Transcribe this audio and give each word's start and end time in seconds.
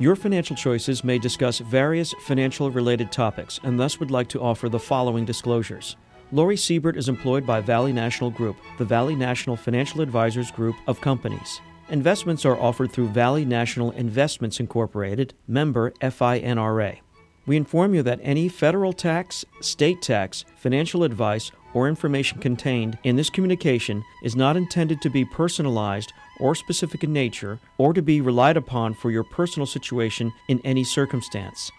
Your 0.00 0.14
financial 0.14 0.54
choices 0.54 1.02
may 1.02 1.18
discuss 1.18 1.58
various 1.58 2.14
financial 2.20 2.70
related 2.70 3.10
topics 3.10 3.58
and 3.64 3.80
thus 3.80 3.98
would 3.98 4.12
like 4.12 4.28
to 4.28 4.40
offer 4.40 4.68
the 4.68 4.78
following 4.78 5.24
disclosures. 5.24 5.96
Lori 6.30 6.56
Siebert 6.56 6.96
is 6.96 7.08
employed 7.08 7.44
by 7.44 7.60
Valley 7.60 7.92
National 7.92 8.30
Group, 8.30 8.56
the 8.76 8.84
Valley 8.84 9.16
National 9.16 9.56
Financial 9.56 10.00
Advisors 10.00 10.52
Group 10.52 10.76
of 10.86 11.00
companies. 11.00 11.60
Investments 11.88 12.44
are 12.44 12.60
offered 12.60 12.92
through 12.92 13.08
Valley 13.08 13.44
National 13.44 13.90
Investments 13.90 14.60
Incorporated, 14.60 15.34
member 15.48 15.90
FINRA. 16.00 16.98
We 17.48 17.56
inform 17.56 17.94
you 17.94 18.02
that 18.02 18.20
any 18.22 18.50
federal 18.50 18.92
tax, 18.92 19.42
state 19.62 20.02
tax, 20.02 20.44
financial 20.56 21.02
advice, 21.02 21.50
or 21.72 21.88
information 21.88 22.40
contained 22.40 22.98
in 23.04 23.16
this 23.16 23.30
communication 23.30 24.04
is 24.22 24.36
not 24.36 24.58
intended 24.58 25.00
to 25.00 25.08
be 25.08 25.24
personalized 25.24 26.12
or 26.40 26.54
specific 26.54 27.04
in 27.04 27.12
nature 27.14 27.58
or 27.78 27.94
to 27.94 28.02
be 28.02 28.20
relied 28.20 28.58
upon 28.58 28.92
for 28.92 29.10
your 29.10 29.24
personal 29.24 29.64
situation 29.64 30.30
in 30.48 30.60
any 30.62 30.84
circumstance. 30.84 31.70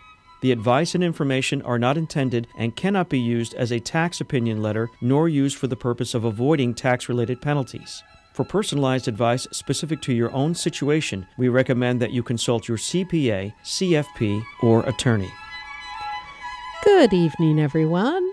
The 0.41 0.52
advice 0.52 0.95
and 0.95 1.03
information 1.03 1.62
are 1.62 1.77
not 1.77 1.98
intended 1.98 2.48
and 2.57 2.76
cannot 2.76 3.09
be 3.09 3.20
used 3.20 3.54
as 3.54 3.71
a 3.71 3.79
tax 3.79 4.20
opinion 4.20 4.63
letter 4.63 4.90
nor 5.01 5.29
used 5.29 5.55
for 5.55 5.67
the 5.67 5.76
purpose 5.76 6.15
of 6.15 6.23
avoiding 6.26 6.73
tax 6.73 7.07
related 7.07 7.43
penalties. 7.43 8.01
For 8.34 8.43
personalized 8.43 9.07
advice 9.07 9.48
specific 9.51 10.01
to 10.01 10.13
your 10.13 10.31
own 10.31 10.55
situation, 10.55 11.27
we 11.38 11.48
recommend 11.48 12.01
that 12.01 12.12
you 12.12 12.23
consult 12.23 12.67
your 12.67 12.77
CPA, 12.77 13.54
CFP, 13.63 14.43
or 14.63 14.81
attorney. 14.90 15.31
Good 16.83 17.13
evening, 17.13 17.59
everyone. 17.59 18.31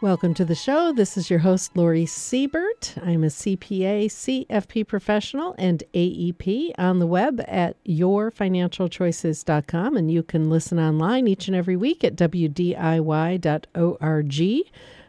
Welcome 0.00 0.34
to 0.34 0.44
the 0.44 0.54
show. 0.54 0.92
This 0.92 1.16
is 1.16 1.30
your 1.30 1.40
host, 1.40 1.76
Lori 1.76 2.06
Siebert. 2.06 2.94
I'm 3.02 3.24
a 3.24 3.28
CPA, 3.28 4.06
CFP 4.06 4.86
professional, 4.86 5.56
and 5.58 5.82
AEP 5.94 6.70
on 6.78 7.00
the 7.00 7.08
web 7.08 7.42
at 7.48 7.82
yourfinancialchoices.com. 7.84 9.96
And 9.96 10.12
you 10.12 10.22
can 10.22 10.48
listen 10.48 10.78
online 10.78 11.26
each 11.26 11.48
and 11.48 11.56
every 11.56 11.76
week 11.76 12.04
at 12.04 12.14
WDIY.org 12.14 13.50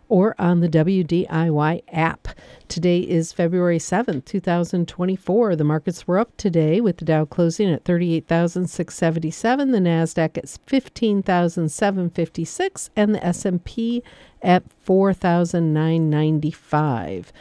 or 0.10 0.36
on 0.38 0.60
the 0.60 0.70
WDIY 0.70 1.82
app. 1.92 2.28
Today 2.68 3.00
is 3.00 3.32
February 3.32 3.80
7th, 3.80 4.26
2024. 4.26 5.56
The 5.56 5.64
markets 5.64 6.08
were 6.08 6.20
up 6.20 6.38
today 6.38 6.80
with 6.82 6.98
the 6.98 7.06
Dow 7.06 7.26
closing 7.26 7.72
at 7.72 7.86
38,677, 7.86 9.72
the 9.72 9.80
Nasdaq 9.80 10.38
at 10.38 10.50
15,756 10.66 12.90
and 12.96 13.16
the 13.16 13.26
S&P 13.26 14.04
at 14.42 14.64
4,995. 14.82 17.34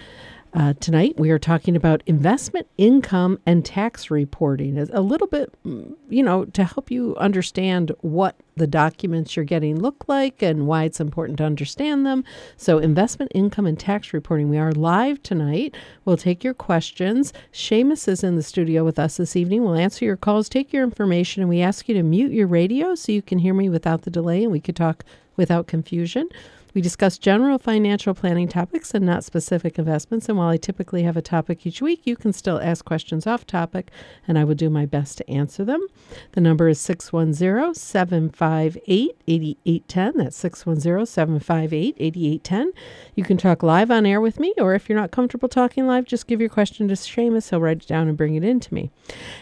Uh, 0.54 0.72
tonight, 0.74 1.18
we 1.18 1.32
are 1.32 1.38
talking 1.38 1.74
about 1.74 2.00
investment 2.06 2.68
income 2.78 3.40
and 3.44 3.64
tax 3.64 4.08
reporting. 4.08 4.78
A 4.78 5.00
little 5.00 5.26
bit, 5.26 5.52
you 5.64 6.22
know, 6.22 6.44
to 6.44 6.62
help 6.62 6.92
you 6.92 7.16
understand 7.16 7.90
what 8.02 8.36
the 8.54 8.68
documents 8.68 9.34
you're 9.34 9.44
getting 9.44 9.80
look 9.80 10.04
like 10.06 10.42
and 10.42 10.68
why 10.68 10.84
it's 10.84 11.00
important 11.00 11.38
to 11.38 11.44
understand 11.44 12.06
them. 12.06 12.22
So, 12.56 12.78
investment 12.78 13.32
income 13.34 13.66
and 13.66 13.76
tax 13.76 14.12
reporting. 14.12 14.48
We 14.48 14.58
are 14.58 14.70
live 14.70 15.20
tonight. 15.24 15.74
We'll 16.04 16.16
take 16.16 16.44
your 16.44 16.54
questions. 16.54 17.32
Seamus 17.52 18.06
is 18.06 18.22
in 18.22 18.36
the 18.36 18.42
studio 18.44 18.84
with 18.84 19.00
us 19.00 19.16
this 19.16 19.34
evening. 19.34 19.64
We'll 19.64 19.74
answer 19.74 20.04
your 20.04 20.16
calls, 20.16 20.48
take 20.48 20.72
your 20.72 20.84
information, 20.84 21.42
and 21.42 21.48
we 21.48 21.62
ask 21.62 21.88
you 21.88 21.96
to 21.96 22.04
mute 22.04 22.30
your 22.30 22.46
radio 22.46 22.94
so 22.94 23.10
you 23.10 23.22
can 23.22 23.40
hear 23.40 23.54
me 23.54 23.68
without 23.68 24.02
the 24.02 24.10
delay 24.10 24.44
and 24.44 24.52
we 24.52 24.60
could 24.60 24.76
talk 24.76 25.04
without 25.36 25.66
confusion. 25.66 26.28
We 26.74 26.80
discuss 26.80 27.18
general 27.18 27.58
financial 27.58 28.14
planning 28.14 28.48
topics 28.48 28.94
and 28.94 29.06
not 29.06 29.22
specific 29.22 29.78
investments. 29.78 30.28
And 30.28 30.36
while 30.36 30.48
I 30.48 30.56
typically 30.56 31.04
have 31.04 31.16
a 31.16 31.22
topic 31.22 31.64
each 31.64 31.80
week, 31.80 32.00
you 32.04 32.16
can 32.16 32.32
still 32.32 32.60
ask 32.60 32.84
questions 32.84 33.28
off 33.28 33.46
topic, 33.46 33.92
and 34.26 34.36
I 34.36 34.42
will 34.42 34.56
do 34.56 34.68
my 34.68 34.84
best 34.84 35.18
to 35.18 35.30
answer 35.30 35.64
them. 35.64 35.86
The 36.32 36.40
number 36.40 36.68
is 36.68 36.80
610 36.80 37.74
758 37.74 39.16
8810. 39.28 40.12
That's 40.16 40.36
610 40.36 41.06
758 41.06 41.96
8810. 41.96 42.72
You 43.14 43.22
can 43.22 43.36
talk 43.36 43.62
live 43.62 43.92
on 43.92 44.04
air 44.04 44.20
with 44.20 44.40
me, 44.40 44.52
or 44.58 44.74
if 44.74 44.88
you're 44.88 44.98
not 44.98 45.12
comfortable 45.12 45.48
talking 45.48 45.86
live, 45.86 46.06
just 46.06 46.26
give 46.26 46.40
your 46.40 46.50
question 46.50 46.88
to 46.88 46.94
Seamus. 46.94 47.50
He'll 47.50 47.60
write 47.60 47.82
it 47.82 47.86
down 47.86 48.08
and 48.08 48.16
bring 48.16 48.34
it 48.34 48.42
in 48.42 48.58
to 48.58 48.74
me. 48.74 48.90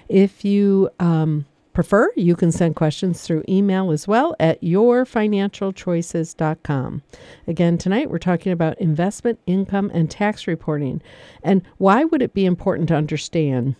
If 0.06 0.44
you, 0.44 0.90
um, 1.00 1.46
prefer, 1.72 2.12
you 2.16 2.36
can 2.36 2.52
send 2.52 2.76
questions 2.76 3.22
through 3.22 3.42
email 3.48 3.90
as 3.90 4.06
well 4.06 4.36
at 4.38 4.60
yourfinancialchoices.com. 4.62 7.02
Again, 7.46 7.78
tonight 7.78 8.10
we're 8.10 8.18
talking 8.18 8.52
about 8.52 8.78
investment 8.80 9.38
income 9.46 9.90
and 9.94 10.10
tax 10.10 10.46
reporting. 10.46 11.00
And 11.42 11.62
why 11.78 12.04
would 12.04 12.20
it 12.22 12.34
be 12.34 12.44
important 12.44 12.88
to 12.88 12.94
understand 12.94 13.76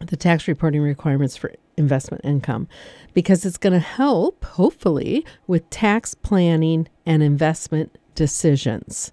the 0.00 0.16
tax 0.16 0.48
reporting 0.48 0.82
requirements 0.82 1.36
for 1.36 1.52
investment 1.76 2.24
income? 2.24 2.66
Because 3.14 3.44
it's 3.44 3.58
going 3.58 3.74
to 3.74 3.80
help, 3.80 4.44
hopefully, 4.44 5.24
with 5.46 5.70
tax 5.70 6.14
planning 6.14 6.88
and 7.06 7.22
investment 7.22 7.96
decisions. 8.14 9.12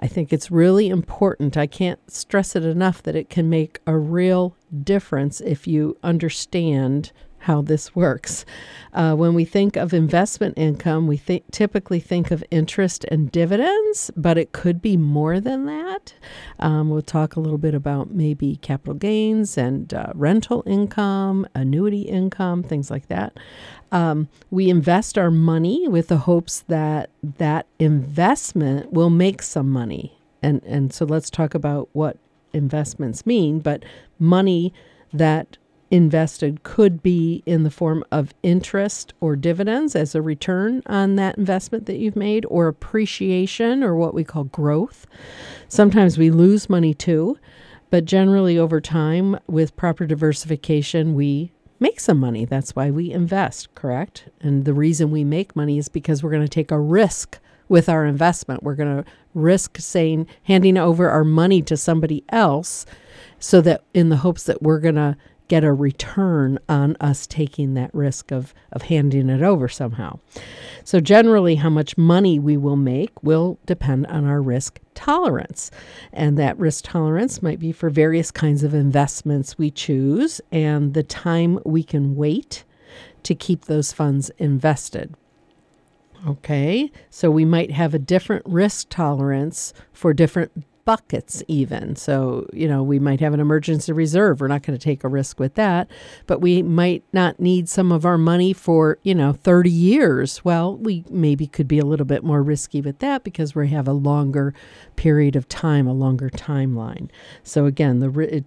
I 0.00 0.08
think 0.08 0.32
it's 0.32 0.50
really 0.50 0.88
important. 0.88 1.56
I 1.56 1.66
can't 1.66 2.00
stress 2.10 2.56
it 2.56 2.64
enough 2.64 3.02
that 3.04 3.16
it 3.16 3.30
can 3.30 3.48
make 3.48 3.80
a 3.86 3.96
real 3.96 4.56
difference 4.82 5.40
if 5.40 5.66
you 5.66 5.96
understand 6.02 7.12
how 7.44 7.62
this 7.62 7.94
works. 7.94 8.44
Uh, 8.92 9.14
when 9.14 9.34
we 9.34 9.44
think 9.44 9.76
of 9.76 9.92
investment 9.92 10.54
income, 10.56 11.06
we 11.06 11.18
th- 11.18 11.44
typically 11.50 12.00
think 12.00 12.30
of 12.30 12.44
interest 12.50 13.04
and 13.10 13.30
dividends, 13.30 14.10
but 14.16 14.38
it 14.38 14.52
could 14.52 14.80
be 14.80 14.96
more 14.96 15.40
than 15.40 15.66
that. 15.66 16.14
Um, 16.58 16.90
we'll 16.90 17.02
talk 17.02 17.36
a 17.36 17.40
little 17.40 17.58
bit 17.58 17.74
about 17.74 18.10
maybe 18.10 18.56
capital 18.56 18.94
gains 18.94 19.58
and 19.58 19.92
uh, 19.92 20.12
rental 20.14 20.62
income, 20.66 21.46
annuity 21.54 22.02
income, 22.02 22.62
things 22.62 22.90
like 22.90 23.08
that. 23.08 23.36
Um, 23.92 24.28
we 24.50 24.70
invest 24.70 25.18
our 25.18 25.30
money 25.30 25.86
with 25.86 26.08
the 26.08 26.18
hopes 26.18 26.60
that 26.68 27.10
that 27.22 27.66
investment 27.78 28.92
will 28.92 29.10
make 29.10 29.42
some 29.42 29.70
money. 29.70 30.18
And, 30.42 30.62
and 30.64 30.92
so 30.92 31.04
let's 31.04 31.30
talk 31.30 31.54
about 31.54 31.88
what 31.92 32.16
investments 32.52 33.26
mean, 33.26 33.60
but 33.60 33.84
money 34.18 34.72
that 35.12 35.58
invested 35.94 36.64
could 36.64 37.02
be 37.02 37.42
in 37.46 37.62
the 37.62 37.70
form 37.70 38.04
of 38.10 38.34
interest 38.42 39.14
or 39.20 39.36
dividends 39.36 39.94
as 39.94 40.14
a 40.14 40.20
return 40.20 40.82
on 40.86 41.14
that 41.14 41.38
investment 41.38 41.86
that 41.86 41.98
you've 41.98 42.16
made, 42.16 42.44
or 42.46 42.66
appreciation 42.66 43.84
or 43.84 43.94
what 43.94 44.12
we 44.12 44.24
call 44.24 44.44
growth. 44.44 45.06
Sometimes 45.68 46.18
we 46.18 46.30
lose 46.30 46.68
money 46.68 46.94
too, 46.94 47.38
but 47.90 48.04
generally 48.04 48.58
over 48.58 48.80
time, 48.80 49.38
with 49.46 49.76
proper 49.76 50.04
diversification, 50.04 51.14
we 51.14 51.52
make 51.78 52.00
some 52.00 52.18
money. 52.18 52.44
That's 52.44 52.74
why 52.74 52.90
we 52.90 53.12
invest, 53.12 53.72
correct? 53.76 54.28
And 54.40 54.64
the 54.64 54.74
reason 54.74 55.12
we 55.12 55.22
make 55.22 55.54
money 55.54 55.78
is 55.78 55.88
because 55.88 56.22
we're 56.22 56.30
going 56.30 56.42
to 56.42 56.48
take 56.48 56.72
a 56.72 56.80
risk 56.80 57.38
with 57.68 57.88
our 57.88 58.04
investment. 58.04 58.62
We're 58.62 58.74
going 58.74 59.04
to 59.04 59.10
risk 59.32 59.78
saying, 59.78 60.26
handing 60.42 60.76
over 60.76 61.08
our 61.08 61.24
money 61.24 61.62
to 61.62 61.76
somebody 61.76 62.24
else 62.30 62.84
so 63.38 63.60
that 63.60 63.84
in 63.94 64.08
the 64.08 64.18
hopes 64.18 64.44
that 64.44 64.62
we're 64.62 64.80
going 64.80 64.94
to 64.96 65.16
get 65.48 65.64
a 65.64 65.72
return 65.72 66.58
on 66.68 66.96
us 67.00 67.26
taking 67.26 67.74
that 67.74 67.94
risk 67.94 68.30
of, 68.30 68.54
of 68.72 68.82
handing 68.82 69.28
it 69.28 69.42
over 69.42 69.68
somehow. 69.68 70.18
So, 70.84 71.00
generally, 71.00 71.56
how 71.56 71.70
much 71.70 71.98
money 71.98 72.38
we 72.38 72.56
will 72.56 72.76
make 72.76 73.22
will 73.22 73.58
depend 73.66 74.06
on 74.06 74.26
our 74.26 74.40
risk 74.40 74.80
tolerance. 74.94 75.70
And 76.12 76.38
that 76.38 76.58
risk 76.58 76.84
tolerance 76.84 77.42
might 77.42 77.58
be 77.58 77.72
for 77.72 77.90
various 77.90 78.30
kinds 78.30 78.62
of 78.62 78.74
investments 78.74 79.58
we 79.58 79.70
choose 79.70 80.40
and 80.52 80.94
the 80.94 81.02
time 81.02 81.58
we 81.64 81.82
can 81.82 82.14
wait 82.14 82.64
to 83.24 83.34
keep 83.34 83.64
those 83.64 83.92
funds 83.92 84.30
invested. 84.38 85.14
Okay, 86.26 86.90
so 87.10 87.30
we 87.30 87.44
might 87.44 87.70
have 87.70 87.92
a 87.92 87.98
different 87.98 88.46
risk 88.46 88.88
tolerance 88.88 89.74
for 89.92 90.14
different 90.14 90.64
buckets, 90.84 91.42
even. 91.48 91.96
So, 91.96 92.46
you 92.52 92.68
know, 92.68 92.82
we 92.82 92.98
might 92.98 93.20
have 93.20 93.34
an 93.34 93.40
emergency 93.40 93.92
reserve. 93.92 94.40
We're 94.40 94.48
not 94.48 94.62
going 94.62 94.78
to 94.78 94.82
take 94.82 95.04
a 95.04 95.08
risk 95.08 95.38
with 95.38 95.54
that, 95.54 95.90
but 96.26 96.40
we 96.40 96.62
might 96.62 97.04
not 97.12 97.40
need 97.40 97.68
some 97.68 97.92
of 97.92 98.04
our 98.04 98.18
money 98.18 98.52
for, 98.52 98.98
you 99.02 99.14
know, 99.14 99.32
30 99.32 99.70
years. 99.70 100.44
Well, 100.44 100.76
we 100.76 101.04
maybe 101.10 101.46
could 101.46 101.68
be 101.68 101.78
a 101.78 101.84
little 101.84 102.06
bit 102.06 102.24
more 102.24 102.42
risky 102.42 102.80
with 102.80 102.98
that 102.98 103.24
because 103.24 103.54
we 103.54 103.68
have 103.68 103.88
a 103.88 103.92
longer 103.92 104.54
period 104.96 105.36
of 105.36 105.48
time, 105.48 105.86
a 105.86 105.92
longer 105.92 106.30
timeline. 106.30 107.10
So, 107.42 107.66
again, 107.66 108.00
the 108.00 108.18
it, 108.20 108.44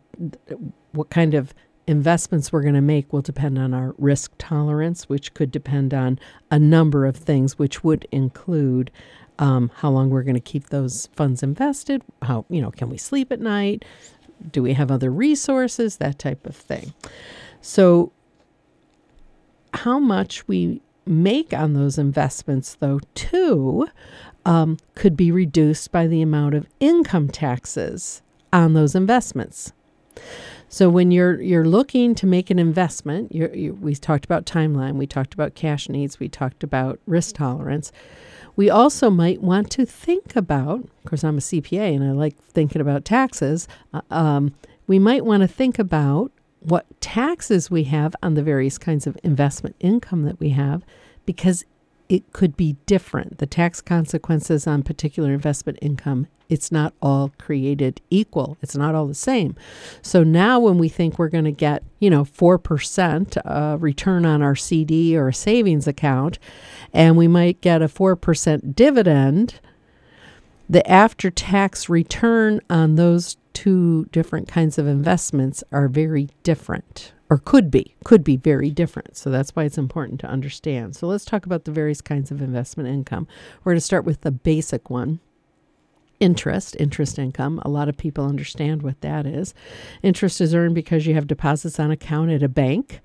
what 0.92 1.10
kind 1.10 1.34
of 1.34 1.54
investments 1.88 2.52
we're 2.52 2.62
going 2.62 2.74
to 2.74 2.82
make 2.82 3.12
will 3.14 3.22
depend 3.22 3.58
on 3.58 3.74
our 3.74 3.96
risk 3.98 4.34
tolerance, 4.38 5.08
which 5.08 5.34
could 5.34 5.52
depend 5.52 5.94
on 5.94 6.20
a 6.52 6.60
number 6.60 7.06
of 7.06 7.16
things, 7.16 7.58
which 7.58 7.84
would 7.84 8.06
include 8.12 8.92
um, 9.40 9.72
how 9.76 9.90
long 9.90 10.10
we're 10.10 10.24
going 10.24 10.36
to 10.36 10.42
keep 10.42 10.70
those 10.70 11.08
funds 11.16 11.44
invested, 11.44 12.02
how, 12.22 12.46
you 12.50 12.62
know, 12.62 12.72
can 12.72 12.90
we 12.90 12.98
sleep 12.98 13.32
at 13.32 13.40
night? 13.40 13.86
Do 14.52 14.62
we 14.62 14.74
have 14.74 14.92
other 14.92 15.10
resources? 15.10 15.98
That 15.98 16.20
type 16.20 16.46
of 16.46 16.56
thing. 16.56 16.94
So, 17.62 18.12
how 19.74 20.00
much 20.00 20.48
we 20.48 20.82
make 21.06 21.54
on 21.54 21.74
those 21.74 21.98
investments, 21.98 22.76
though, 22.80 23.00
too, 23.16 23.88
um, 24.46 24.78
could 24.96 25.18
be 25.18 25.32
reduced 25.32 25.92
by 25.92 26.08
the 26.08 26.22
amount 26.22 26.56
of 26.56 26.68
income 26.80 27.30
taxes 27.30 28.22
on 28.54 28.74
those 28.74 28.96
investments. 28.96 29.74
So 30.70 30.90
when 30.90 31.12
you're 31.12 31.40
you're 31.42 31.66
looking 31.66 32.16
to 32.16 32.26
make 32.26 32.50
an 32.50 32.60
investment, 32.60 33.34
you, 33.34 33.78
we 33.80 33.96
talked 33.96 34.26
about 34.26 34.46
timeline, 34.46 34.96
we 34.96 35.08
talked 35.08 35.34
about 35.34 35.56
cash 35.56 35.88
needs, 35.90 36.20
we 36.20 36.28
talked 36.28 36.64
about 36.64 37.00
risk 37.06 37.36
tolerance. 37.36 37.92
We 38.58 38.70
also 38.72 39.10
might 39.10 39.42
want 39.42 39.70
to 39.72 39.86
think 39.86 40.36
about, 40.36 40.80
of 40.80 41.06
course, 41.06 41.24
I'm 41.24 41.38
a 41.38 41.42
CPA 41.42 41.96
and 41.96 42.04
I 42.04 42.12
like 42.12 42.36
thinking 42.38 42.82
about 42.82 43.06
taxes. 43.06 43.68
Uh, 43.94 44.02
um, 44.10 44.56
we 44.88 45.00
might 45.00 45.24
want 45.24 45.42
to 45.42 45.48
think 45.48 45.78
about 45.80 46.32
what 46.60 46.86
taxes 47.00 47.70
we 47.70 47.84
have 47.86 48.16
on 48.24 48.34
the 48.34 48.42
various 48.42 48.80
kinds 48.80 49.06
of 49.06 49.16
investment 49.24 49.76
income 49.80 50.24
that 50.24 50.40
we 50.40 50.50
have 50.50 50.84
because 51.26 51.64
it 52.10 52.32
could 52.34 52.56
be 52.56 52.78
different. 52.86 53.38
The 53.40 53.46
tax 53.46 53.82
consequences 53.82 54.68
on 54.68 54.84
particular 54.84 55.34
investment 55.34 55.80
income, 55.82 56.28
it's 56.50 56.72
not 56.72 56.94
all 57.02 57.34
created 57.38 58.02
equal. 58.10 58.58
It's 58.62 58.76
not 58.76 58.96
all 58.96 59.08
the 59.08 59.14
same. 59.14 59.56
So 60.02 60.24
now 60.24 60.60
when 60.60 60.78
we 60.78 60.90
think 60.90 61.20
we're 61.20 61.28
going 61.28 61.44
to 61.46 61.52
get, 61.52 61.84
you 62.00 62.10
know, 62.10 62.24
4% 62.24 63.38
uh, 63.46 63.78
return 63.78 64.26
on 64.26 64.42
our 64.42 64.56
CD 64.56 65.18
or 65.18 65.32
savings 65.32 65.88
account, 65.88 66.40
and 66.94 67.18
we 67.18 67.28
might 67.28 67.60
get 67.62 67.82
a 67.82 67.88
4% 67.88 68.76
dividend, 68.76 69.60
the 70.70 70.90
after 70.90 71.30
tax 71.30 71.90
return 71.90 72.62
on 72.70 72.96
those 72.96 73.38
two 73.54 74.06
different 74.12 74.48
kinds 74.48 74.78
of 74.78 74.88
investments 74.88 75.64
are 75.72 75.88
very 75.88 76.30
different 76.44 77.12
or 77.30 77.38
could 77.38 77.70
be 77.70 77.96
could 78.04 78.24
be 78.24 78.38
very 78.38 78.70
different. 78.70 79.18
So 79.18 79.30
that's 79.30 79.56
why 79.56 79.64
it's 79.64 79.78
important 79.78 80.20
to 80.22 80.28
understand. 80.28 80.96
So 80.96 81.08
let's 81.08 81.26
talk 81.26 81.46
about 81.46 81.66
the 81.66 81.72
various 81.72 82.02
kinds 82.02 82.32
of 82.32 82.42
investment 82.42 82.90
income. 82.90 83.28
We're 83.64 83.74
going 83.74 83.78
to 83.78 83.82
start 83.82 84.06
with 84.06 84.22
the 84.22 84.32
basic 84.32 84.90
one 84.90 85.20
interest 86.20 86.76
interest 86.80 87.20
income. 87.20 87.62
A 87.64 87.70
lot 87.70 87.90
of 87.90 87.98
people 87.98 88.26
understand 88.26 88.82
what 88.82 89.02
that 89.02 89.26
is. 89.26 89.54
Interest 90.02 90.42
is 90.42 90.56
earned 90.56 90.76
because 90.76 91.06
you 91.06 91.14
have 91.14 91.28
deposits 91.28 91.80
on 91.80 91.92
account 91.92 92.32
at 92.32 92.44
a 92.44 92.50
bank 92.50 93.02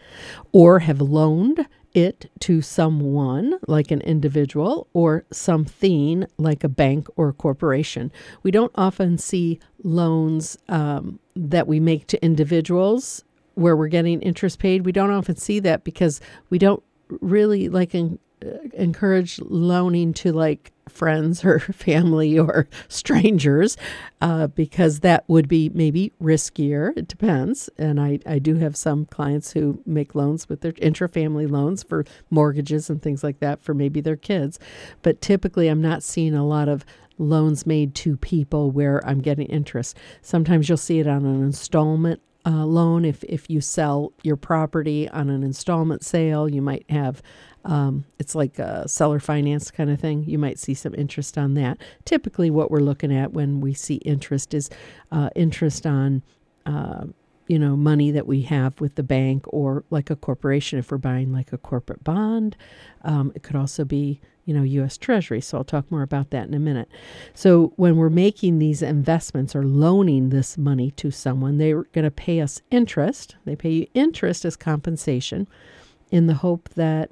or 0.53 0.81
have 0.81 1.01
loaned 1.01 1.67
it 1.95 2.31
to 2.41 2.63
someone 2.63 3.59
like 3.69 3.91
an 3.91 4.01
individual 4.01 4.87
or 4.95 5.25
something 5.31 6.25
like 6.39 6.65
a 6.65 6.69
bank 6.69 7.07
or 7.17 7.29
a 7.29 7.33
corporation. 7.35 8.11
We 8.43 8.51
don't 8.51 8.73
often 8.75 9.19
see 9.19 9.61
loans 9.83 10.57
um, 10.71 11.19
that 11.37 11.67
we 11.67 11.81
make 11.81 12.07
to 12.07 12.25
individuals 12.25 13.25
where 13.55 13.77
we're 13.77 13.89
getting 13.89 14.21
interest 14.23 14.59
paid. 14.59 14.85
We 14.85 14.93
don't 14.93 15.11
often 15.11 15.37
see 15.37 15.61
that 15.61 15.85
because 15.85 16.21
we 16.51 16.59
don't 16.59 16.83
really 17.21 17.69
like 17.69 17.95
uh, 17.95 18.09
encourage 18.75 19.39
loaning 19.41 20.13
to 20.15 20.33
like 20.33 20.73
friends 20.89 21.45
or 21.45 21.59
family 21.73 22.39
or 22.39 22.69
strangers 22.89 23.77
uh, 24.21 24.47
because 24.49 25.01
that 25.01 25.25
would 25.29 25.49
be 25.49 25.69
maybe 25.71 26.13
riskier. 26.21 26.97
It 26.97 27.09
depends. 27.09 27.71
And 27.79 28.01
I, 28.01 28.19
I 28.27 28.39
do 28.39 28.57
have 28.57 28.77
some 28.77 29.07
clients 29.07 29.53
who 29.53 29.81
make 29.87 30.15
loans 30.15 30.49
with 30.49 30.61
their 30.61 30.75
intra-family 30.79 31.47
loans 31.47 31.83
for 31.83 32.05
mortgages 32.31 32.91
and 32.91 33.01
things 33.01 33.23
like 33.23 33.41
that 33.41 33.63
for 33.63 33.75
maybe 33.75 34.01
their 34.01 34.17
kids. 34.17 34.59
But 35.03 35.21
typically, 35.21 35.69
I'm 35.69 35.83
not 35.83 36.03
seeing 36.03 36.35
a 36.35 36.47
lot 36.47 36.69
of 36.69 36.85
loans 37.19 37.67
made 37.67 37.95
to 37.95 38.17
people 38.17 38.71
where 38.71 39.07
I'm 39.07 39.21
getting 39.21 39.47
interest. 39.47 39.97
Sometimes 40.23 40.69
you'll 40.69 40.79
see 40.79 40.99
it 40.99 41.07
on 41.07 41.25
an 41.25 41.43
installment 41.43 42.21
uh, 42.44 42.65
loan. 42.65 43.05
If, 43.05 43.23
if 43.25 43.49
you 43.49 43.61
sell 43.61 44.12
your 44.23 44.37
property 44.37 45.09
on 45.09 45.31
an 45.31 45.43
installment 45.43 46.05
sale, 46.05 46.49
you 46.49 46.62
might 46.62 46.85
have 46.91 47.23
um, 47.65 48.05
it's 48.19 48.35
like 48.35 48.59
a 48.59 48.89
seller 48.89 49.21
finance 49.21 49.71
kind 49.71 49.91
of 49.91 50.00
thing. 50.00 50.25
You 50.25 50.39
might 50.39 50.59
see 50.59 50.75
some 50.75 50.94
interest 50.94 51.39
on 51.39 51.55
that. 51.55 51.79
Typically, 52.05 52.50
what 52.50 52.71
we're 52.71 52.81
looking 52.81 53.15
at 53.15 53.33
when 53.33 53.61
we 53.61 53.75
see 53.75 53.97
interest 53.97 54.55
is 54.55 54.71
uh, 55.11 55.31
interest 55.37 55.87
on. 55.87 56.23
Uh, 56.67 57.06
you 57.49 57.59
know, 57.59 57.77
money 57.77 58.12
that 58.12 58.27
we 58.27 58.43
have 58.43 58.81
with 58.81 58.94
the 58.94 59.03
bank 59.03 59.44
or 59.49 59.85
like 59.91 60.11
a 60.11 60.17
corporation 60.17 60.79
if 60.79 60.91
we're 60.91 60.97
buying 60.97 61.33
like 61.33 61.53
a 61.53 61.59
corporate 61.59 62.03
bond. 62.03 62.56
Um, 63.03 63.33
it 63.35 63.43
could 63.43 63.56
also 63.56 63.85
be, 63.85 64.21
you 64.44 64.55
know, 64.55 64.62
U.S. 64.62 64.99
Treasury. 64.99 65.41
So 65.41 65.59
I'll 65.59 65.65
talk 65.65 65.91
more 65.91 66.03
about 66.03 66.31
that 66.31 66.49
in 66.49 66.55
a 66.55 66.59
minute. 66.59 66.89
So 67.35 67.73
when 67.77 67.97
we're 67.97 68.11
making 68.11 68.59
these 68.59 68.83
investments 68.83 69.55
or 69.55 69.62
loaning 69.62 70.31
this 70.31 70.59
money 70.59 70.91
to 70.93 71.11
someone, 71.11 71.59
they're 71.59 71.85
going 71.93 72.05
to 72.05 72.11
pay 72.11 72.41
us 72.41 72.61
interest. 72.71 73.37
They 73.44 73.56
pay 73.56 73.71
you 73.71 73.87
interest 73.94 74.44
as 74.44 74.56
compensation 74.56 75.47
in 76.11 76.27
the 76.27 76.35
hope 76.35 76.69
that 76.71 77.11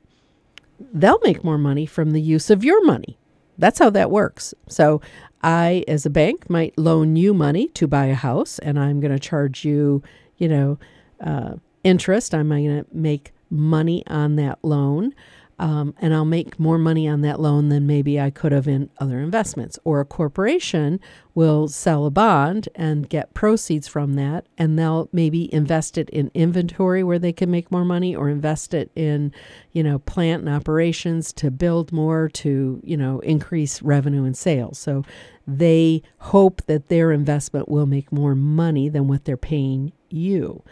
they'll 0.93 1.21
make 1.23 1.44
more 1.44 1.59
money 1.59 1.87
from 1.87 2.11
the 2.11 2.21
use 2.21 2.50
of 2.50 2.65
your 2.65 2.85
money. 2.85 3.17
That's 3.59 3.79
how 3.79 3.91
that 3.91 4.11
works. 4.11 4.55
So, 4.69 5.00
I, 5.43 5.85
as 5.88 6.05
a 6.05 6.11
bank, 6.11 6.50
might 6.50 6.77
loan 6.77 7.17
you 7.17 7.32
money 7.32 7.69
to 7.69 7.87
buy 7.87 8.06
a 8.06 8.15
house, 8.15 8.59
and 8.59 8.79
I'm 8.79 9.00
going 9.00 9.12
to 9.12 9.19
charge 9.19 9.65
you, 9.65 10.03
you 10.37 10.49
know, 10.49 10.79
uh, 11.25 11.55
interest. 11.82 12.35
I'm 12.35 12.50
going 12.50 12.85
to 12.85 12.87
make 12.93 13.32
money 13.50 14.05
on 14.06 14.37
that 14.37 14.59
loan 14.62 15.15
um, 15.61 15.95
and 16.01 16.15
I'll 16.15 16.25
make 16.25 16.59
more 16.59 16.79
money 16.79 17.07
on 17.07 17.21
that 17.21 17.39
loan 17.39 17.69
than 17.69 17.87
maybe 17.87 18.19
I 18.19 18.31
could 18.31 18.51
have 18.51 18.67
in 18.67 18.89
other 18.99 19.21
investments. 19.21 19.79
Or 19.85 20.01
a 20.01 20.07
corporation 20.07 20.99
will 21.35 21.69
sell 21.69 22.07
a 22.07 22.11
bond 22.11 22.71
and 22.75 23.07
get 23.07 23.35
proceeds 23.35 23.87
from 23.87 24.15
that, 24.15 24.47
and 24.57 24.79
they'll 24.79 25.11
maybe 25.12 25.53
invest 25.53 25.99
it 25.99 26.09
in 26.11 26.31
inventory 26.33 27.05
where 27.05 27.19
they 27.19 27.35
can 27.35 27.51
make 27.51 27.71
more 27.71 27.85
money, 27.85 28.17
or 28.17 28.31
invest 28.31 28.73
it 28.73 28.91
in, 28.97 29.35
you 29.73 29.83
know, 29.83 29.99
plant 29.99 30.41
and 30.41 30.49
operations 30.49 31.31
to 31.35 31.51
build 31.51 31.93
more 31.93 32.31
to, 32.31 32.81
you 32.83 32.97
know, 32.97 33.21
increase 33.21 33.83
revenue 33.83 34.25
and 34.25 34.39
sales. 34.39 34.79
So 34.79 35.05
they 35.47 36.03
hope 36.19 36.63
that 36.67 36.89
their 36.89 37.13
investment 37.13 37.69
will 37.69 37.87
make 37.87 38.11
more 38.11 38.35
money 38.35 38.89
than 38.89 39.09
what 39.09 39.27
they're 39.27 39.37
paying 39.37 39.93
you. 40.12 40.62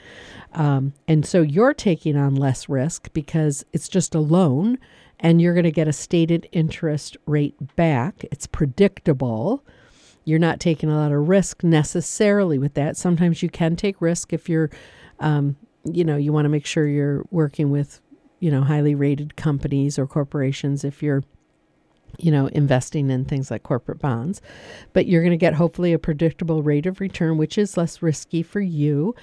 Um, 0.52 0.94
and 1.06 1.26
so 1.26 1.42
you're 1.42 1.74
taking 1.74 2.16
on 2.16 2.34
less 2.34 2.68
risk 2.68 3.12
because 3.12 3.64
it's 3.72 3.88
just 3.88 4.14
a 4.14 4.20
loan 4.20 4.78
and 5.20 5.42
you're 5.42 5.54
going 5.54 5.64
to 5.64 5.72
get 5.72 5.88
a 5.88 5.92
stated 5.92 6.48
interest 6.52 7.16
rate 7.26 7.76
back. 7.76 8.24
It's 8.30 8.46
predictable. 8.46 9.64
You're 10.24 10.38
not 10.38 10.60
taking 10.60 10.90
a 10.90 10.96
lot 10.96 11.12
of 11.12 11.28
risk 11.28 11.64
necessarily 11.64 12.58
with 12.58 12.74
that. 12.74 12.96
Sometimes 12.96 13.42
you 13.42 13.48
can 13.48 13.76
take 13.76 14.00
risk 14.00 14.32
if 14.32 14.48
you're, 14.48 14.70
um, 15.20 15.56
you 15.84 16.04
know, 16.04 16.16
you 16.16 16.32
want 16.32 16.44
to 16.44 16.50
make 16.50 16.66
sure 16.66 16.86
you're 16.86 17.24
working 17.30 17.70
with, 17.70 18.00
you 18.40 18.50
know, 18.50 18.62
highly 18.62 18.94
rated 18.94 19.36
companies 19.36 19.98
or 19.98 20.06
corporations. 20.06 20.84
If 20.84 21.02
you're 21.02 21.24
you 22.18 22.30
know, 22.30 22.46
investing 22.48 23.10
in 23.10 23.24
things 23.24 23.50
like 23.50 23.62
corporate 23.62 24.00
bonds. 24.00 24.42
But 24.92 25.06
you're 25.06 25.22
going 25.22 25.30
to 25.30 25.36
get 25.36 25.54
hopefully 25.54 25.92
a 25.92 25.98
predictable 25.98 26.62
rate 26.62 26.86
of 26.86 27.00
return, 27.00 27.38
which 27.38 27.56
is 27.56 27.76
less 27.76 28.02
risky 28.02 28.42
for 28.42 28.60
you. 28.60 29.14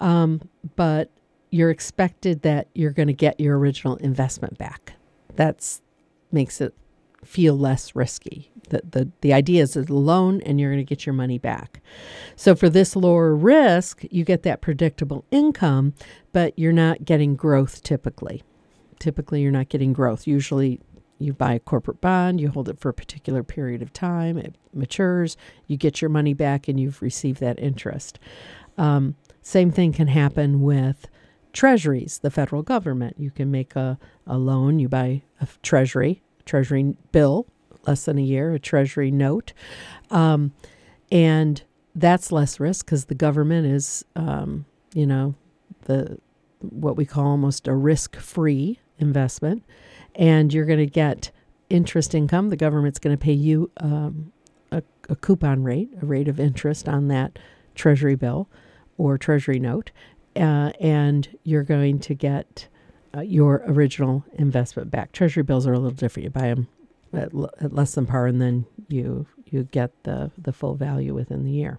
Um, 0.00 0.40
but 0.76 1.10
you're 1.50 1.70
expected 1.70 2.42
that 2.42 2.68
you're 2.74 2.92
going 2.92 3.08
to 3.08 3.12
get 3.12 3.38
your 3.38 3.58
original 3.58 3.96
investment 3.96 4.56
back. 4.58 4.94
That's 5.34 5.82
makes 6.32 6.60
it 6.60 6.74
feel 7.24 7.56
less 7.56 7.94
risky. 7.94 8.50
The, 8.68 8.82
the, 8.88 9.10
the 9.20 9.32
idea 9.32 9.62
is 9.62 9.76
a 9.76 9.82
loan 9.82 10.40
and 10.42 10.60
you're 10.60 10.70
going 10.70 10.84
to 10.84 10.88
get 10.88 11.06
your 11.06 11.12
money 11.12 11.38
back. 11.38 11.80
So 12.36 12.54
for 12.54 12.68
this 12.68 12.96
lower 12.96 13.34
risk, 13.34 14.04
you 14.10 14.24
get 14.24 14.42
that 14.42 14.60
predictable 14.60 15.24
income, 15.30 15.94
but 16.32 16.58
you're 16.58 16.72
not 16.72 17.04
getting 17.04 17.36
growth 17.36 17.82
typically. 17.82 18.42
Typically, 18.98 19.42
you're 19.42 19.52
not 19.52 19.68
getting 19.68 19.92
growth. 19.92 20.26
Usually, 20.26 20.80
you 21.24 21.32
buy 21.32 21.54
a 21.54 21.60
corporate 21.60 22.00
bond, 22.00 22.40
you 22.40 22.48
hold 22.48 22.68
it 22.68 22.78
for 22.78 22.88
a 22.88 22.94
particular 22.94 23.42
period 23.42 23.82
of 23.82 23.92
time, 23.92 24.38
it 24.38 24.56
matures, 24.72 25.36
you 25.66 25.76
get 25.76 26.00
your 26.00 26.08
money 26.08 26.34
back, 26.34 26.68
and 26.68 26.78
you've 26.78 27.02
received 27.02 27.40
that 27.40 27.58
interest. 27.58 28.18
Um, 28.76 29.16
same 29.42 29.70
thing 29.70 29.92
can 29.92 30.08
happen 30.08 30.62
with 30.62 31.06
treasuries, 31.52 32.18
the 32.18 32.30
federal 32.30 32.62
government. 32.62 33.16
You 33.18 33.30
can 33.30 33.50
make 33.50 33.76
a, 33.76 33.98
a 34.26 34.38
loan, 34.38 34.78
you 34.78 34.88
buy 34.88 35.22
a 35.40 35.48
treasury, 35.62 36.22
treasury 36.44 36.94
bill, 37.12 37.46
less 37.86 38.04
than 38.04 38.18
a 38.18 38.22
year, 38.22 38.52
a 38.52 38.58
treasury 38.58 39.10
note. 39.10 39.52
Um, 40.10 40.52
and 41.12 41.62
that's 41.94 42.32
less 42.32 42.58
risk 42.58 42.86
because 42.86 43.06
the 43.06 43.14
government 43.14 43.66
is, 43.66 44.04
um, 44.16 44.64
you 44.94 45.06
know, 45.06 45.34
the 45.82 46.18
what 46.60 46.96
we 46.96 47.04
call 47.04 47.26
almost 47.26 47.68
a 47.68 47.74
risk 47.74 48.16
free 48.16 48.80
investment 48.98 49.62
and 50.14 50.52
you're 50.52 50.64
going 50.64 50.78
to 50.78 50.86
get 50.86 51.30
interest 51.70 52.14
income. 52.14 52.50
The 52.50 52.56
government's 52.56 52.98
going 52.98 53.16
to 53.16 53.22
pay 53.22 53.32
you 53.32 53.70
um, 53.78 54.32
a, 54.70 54.82
a, 55.08 55.16
coupon 55.16 55.62
rate, 55.62 55.90
a 56.00 56.06
rate 56.06 56.28
of 56.28 56.38
interest 56.38 56.88
on 56.88 57.08
that 57.08 57.38
treasury 57.74 58.14
bill 58.14 58.48
or 58.98 59.18
treasury 59.18 59.58
note, 59.58 59.90
uh, 60.36 60.70
and 60.80 61.36
you're 61.42 61.62
going 61.64 61.98
to 62.00 62.14
get 62.14 62.68
uh, 63.16 63.20
your 63.20 63.62
original 63.66 64.24
investment 64.34 64.90
back. 64.90 65.12
Treasury 65.12 65.42
bills 65.42 65.66
are 65.66 65.72
a 65.72 65.78
little 65.78 65.90
different. 65.90 66.24
You 66.24 66.30
buy 66.30 66.48
them 66.48 66.68
at, 67.12 67.34
l- 67.34 67.50
at 67.60 67.72
less 67.72 67.94
than 67.94 68.06
par, 68.06 68.26
and 68.26 68.40
then 68.40 68.66
you 68.88 69.26
you 69.46 69.64
get 69.64 69.90
the 70.02 70.30
the 70.36 70.52
full 70.52 70.74
value 70.74 71.14
within 71.14 71.44
the 71.44 71.50
year. 71.50 71.78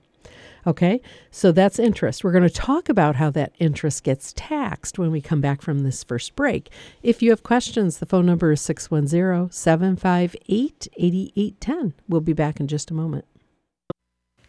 Okay, 0.68 1.00
so 1.30 1.52
that's 1.52 1.78
interest. 1.78 2.24
We're 2.24 2.32
going 2.32 2.44
to 2.44 2.50
talk 2.50 2.90
about 2.90 3.18
how 3.18 3.30
that 3.32 3.54
interest 3.60 4.04
gets 4.04 4.34
taxed 4.36 4.98
when 4.98 5.12
we 5.12 5.22
come 5.22 5.40
back 5.40 5.62
from 5.62 5.84
this 5.84 6.04
first 6.04 6.36
break. 6.36 6.70
If 7.04 7.22
you 7.22 7.30
have 7.30 7.44
questions, 7.44 8.00
the 8.00 8.08
phone 8.08 8.26
number 8.26 8.52
is 8.52 8.62
610 8.62 9.52
758 9.52 10.88
8810. 10.98 11.94
We'll 12.10 12.22
be 12.22 12.34
back 12.34 12.60
in 12.60 12.68
just 12.68 12.90
a 12.90 12.96
moment. 12.96 13.26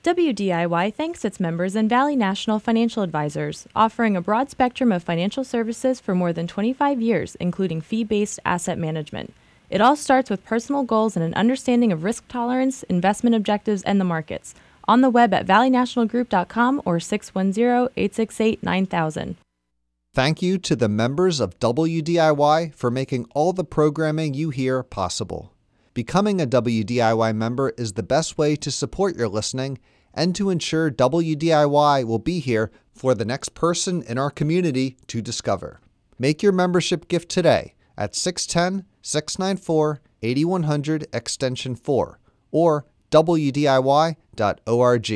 WDIY 0.07 0.95
thanks 0.95 1.25
its 1.25 1.41
members 1.41 1.75
and 1.75 1.91
Valley 1.91 2.15
National 2.15 2.61
Financial 2.61 3.03
Advisors, 3.03 3.67
offering 3.75 4.17
a 4.17 4.21
broad 4.21 4.49
spectrum 4.49 4.93
of 4.93 5.03
financial 5.03 5.43
services 5.43 5.99
for 5.99 6.15
more 6.15 6.33
than 6.33 6.47
25 6.47 7.03
years, 7.03 7.35
including 7.41 7.81
fee 7.81 8.05
based 8.05 8.39
asset 8.45 8.79
management. 8.79 9.35
It 9.69 9.81
all 9.81 9.97
starts 9.97 10.31
with 10.31 10.45
personal 10.45 10.85
goals 10.85 11.17
and 11.17 11.25
an 11.25 11.35
understanding 11.35 11.91
of 11.91 12.05
risk 12.05 12.29
tolerance, 12.29 12.85
investment 12.85 13.35
objectives, 13.35 13.83
and 13.83 14.01
the 14.01 14.05
markets. 14.05 14.55
On 14.89 15.01
the 15.01 15.11
web 15.11 15.35
at 15.35 15.47
valleynationalgroup.com 15.47 16.83
or 16.85 17.01
610 17.01 17.89
868 17.97 18.63
9000. 18.63 19.37
Thank 20.15 20.41
you 20.41 20.57
to 20.59 20.75
the 20.75 20.89
members 20.89 21.41
of 21.41 21.59
WDIY 21.59 22.75
for 22.75 22.91
making 22.91 23.27
all 23.35 23.53
the 23.53 23.65
programming 23.65 24.33
you 24.33 24.51
hear 24.51 24.83
possible. 24.83 25.53
Becoming 25.93 26.41
a 26.41 26.47
WDIY 26.47 27.35
member 27.37 27.71
is 27.77 27.93
the 27.93 28.03
best 28.03 28.39
way 28.39 28.57
to 28.57 28.71
support 28.71 29.17
your 29.17 29.29
listening 29.29 29.79
and 30.15 30.35
to 30.35 30.49
ensure 30.49 30.91
WDIY 30.91 32.05
will 32.05 32.19
be 32.19 32.39
here 32.41 32.71
for 32.95 33.15
the 33.15 33.27
next 33.27 33.55
person 33.55 34.03
in 34.03 34.17
our 34.17 34.31
community 34.31 34.97
to 35.09 35.21
discover. 35.21 35.81
Make 36.19 36.43
your 36.43 36.53
membership 36.53 37.09
gift 37.09 37.29
today 37.29 37.75
at 37.99 38.15
610 38.15 38.87
694 39.03 40.01
8100 40.23 41.07
Extension 41.13 41.77
4 41.77 42.19
or 42.51 42.87
WDIY.org. 43.17 45.09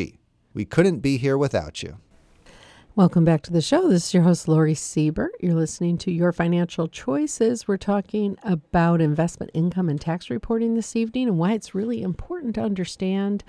We 0.55 0.65
couldn't 0.65 1.01
be 1.01 1.19
here 1.19 1.37
without 1.37 1.83
you. 1.83 1.99
Welcome 2.97 3.27
back 3.27 3.43
to 3.43 3.53
the 3.53 3.61
show. 3.61 3.89
This 3.89 4.07
is 4.07 4.15
your 4.15 4.23
host, 4.23 4.49
Lori 4.49 4.73
Siebert. 4.75 5.33
You're 5.41 5.53
listening 5.55 5.99
to 5.99 6.11
Your 6.11 6.33
Financial 6.33 6.89
Choices. 6.89 7.69
We're 7.69 7.77
talking 7.77 8.39
about 8.43 9.03
investment 9.03 9.51
income 9.53 9.91
and 9.91 10.01
tax 10.01 10.31
reporting 10.31 10.77
this 10.77 10.97
evening 10.97 11.29
and 11.29 11.37
why 11.37 11.53
it's 11.53 11.75
really 11.75 12.01
important 12.01 12.55
to 12.55 12.63
understand 12.63 13.45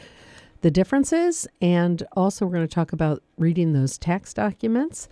the 0.59 0.69
differences. 0.69 1.47
And 1.61 2.03
also, 2.11 2.45
we're 2.45 2.55
going 2.55 2.67
to 2.67 2.75
talk 2.75 2.91
about 2.91 3.23
reading 3.37 3.71
those 3.71 3.97
tax 3.97 4.33
documents. 4.33 5.07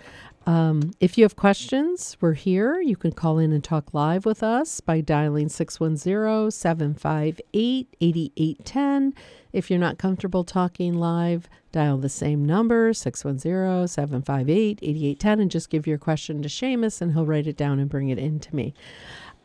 Um, 0.46 0.94
if 1.00 1.18
you 1.18 1.24
have 1.24 1.36
questions, 1.36 2.18
we're 2.22 2.34
here. 2.34 2.80
You 2.82 2.96
can 2.96 3.12
call 3.12 3.38
in 3.38 3.52
and 3.52 3.64
talk 3.64 3.94
live 3.94 4.26
with 4.26 4.42
us 4.42 4.80
by 4.80 5.02
dialing 5.02 5.50
610 5.50 6.52
758 6.52 7.96
8810. 8.02 9.14
If 9.52 9.70
you're 9.70 9.80
not 9.80 9.98
comfortable 9.98 10.44
talking 10.44 10.94
live, 10.94 11.50
dial 11.72 11.98
the 11.98 12.10
same 12.10 12.46
number, 12.46 12.94
610 12.94 13.88
758 13.88 14.80
8810, 14.82 15.40
and 15.40 15.52
just 15.52 15.70
give 15.70 15.86
your 15.86 15.98
question 15.98 16.42
to 16.42 16.50
Seamus, 16.50 17.02
and 17.02 17.14
he'll 17.14 17.26
write 17.26 17.48
it 17.48 17.58
down 17.58 17.80
and 17.80 17.90
bring 17.90 18.10
it 18.10 18.18
in 18.18 18.40
to 18.40 18.56
me. 18.56 18.74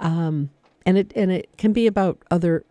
Um, 0.01 0.51
and 0.87 0.99
it 0.99 1.13
and 1.17 1.33
it 1.33 1.49
can 1.57 1.73
be 1.73 1.87
about 1.87 2.19
other 2.31 2.65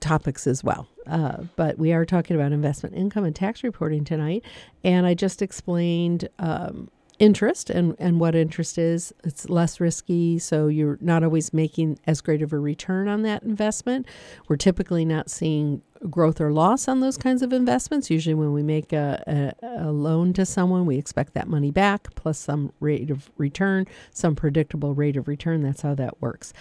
topics 0.00 0.46
as 0.46 0.62
well. 0.62 0.86
Uh, 1.06 1.44
but 1.56 1.78
we 1.78 1.92
are 1.92 2.04
talking 2.04 2.36
about 2.36 2.52
investment 2.52 2.94
income 2.94 3.24
and 3.24 3.34
tax 3.34 3.62
reporting 3.62 4.04
tonight. 4.04 4.44
And 4.84 5.06
I 5.06 5.14
just 5.14 5.40
explained 5.40 6.28
um, 6.38 6.90
interest 7.18 7.70
and, 7.70 7.96
and 7.98 8.20
what 8.20 8.34
interest 8.34 8.78
is. 8.78 9.12
It's 9.24 9.48
less 9.48 9.80
risky, 9.80 10.38
so 10.38 10.68
you're 10.68 10.98
not 11.00 11.22
always 11.22 11.52
making 11.52 11.98
as 12.06 12.20
great 12.20 12.42
of 12.42 12.52
a 12.52 12.58
return 12.58 13.08
on 13.08 13.22
that 13.22 13.42
investment. 13.42 14.06
We're 14.48 14.56
typically 14.56 15.04
not 15.04 15.30
seeing 15.30 15.82
growth 16.10 16.40
or 16.40 16.52
loss 16.52 16.88
on 16.88 17.00
those 17.00 17.16
kinds 17.16 17.42
of 17.42 17.52
investments. 17.52 18.10
Usually, 18.10 18.34
when 18.34 18.52
we 18.52 18.62
make 18.62 18.92
a, 18.92 19.54
a, 19.62 19.88
a 19.88 19.92
loan 19.92 20.32
to 20.34 20.44
someone, 20.44 20.86
we 20.86 20.98
expect 20.98 21.34
that 21.34 21.48
money 21.48 21.70
back 21.70 22.14
plus 22.14 22.38
some 22.38 22.72
rate 22.80 23.10
of 23.10 23.30
return, 23.36 23.86
some 24.10 24.34
predictable 24.34 24.94
rate 24.94 25.16
of 25.16 25.28
return. 25.28 25.62
That's 25.62 25.82
how 25.82 25.94
that 25.94 26.20
works. 26.20 26.52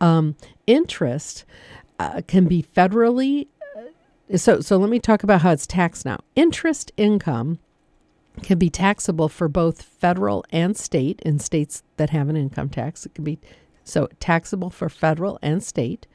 Um, 0.00 0.36
interest 0.66 1.44
uh, 1.98 2.22
can 2.26 2.46
be 2.46 2.62
federally. 2.62 3.48
Uh, 3.76 4.36
so, 4.36 4.60
so 4.60 4.76
let 4.76 4.90
me 4.90 4.98
talk 4.98 5.22
about 5.22 5.42
how 5.42 5.50
it's 5.50 5.66
taxed 5.66 6.04
now. 6.04 6.20
Interest 6.36 6.92
income 6.96 7.58
can 8.42 8.58
be 8.58 8.70
taxable 8.70 9.28
for 9.28 9.48
both 9.48 9.82
federal 9.82 10.44
and 10.50 10.76
state 10.76 11.20
in 11.22 11.38
states 11.38 11.82
that 11.96 12.10
have 12.10 12.28
an 12.28 12.36
income 12.36 12.68
tax. 12.68 13.06
It 13.06 13.14
can 13.14 13.24
be 13.24 13.38
so 13.84 14.08
taxable 14.18 14.70
for 14.70 14.88
federal 14.88 15.38
and 15.42 15.62
state. 15.62 16.06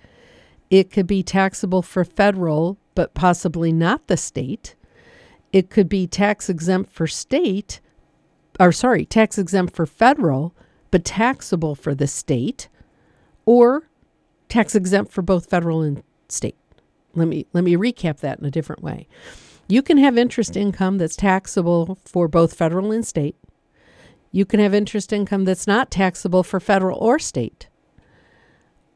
It 0.70 0.92
could 0.92 1.08
be 1.08 1.24
taxable 1.24 1.82
for 1.82 2.04
federal, 2.04 2.78
but 2.96 3.14
possibly 3.14 3.72
not 3.72 4.08
the 4.08 4.18
state. 4.18 4.76
It 5.52 5.70
could 5.70 5.90
be 5.90 6.06
tax 6.06 6.50
exempt 6.50 6.92
for 6.92 7.08
state, 7.08 7.80
or 8.60 8.72
sorry, 8.72 9.06
tax 9.06 9.38
exempt 9.38 9.76
for 9.76 9.86
federal, 9.86 10.54
but 10.92 11.06
taxable 11.06 11.76
for 11.76 11.96
the 11.96 12.08
state, 12.08 12.68
or 13.46 13.90
tax 14.48 14.76
exempt 14.76 15.12
for 15.12 15.22
both 15.22 15.50
federal 15.50 15.82
and 15.82 16.04
state. 16.28 16.56
Let 17.16 17.28
me 17.28 17.48
let 17.54 17.64
me 17.64 17.76
recap 17.76 18.20
that 18.20 18.40
in 18.40 18.46
a 18.46 18.52
different 18.52 18.84
way. 18.84 19.08
You 19.72 19.84
can 19.84 20.00
have 20.00 20.18
interest 20.18 20.58
income 20.58 20.98
that's 20.98 21.16
taxable 21.16 22.00
for 22.04 22.28
both 22.28 22.56
federal 22.56 22.92
and 22.92 23.06
state. 23.06 23.36
You 24.32 24.44
can 24.44 24.60
have 24.60 24.74
interest 24.74 25.14
income 25.14 25.46
that's 25.46 25.68
not 25.68 25.92
taxable 25.92 26.42
for 26.42 26.60
federal 26.60 26.98
or 26.98 27.20
state. 27.20 27.68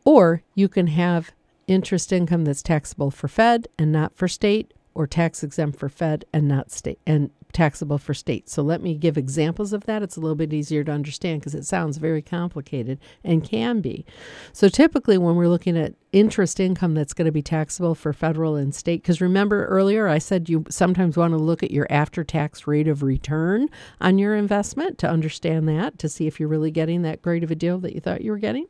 Or 0.03 0.42
you 0.56 0.68
can 0.68 0.88
have 0.88 1.32
interest 1.68 2.12
income 2.12 2.44
that's 2.46 2.63
taxable 2.63 3.12
for 3.12 3.27
Fed 3.27 3.68
and 3.77 3.92
not 3.92 4.15
for 4.15 4.27
state, 4.27 4.74
or 4.96 5.06
tax 5.06 5.44
exempt 5.44 5.77
for 5.77 5.89
Fed 5.89 6.25
and 6.34 6.48
not 6.48 6.72
state 6.72 7.00
and 7.06 7.30
taxable 7.51 8.00
for 8.00 8.15
state. 8.15 8.50
So 8.50 8.63
let 8.63 8.82
me 8.82 8.96
give 8.96 9.15
examples 9.15 9.74
of 9.74 9.86
that. 9.86 10.01
It's 10.01 10.18
a 10.18 10.20
little 10.20 10.36
bit 10.36 10.53
easier 10.53 10.84
to 10.84 10.92
understand 10.92 11.42
because 11.42 11.53
it 11.53 11.65
sounds 11.65 11.98
very 11.98 12.24
complicated 12.24 13.00
and 13.24 13.44
can 13.44 13.80
be. 13.80 14.06
So 14.53 14.70
typically, 14.70 15.20
when 15.20 15.36
we're 15.36 15.48
looking 15.48 15.77
at 15.77 15.94
interest 16.13 16.60
income 16.60 16.93
that's 16.93 17.13
going 17.13 17.25
to 17.25 17.32
be 17.32 17.41
taxable 17.41 17.96
for 17.96 18.13
federal 18.13 18.55
and 18.55 18.74
state, 18.74 19.01
because 19.01 19.20
remember 19.20 19.65
earlier 19.65 20.08
I 20.08 20.20
said 20.20 20.48
you 20.48 20.63
sometimes 20.70 21.17
want 21.17 21.34
to 21.34 21.38
look 21.38 21.63
at 21.63 21.72
your 21.72 21.88
after 21.89 22.24
tax 22.24 22.65
rate 22.67 22.88
of 22.88 23.03
return 23.03 23.67
on 24.00 24.17
your 24.17 24.36
investment 24.36 24.98
to 25.00 25.10
understand 25.10 25.67
that, 25.67 25.98
to 26.00 26.08
see 26.08 26.27
if 26.27 26.39
you're 26.39 26.48
really 26.48 26.72
getting 26.72 27.01
that 27.01 27.22
great 27.22 27.43
of 27.43 27.51
a 27.51 27.55
deal 27.55 27.79
that 27.79 27.93
you 27.93 28.00
thought 28.00 28.22
you 28.22 28.32
were 28.32 28.38
getting. 28.38 28.67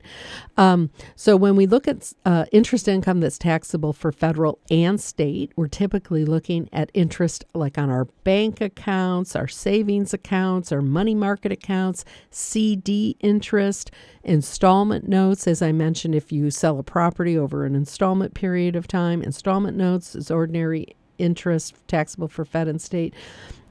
Um, 0.57 0.89
so 1.15 1.35
when 1.35 1.55
we 1.55 1.67
look 1.67 1.87
at 1.87 2.13
uh, 2.25 2.45
interest 2.51 2.87
income 2.87 3.19
that's 3.19 3.37
taxable 3.37 3.93
for 3.93 4.11
federal 4.11 4.59
and 4.71 4.99
state, 4.99 5.51
we're 5.55 5.67
typically 5.67 6.25
looking 6.25 6.69
at 6.71 6.89
interest 6.93 7.45
like 7.53 7.77
on 7.77 7.89
our 7.89 8.05
bank 8.23 8.61
accounts, 8.61 9.35
our 9.35 9.47
savings 9.47 10.13
accounts, 10.13 10.71
our 10.71 10.81
money 10.81 11.13
market 11.13 11.51
accounts, 11.51 12.05
CD 12.29 13.17
interest, 13.19 13.91
installment 14.23 15.07
notes. 15.07 15.47
As 15.47 15.61
I 15.61 15.71
mentioned, 15.71 16.15
if 16.15 16.31
you 16.31 16.49
sell 16.49 16.79
a 16.79 16.83
property 16.83 17.37
over 17.37 17.65
an 17.65 17.75
installment 17.75 18.33
period 18.33 18.75
of 18.75 18.87
time, 18.87 19.21
installment 19.21 19.77
notes 19.77 20.15
is 20.15 20.31
ordinary 20.31 20.95
interest 21.17 21.75
taxable 21.87 22.27
for 22.27 22.45
Fed 22.45 22.67
and 22.67 22.81
state. 22.81 23.13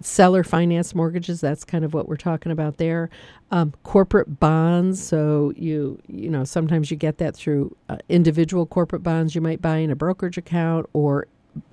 Seller 0.00 0.42
finance 0.42 0.94
mortgages, 0.94 1.40
that's 1.40 1.64
kind 1.64 1.84
of 1.84 1.94
what 1.94 2.08
we're 2.08 2.16
talking 2.16 2.52
about 2.52 2.76
there. 2.78 3.08
Um, 3.50 3.72
corporate 3.84 4.40
bonds, 4.40 5.02
so 5.02 5.52
you 5.56 6.00
you 6.08 6.28
know 6.28 6.44
sometimes 6.44 6.90
you 6.90 6.96
get 6.96 7.18
that 7.18 7.36
through 7.36 7.76
uh, 7.88 7.98
individual 8.08 8.66
corporate 8.66 9.02
bonds 9.02 9.34
you 9.34 9.40
might 9.40 9.62
buy 9.62 9.76
in 9.78 9.90
a 9.90 9.96
brokerage 9.96 10.38
account 10.38 10.88
or 10.92 11.28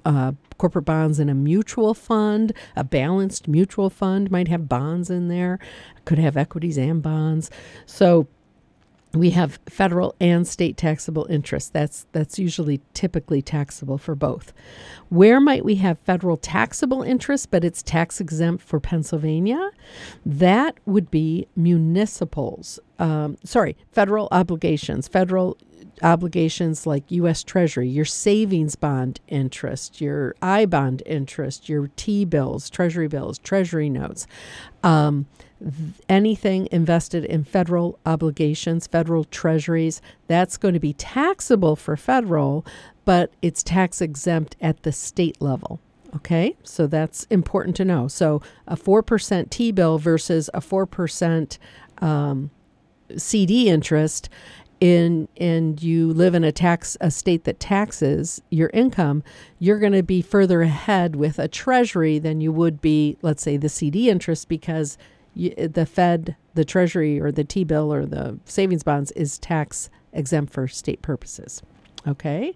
uh, 0.05 0.33
corporate 0.57 0.85
bonds 0.85 1.19
in 1.19 1.29
a 1.29 1.33
mutual 1.33 1.93
fund. 1.93 2.53
A 2.75 2.83
balanced 2.83 3.47
mutual 3.47 3.89
fund 3.89 4.29
might 4.29 4.47
have 4.47 4.69
bonds 4.69 5.09
in 5.09 5.27
there, 5.27 5.57
could 6.05 6.19
have 6.19 6.37
equities 6.37 6.77
and 6.77 7.01
bonds. 7.01 7.49
So 7.85 8.27
we 9.13 9.31
have 9.31 9.59
federal 9.67 10.15
and 10.19 10.47
state 10.47 10.77
taxable 10.77 11.25
interest. 11.29 11.73
That's 11.73 12.05
that's 12.11 12.37
usually 12.37 12.81
typically 12.93 13.41
taxable 13.41 13.97
for 13.97 14.15
both. 14.15 14.53
Where 15.09 15.39
might 15.39 15.65
we 15.65 15.75
have 15.75 15.97
federal 15.99 16.37
taxable 16.37 17.01
interest, 17.01 17.49
but 17.49 17.63
it's 17.63 17.81
tax 17.81 18.21
exempt 18.21 18.63
for 18.63 18.79
Pennsylvania? 18.79 19.71
That 20.25 20.77
would 20.85 21.09
be 21.09 21.47
municipals. 21.55 22.79
Um, 22.99 23.37
sorry, 23.43 23.75
federal 23.91 24.27
obligations, 24.31 25.07
federal 25.07 25.57
obligations 26.03 26.85
like 26.85 27.09
U.S. 27.09 27.43
Treasury, 27.43 27.87
your 27.89 28.05
savings 28.05 28.75
bond 28.75 29.19
interest, 29.27 29.99
your 29.99 30.35
I 30.41 30.65
bond 30.65 31.01
interest, 31.05 31.67
your 31.67 31.89
T 31.95 32.25
bills, 32.25 32.69
Treasury 32.69 33.07
bills, 33.07 33.39
Treasury 33.39 33.89
notes, 33.89 34.27
um, 34.83 35.25
anything 36.07 36.67
invested 36.71 37.25
in 37.25 37.43
federal 37.43 37.99
obligations, 38.05 38.87
federal 38.87 39.25
treasuries, 39.25 40.01
that's 40.27 40.57
going 40.57 40.73
to 40.73 40.79
be 40.79 40.93
taxable 40.93 41.75
for 41.75 41.97
federal, 41.97 42.65
but 43.05 43.31
it's 43.41 43.63
tax 43.63 44.01
exempt 44.01 44.55
at 44.61 44.83
the 44.83 44.91
state 44.91 45.41
level. 45.41 45.79
Okay, 46.15 46.55
so 46.63 46.87
that's 46.87 47.25
important 47.25 47.75
to 47.75 47.85
know. 47.85 48.07
So 48.07 48.41
a 48.67 48.75
4% 48.75 49.49
T 49.49 49.71
bill 49.71 49.99
versus 49.99 50.49
a 50.53 50.59
4% 50.59 51.57
um, 52.01 52.49
CD 53.15 53.69
interest 53.69 54.29
in 54.79 55.27
and 55.37 55.81
you 55.83 56.13
live 56.13 56.33
in 56.33 56.43
a 56.43 56.51
tax 56.51 56.95
a 57.01 57.11
state 57.11 57.43
that 57.43 57.59
taxes 57.59 58.41
your 58.49 58.69
income, 58.73 59.23
you're 59.59 59.79
going 59.79 59.93
to 59.93 60.03
be 60.03 60.21
further 60.21 60.61
ahead 60.61 61.15
with 61.15 61.37
a 61.37 61.47
treasury 61.47 62.17
than 62.17 62.41
you 62.41 62.51
would 62.51 62.81
be, 62.81 63.17
let's 63.21 63.43
say, 63.43 63.57
the 63.57 63.69
CD 63.69 64.09
interest 64.09 64.47
because 64.47 64.97
the 65.35 65.85
Fed, 65.85 66.35
the 66.53 66.65
Treasury, 66.65 67.19
or 67.19 67.31
the 67.31 67.43
T 67.43 67.63
bill 67.63 67.93
or 67.93 68.05
the 68.05 68.39
savings 68.45 68.83
bonds 68.83 69.11
is 69.11 69.39
tax 69.39 69.89
exempt 70.13 70.53
for 70.53 70.67
state 70.67 71.01
purposes. 71.01 71.61
Okay, 72.07 72.55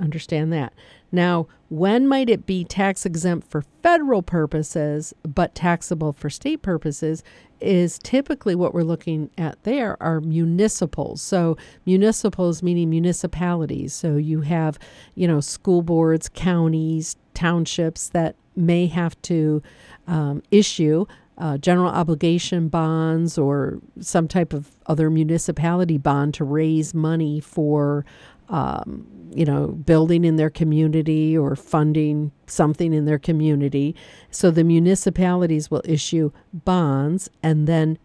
Understand 0.00 0.52
that. 0.52 0.72
Now, 1.10 1.46
when 1.68 2.06
might 2.06 2.30
it 2.30 2.46
be 2.46 2.64
tax 2.64 3.04
exempt 3.04 3.50
for 3.50 3.62
federal 3.82 4.22
purposes 4.22 5.12
but 5.22 5.54
taxable 5.54 6.12
for 6.12 6.30
state 6.30 6.62
purposes 6.62 7.22
is 7.60 7.98
typically 7.98 8.54
what 8.54 8.74
we're 8.74 8.82
looking 8.82 9.30
at 9.38 9.62
there 9.62 10.02
are 10.02 10.20
municipals. 10.20 11.22
So, 11.22 11.56
municipals 11.86 12.62
meaning 12.62 12.90
municipalities. 12.90 13.94
So, 13.94 14.16
you 14.16 14.40
have, 14.42 14.78
you 15.14 15.28
know, 15.28 15.40
school 15.40 15.82
boards, 15.82 16.28
counties, 16.28 17.16
townships 17.34 18.08
that 18.10 18.36
may 18.56 18.86
have 18.86 19.20
to 19.22 19.62
um, 20.06 20.42
issue 20.50 21.06
uh, 21.42 21.58
general 21.58 21.90
obligation 21.90 22.68
bonds 22.68 23.36
or 23.36 23.80
some 23.98 24.28
type 24.28 24.52
of 24.52 24.70
other 24.86 25.10
municipality 25.10 25.98
bond 25.98 26.32
to 26.32 26.44
raise 26.44 26.94
money 26.94 27.40
for 27.40 28.04
um, 28.48 29.04
you 29.34 29.44
know, 29.44 29.66
building 29.66 30.24
in 30.24 30.36
their 30.36 30.50
community 30.50 31.36
or 31.36 31.56
funding 31.56 32.30
something 32.46 32.92
in 32.92 33.06
their 33.06 33.18
community. 33.18 33.96
So 34.30 34.52
the 34.52 34.62
municipalities 34.62 35.68
will 35.68 35.82
issue 35.84 36.30
bonds 36.52 37.28
and 37.42 37.66
then 37.66 37.98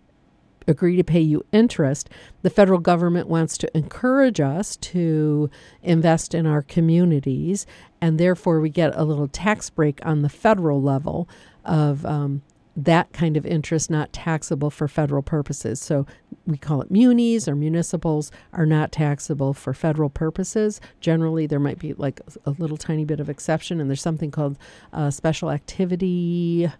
agree 0.67 0.95
to 0.95 1.03
pay 1.03 1.21
you 1.21 1.45
interest. 1.51 2.09
The 2.41 2.49
federal 2.49 2.79
government 2.79 3.27
wants 3.27 3.55
to 3.59 3.77
encourage 3.77 4.39
us 4.39 4.77
to 4.77 5.51
invest 5.83 6.33
in 6.33 6.47
our 6.47 6.63
communities, 6.63 7.67
and 8.01 8.17
therefore 8.17 8.59
we 8.61 8.71
get 8.71 8.95
a 8.95 9.03
little 9.03 9.27
tax 9.27 9.69
break 9.69 10.03
on 10.03 10.23
the 10.23 10.29
federal 10.29 10.81
level 10.81 11.29
of 11.63 12.03
um, 12.05 12.41
that 12.77 13.11
kind 13.11 13.35
of 13.35 13.45
interest 13.45 13.89
not 13.89 14.13
taxable 14.13 14.69
for 14.69 14.87
federal 14.87 15.23
purposes. 15.23 15.81
So 15.81 16.05
we 16.45 16.57
call 16.57 16.79
it 16.79 16.91
munis 16.91 17.47
or 17.47 17.55
municipals 17.55 18.31
are 18.53 18.67
not 18.67 18.91
taxable 18.91 19.55
for 19.55 19.73
federal 19.73 20.11
purposes. 20.11 20.79
Generally, 21.01 21.47
there 21.47 21.59
might 21.59 21.79
be 21.79 21.93
like 21.93 22.21
a 22.45 22.51
little 22.51 22.77
tiny 22.77 23.03
bit 23.03 23.19
of 23.19 23.29
exception, 23.29 23.81
and 23.81 23.89
there's 23.89 24.01
something 24.01 24.29
called 24.29 24.57
uh, 24.93 25.09
special 25.09 25.49
activity 25.49 26.71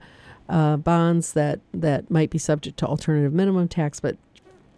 uh, 0.50 0.78
bonds 0.78 1.34
that 1.34 1.60
that 1.74 2.12
might 2.12 2.30
be 2.30 2.38
subject 2.38 2.78
to 2.78 2.86
alternative 2.86 3.34
minimum 3.34 3.68
tax, 3.68 4.00
but 4.00 4.18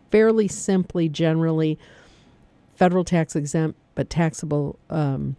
fairly 0.09 0.47
simply, 0.47 1.09
generally, 1.09 1.77
federal 2.75 3.03
tax 3.03 3.35
exempt 3.35 3.77
but 3.93 4.09
taxable 4.09 4.79
um, 4.89 5.35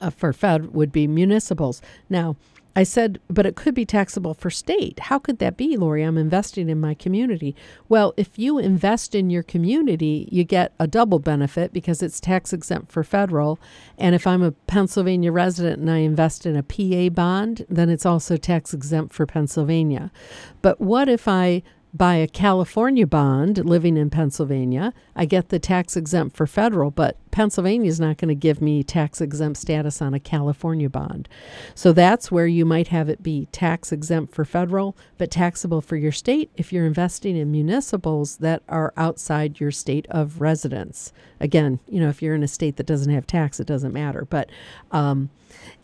uh, 0.00 0.08
for 0.08 0.32
Fed 0.32 0.72
would 0.72 0.90
be 0.90 1.06
municipals. 1.06 1.82
Now 2.08 2.36
I 2.76 2.82
said, 2.82 3.18
but 3.28 3.46
it 3.46 3.56
could 3.56 3.74
be 3.74 3.86
taxable 3.86 4.34
for 4.34 4.50
state. 4.50 5.00
How 5.00 5.18
could 5.18 5.38
that 5.38 5.56
be, 5.56 5.78
Lori? 5.78 6.02
I'm 6.02 6.18
investing 6.18 6.68
in 6.68 6.78
my 6.78 6.92
community. 6.92 7.56
Well, 7.88 8.12
if 8.18 8.38
you 8.38 8.58
invest 8.58 9.14
in 9.14 9.30
your 9.30 9.42
community, 9.42 10.28
you 10.30 10.44
get 10.44 10.74
a 10.78 10.86
double 10.86 11.18
benefit 11.18 11.72
because 11.72 12.02
it's 12.02 12.20
tax 12.20 12.52
exempt 12.52 12.92
for 12.92 13.02
federal. 13.02 13.58
And 13.96 14.14
if 14.14 14.26
I'm 14.26 14.42
a 14.42 14.52
Pennsylvania 14.52 15.32
resident 15.32 15.80
and 15.80 15.90
I 15.90 15.98
invest 15.98 16.44
in 16.44 16.54
a 16.54 16.62
PA 16.62 17.08
bond, 17.08 17.64
then 17.70 17.88
it's 17.88 18.04
also 18.04 18.36
tax 18.36 18.74
exempt 18.74 19.14
for 19.14 19.24
Pennsylvania. 19.24 20.12
But 20.60 20.78
what 20.78 21.08
if 21.08 21.26
I 21.26 21.62
buy 21.96 22.16
a 22.16 22.26
California 22.26 23.06
bond 23.06 23.64
living 23.64 23.96
in 23.96 24.10
Pennsylvania, 24.10 24.92
I 25.14 25.24
get 25.24 25.48
the 25.48 25.58
tax 25.58 25.96
exempt 25.96 26.36
for 26.36 26.46
federal, 26.46 26.90
but 26.90 27.16
Pennsylvania 27.30 27.88
is 27.88 28.00
not 28.00 28.18
going 28.18 28.28
to 28.28 28.34
give 28.34 28.60
me 28.60 28.82
tax 28.82 29.20
exempt 29.20 29.58
status 29.58 30.00
on 30.00 30.14
a 30.14 30.20
California 30.20 30.88
bond. 30.88 31.28
So 31.74 31.92
that's 31.92 32.30
where 32.30 32.46
you 32.46 32.64
might 32.64 32.88
have 32.88 33.08
it 33.08 33.22
be 33.22 33.46
tax 33.52 33.92
exempt 33.92 34.34
for 34.34 34.44
federal, 34.44 34.96
but 35.18 35.30
taxable 35.30 35.80
for 35.80 35.96
your 35.96 36.12
state 36.12 36.50
if 36.56 36.72
you're 36.72 36.86
investing 36.86 37.36
in 37.36 37.50
municipals 37.50 38.38
that 38.38 38.62
are 38.68 38.92
outside 38.96 39.60
your 39.60 39.70
state 39.70 40.06
of 40.10 40.40
residence. 40.40 41.12
Again, 41.40 41.78
you 41.88 42.00
know, 42.00 42.08
if 42.08 42.22
you're 42.22 42.34
in 42.34 42.42
a 42.42 42.48
state 42.48 42.76
that 42.76 42.86
doesn't 42.86 43.12
have 43.12 43.26
tax, 43.26 43.60
it 43.60 43.66
doesn't 43.66 43.92
matter. 43.92 44.26
But, 44.28 44.50
um, 44.90 45.30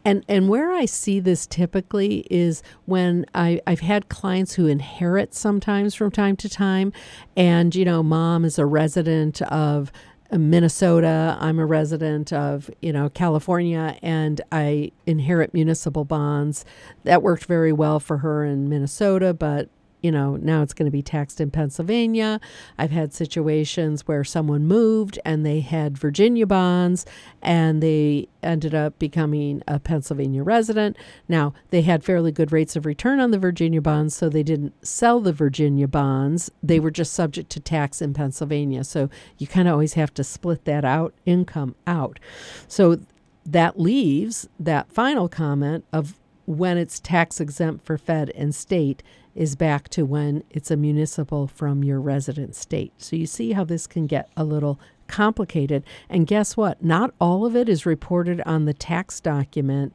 and 0.04 0.24
and 0.28 0.48
where 0.48 0.72
I 0.72 0.84
see 0.84 1.20
this 1.20 1.46
typically 1.46 2.26
is 2.30 2.62
when 2.86 3.24
I, 3.34 3.60
I've 3.66 3.80
had 3.80 4.08
clients 4.08 4.54
who 4.54 4.66
inherit 4.66 5.34
sometimes 5.34 5.94
from 5.94 6.10
time 6.10 6.36
to 6.36 6.48
time, 6.48 6.92
and 7.36 7.74
you 7.74 7.84
know, 7.84 8.02
mom 8.02 8.44
is 8.44 8.58
a 8.58 8.66
resident 8.66 9.42
of 9.42 9.92
Minnesota. 10.32 11.36
I'm 11.40 11.58
a 11.58 11.66
resident 11.66 12.32
of, 12.32 12.70
you 12.80 12.92
know, 12.92 13.10
California 13.10 13.98
and 14.02 14.40
I 14.50 14.92
inherit 15.06 15.52
municipal 15.52 16.04
bonds. 16.04 16.64
That 17.04 17.22
worked 17.22 17.44
very 17.44 17.72
well 17.72 18.00
for 18.00 18.18
her 18.18 18.44
in 18.44 18.68
Minnesota, 18.68 19.34
but 19.34 19.68
you 20.02 20.10
know, 20.10 20.36
now 20.36 20.62
it's 20.62 20.74
going 20.74 20.86
to 20.86 20.92
be 20.92 21.02
taxed 21.02 21.40
in 21.40 21.50
Pennsylvania. 21.50 22.40
I've 22.76 22.90
had 22.90 23.14
situations 23.14 24.06
where 24.08 24.24
someone 24.24 24.64
moved 24.66 25.18
and 25.24 25.46
they 25.46 25.60
had 25.60 25.96
Virginia 25.96 26.46
bonds 26.46 27.06
and 27.40 27.82
they 27.82 28.28
ended 28.42 28.74
up 28.74 28.98
becoming 28.98 29.62
a 29.68 29.78
Pennsylvania 29.78 30.42
resident. 30.42 30.96
Now, 31.28 31.54
they 31.70 31.82
had 31.82 32.04
fairly 32.04 32.32
good 32.32 32.50
rates 32.52 32.74
of 32.74 32.84
return 32.84 33.20
on 33.20 33.30
the 33.30 33.38
Virginia 33.38 33.80
bonds, 33.80 34.16
so 34.16 34.28
they 34.28 34.42
didn't 34.42 34.86
sell 34.86 35.20
the 35.20 35.32
Virginia 35.32 35.86
bonds. 35.86 36.50
They 36.62 36.80
were 36.80 36.90
just 36.90 37.12
subject 37.12 37.50
to 37.50 37.60
tax 37.60 38.02
in 38.02 38.12
Pennsylvania. 38.12 38.82
So 38.82 39.08
you 39.38 39.46
kind 39.46 39.68
of 39.68 39.72
always 39.72 39.94
have 39.94 40.12
to 40.14 40.24
split 40.24 40.64
that 40.64 40.84
out, 40.84 41.14
income 41.24 41.76
out. 41.86 42.18
So 42.66 42.98
that 43.46 43.78
leaves 43.78 44.48
that 44.58 44.92
final 44.92 45.28
comment 45.28 45.84
of 45.92 46.18
when 46.44 46.76
it's 46.76 46.98
tax 46.98 47.40
exempt 47.40 47.84
for 47.84 47.96
Fed 47.96 48.30
and 48.30 48.54
state 48.54 49.02
is 49.34 49.56
back 49.56 49.88
to 49.90 50.04
when 50.04 50.44
it's 50.50 50.70
a 50.70 50.76
municipal 50.76 51.46
from 51.46 51.82
your 51.82 52.00
resident 52.00 52.54
state. 52.54 52.92
So 52.98 53.16
you 53.16 53.26
see 53.26 53.52
how 53.52 53.64
this 53.64 53.86
can 53.86 54.06
get 54.06 54.28
a 54.36 54.44
little 54.44 54.78
complicated. 55.06 55.84
And 56.08 56.26
guess 56.26 56.56
what? 56.56 56.82
Not 56.82 57.14
all 57.20 57.44
of 57.44 57.56
it 57.56 57.68
is 57.68 57.86
reported 57.86 58.40
on 58.42 58.64
the 58.64 58.74
tax 58.74 59.20
document 59.20 59.94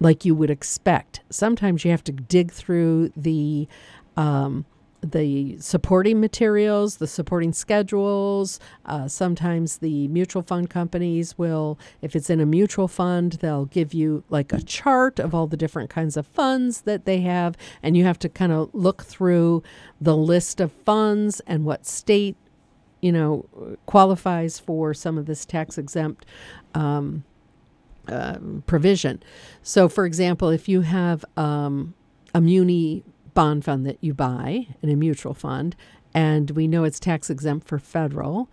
like 0.00 0.24
you 0.24 0.34
would 0.34 0.50
expect. 0.50 1.20
Sometimes 1.30 1.84
you 1.84 1.90
have 1.90 2.04
to 2.04 2.12
dig 2.12 2.52
through 2.52 3.12
the 3.16 3.68
um, 4.16 4.64
the 5.00 5.58
supporting 5.60 6.20
materials, 6.20 6.96
the 6.96 7.06
supporting 7.06 7.52
schedules. 7.52 8.58
Uh, 8.84 9.06
sometimes 9.06 9.78
the 9.78 10.08
mutual 10.08 10.42
fund 10.42 10.70
companies 10.70 11.38
will, 11.38 11.78
if 12.02 12.16
it's 12.16 12.30
in 12.30 12.40
a 12.40 12.46
mutual 12.46 12.88
fund, 12.88 13.32
they'll 13.34 13.66
give 13.66 13.94
you 13.94 14.24
like 14.28 14.52
a 14.52 14.60
chart 14.60 15.18
of 15.18 15.34
all 15.34 15.46
the 15.46 15.56
different 15.56 15.90
kinds 15.90 16.16
of 16.16 16.26
funds 16.26 16.82
that 16.82 17.04
they 17.04 17.20
have. 17.20 17.56
And 17.82 17.96
you 17.96 18.04
have 18.04 18.18
to 18.20 18.28
kind 18.28 18.52
of 18.52 18.70
look 18.72 19.04
through 19.04 19.62
the 20.00 20.16
list 20.16 20.60
of 20.60 20.72
funds 20.72 21.40
and 21.46 21.64
what 21.64 21.86
state, 21.86 22.36
you 23.00 23.12
know, 23.12 23.78
qualifies 23.86 24.58
for 24.58 24.94
some 24.94 25.16
of 25.16 25.26
this 25.26 25.44
tax 25.44 25.78
exempt. 25.78 26.26
Um, 26.74 27.24
uh, 28.08 28.38
provision. 28.66 29.22
So, 29.62 29.86
for 29.86 30.06
example, 30.06 30.48
if 30.48 30.66
you 30.66 30.80
have 30.80 31.26
um, 31.36 31.92
a 32.34 32.40
muni 32.40 33.04
bond 33.38 33.64
fund 33.64 33.86
that 33.86 33.98
you 34.00 34.12
buy 34.12 34.66
in 34.82 34.90
a 34.90 34.96
mutual 34.96 35.32
fund, 35.32 35.76
and 36.12 36.50
we 36.50 36.66
know 36.66 36.82
it's 36.82 36.98
tax 36.98 37.30
exempt 37.30 37.68
for 37.68 37.78
federal 37.78 38.50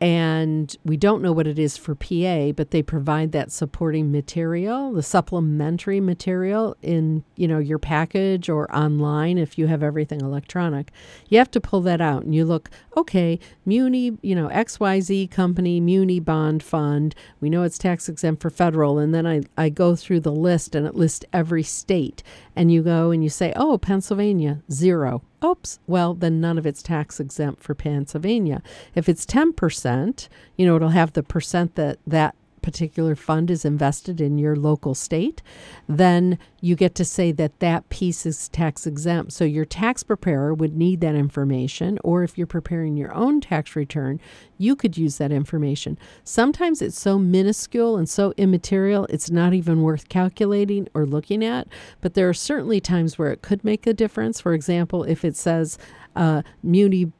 and 0.00 0.76
we 0.84 0.96
don't 0.96 1.22
know 1.22 1.32
what 1.32 1.46
it 1.46 1.58
is 1.58 1.76
for 1.76 1.94
PA, 1.94 2.52
but 2.52 2.70
they 2.70 2.82
provide 2.82 3.32
that 3.32 3.52
supporting 3.52 4.10
material, 4.10 4.92
the 4.92 5.02
supplementary 5.02 6.00
material 6.00 6.76
in, 6.82 7.24
you 7.36 7.46
know, 7.46 7.58
your 7.58 7.78
package 7.78 8.48
or 8.48 8.74
online 8.74 9.38
if 9.38 9.56
you 9.56 9.68
have 9.68 9.82
everything 9.82 10.20
electronic. 10.20 10.90
You 11.28 11.38
have 11.38 11.50
to 11.52 11.60
pull 11.60 11.80
that 11.82 12.00
out 12.00 12.24
and 12.24 12.34
you 12.34 12.44
look, 12.44 12.70
okay, 12.96 13.38
Muni, 13.64 14.18
you 14.20 14.34
know, 14.34 14.48
XYZ 14.48 15.30
company, 15.30 15.80
Muni 15.80 16.18
bond 16.20 16.62
fund. 16.62 17.14
We 17.40 17.48
know 17.48 17.62
it's 17.62 17.78
tax 17.78 18.08
exempt 18.08 18.42
for 18.42 18.50
federal. 18.50 18.98
And 18.98 19.14
then 19.14 19.26
I, 19.26 19.42
I 19.56 19.68
go 19.68 19.94
through 19.94 20.20
the 20.20 20.32
list 20.32 20.74
and 20.74 20.86
it 20.86 20.96
lists 20.96 21.24
every 21.32 21.62
state. 21.62 22.22
And 22.56 22.72
you 22.72 22.82
go 22.82 23.10
and 23.10 23.22
you 23.22 23.30
say, 23.30 23.52
oh, 23.54 23.78
Pennsylvania, 23.78 24.62
zero 24.70 25.22
oops, 25.44 25.78
well, 25.86 26.14
then 26.14 26.40
none 26.40 26.58
of 26.58 26.66
it's 26.66 26.82
tax 26.82 27.20
exempt 27.20 27.62
for 27.62 27.74
Pennsylvania. 27.74 28.62
If 28.94 29.08
it's 29.08 29.26
10%, 29.26 30.28
you 30.56 30.66
know, 30.66 30.76
it'll 30.76 30.88
have 30.90 31.12
the 31.12 31.22
percent 31.22 31.74
that 31.74 31.98
that 32.06 32.34
particular 32.64 33.14
fund 33.14 33.50
is 33.50 33.64
invested 33.64 34.22
in 34.22 34.38
your 34.38 34.56
local 34.56 34.94
state, 34.94 35.42
then 35.86 36.38
you 36.62 36.74
get 36.74 36.94
to 36.94 37.04
say 37.04 37.30
that 37.30 37.60
that 37.60 37.86
piece 37.90 38.24
is 38.24 38.48
tax 38.48 38.86
exempt. 38.86 39.32
So 39.32 39.44
your 39.44 39.66
tax 39.66 40.02
preparer 40.02 40.54
would 40.54 40.74
need 40.74 41.02
that 41.02 41.14
information, 41.14 41.98
or 42.02 42.24
if 42.24 42.38
you're 42.38 42.46
preparing 42.46 42.96
your 42.96 43.14
own 43.14 43.42
tax 43.42 43.76
return, 43.76 44.18
you 44.56 44.74
could 44.74 44.96
use 44.96 45.18
that 45.18 45.30
information. 45.30 45.98
Sometimes 46.24 46.80
it's 46.80 46.98
so 46.98 47.18
minuscule 47.18 47.98
and 47.98 48.08
so 48.08 48.32
immaterial, 48.38 49.04
it's 49.10 49.30
not 49.30 49.52
even 49.52 49.82
worth 49.82 50.08
calculating 50.08 50.88
or 50.94 51.04
looking 51.04 51.44
at, 51.44 51.68
but 52.00 52.14
there 52.14 52.30
are 52.30 52.34
certainly 52.34 52.80
times 52.80 53.18
where 53.18 53.30
it 53.30 53.42
could 53.42 53.62
make 53.62 53.86
a 53.86 53.92
difference. 53.92 54.40
For 54.40 54.54
example, 54.54 55.04
if 55.04 55.22
it 55.22 55.36
says 55.36 55.76
uh, 56.16 56.40
Muni 56.62 57.12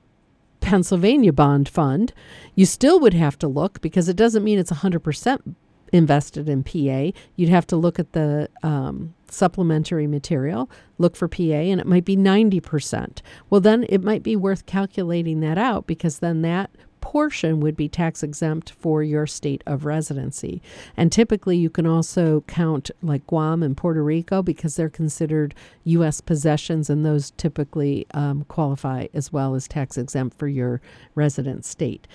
Pennsylvania 0.64 1.32
bond 1.32 1.68
fund, 1.68 2.14
you 2.54 2.64
still 2.64 2.98
would 3.00 3.12
have 3.12 3.38
to 3.40 3.46
look 3.46 3.82
because 3.82 4.08
it 4.08 4.16
doesn't 4.16 4.42
mean 4.42 4.58
it's 4.58 4.72
100% 4.72 5.54
invested 5.92 6.48
in 6.48 6.64
PA. 6.64 7.16
You'd 7.36 7.50
have 7.50 7.66
to 7.66 7.76
look 7.76 7.98
at 7.98 8.12
the 8.12 8.48
um, 8.62 9.14
supplementary 9.28 10.06
material, 10.06 10.70
look 10.96 11.16
for 11.16 11.28
PA, 11.28 11.42
and 11.42 11.80
it 11.80 11.86
might 11.86 12.06
be 12.06 12.16
90%. 12.16 13.20
Well, 13.50 13.60
then 13.60 13.84
it 13.90 14.02
might 14.02 14.22
be 14.22 14.36
worth 14.36 14.64
calculating 14.64 15.40
that 15.40 15.58
out 15.58 15.86
because 15.86 16.20
then 16.20 16.40
that 16.42 16.70
portion 17.14 17.60
would 17.60 17.76
be 17.76 17.88
tax 17.88 18.24
exempt 18.24 18.72
for 18.72 19.00
your 19.00 19.24
state 19.24 19.62
of 19.66 19.84
residency. 19.84 20.60
And 20.96 21.12
typically, 21.12 21.56
you 21.56 21.70
can 21.70 21.86
also 21.86 22.40
count 22.48 22.90
like 23.02 23.24
Guam 23.28 23.62
and 23.62 23.76
Puerto 23.76 24.02
Rico 24.02 24.42
because 24.42 24.74
they're 24.74 24.88
considered 24.88 25.54
U.S. 25.84 26.20
possessions, 26.20 26.90
and 26.90 27.06
those 27.06 27.30
typically 27.36 28.04
um, 28.14 28.42
qualify 28.48 29.06
as 29.14 29.32
well 29.32 29.54
as 29.54 29.68
tax 29.68 29.96
exempt 29.96 30.36
for 30.36 30.48
your 30.48 30.80
resident 31.14 31.64
state. 31.64 32.08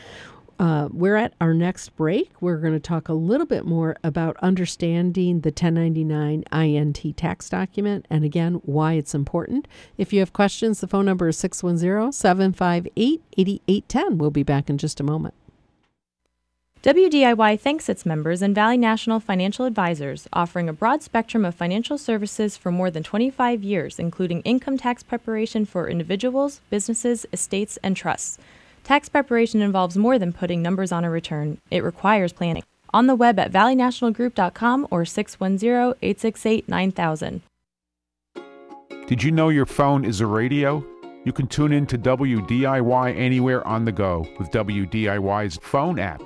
Uh, 0.60 0.90
we're 0.92 1.16
at 1.16 1.34
our 1.40 1.54
next 1.54 1.96
break. 1.96 2.30
We're 2.42 2.58
going 2.58 2.74
to 2.74 2.82
talk 2.82 3.08
a 3.08 3.14
little 3.14 3.46
bit 3.46 3.66
more 3.66 3.96
about 4.04 4.36
understanding 4.42 5.40
the 5.40 5.52
1099 5.52 6.44
INT 6.52 7.18
tax 7.18 7.50
document 7.50 8.06
and 8.10 8.26
again, 8.26 8.56
why 8.66 8.94
it's 8.94 9.16
important. 9.16 9.70
If 9.98 10.12
you 10.12 10.20
have 10.20 10.34
questions, 10.34 10.82
the 10.82 10.88
phone 10.88 11.06
number 11.06 11.30
is 11.30 11.38
610 11.38 12.12
758 12.12 13.22
8810. 13.38 14.18
We'll 14.18 14.32
be 14.32 14.44
back 14.44 14.70
in 14.70 14.78
just 14.78 15.00
a 15.00 15.04
moment. 15.04 15.34
WDIY 16.84 17.60
thanks 17.60 17.90
its 17.90 18.06
members 18.06 18.42
and 18.42 18.56
Valley 18.56 18.78
National 18.78 19.20
Financial 19.20 19.66
Advisors, 19.66 20.28
offering 20.32 20.70
a 20.70 20.74
broad 20.74 21.04
spectrum 21.04 21.44
of 21.44 21.56
financial 21.56 21.98
services 21.98 22.56
for 22.58 22.72
more 22.72 22.90
than 22.90 23.04
25 23.04 23.64
years, 23.64 24.00
including 24.00 24.42
income 24.42 24.78
tax 24.78 25.04
preparation 25.04 25.66
for 25.66 25.90
individuals, 25.90 26.62
businesses, 26.70 27.26
estates, 27.34 27.78
and 27.84 27.98
trusts. 27.98 28.40
Tax 28.84 29.10
preparation 29.10 29.62
involves 29.62 29.98
more 29.98 30.18
than 30.18 30.34
putting 30.34 30.62
numbers 30.62 30.92
on 30.92 31.04
a 31.04 31.10
return, 31.10 31.60
it 31.70 31.84
requires 31.84 32.34
planning. 32.34 32.64
On 32.92 33.08
the 33.08 33.16
web 33.16 33.38
at 33.40 33.52
valleynationalgroup.com 33.52 34.88
or 34.90 35.06
610 35.06 35.96
868 36.02 36.68
9000. 36.68 37.42
Did 39.08 39.24
you 39.24 39.32
know 39.32 39.50
your 39.50 39.66
phone 39.66 40.06
is 40.06 40.22
a 40.22 40.26
radio? 40.26 40.86
You 41.26 41.34
can 41.34 41.48
tune 41.48 41.72
in 41.72 41.86
to 41.88 41.98
WDIY 41.98 43.18
anywhere 43.18 43.68
on 43.68 43.86
the 43.86 43.92
go 43.92 44.26
with 44.40 44.50
WDIY's 44.52 45.58
phone 45.62 46.00
app. 46.00 46.24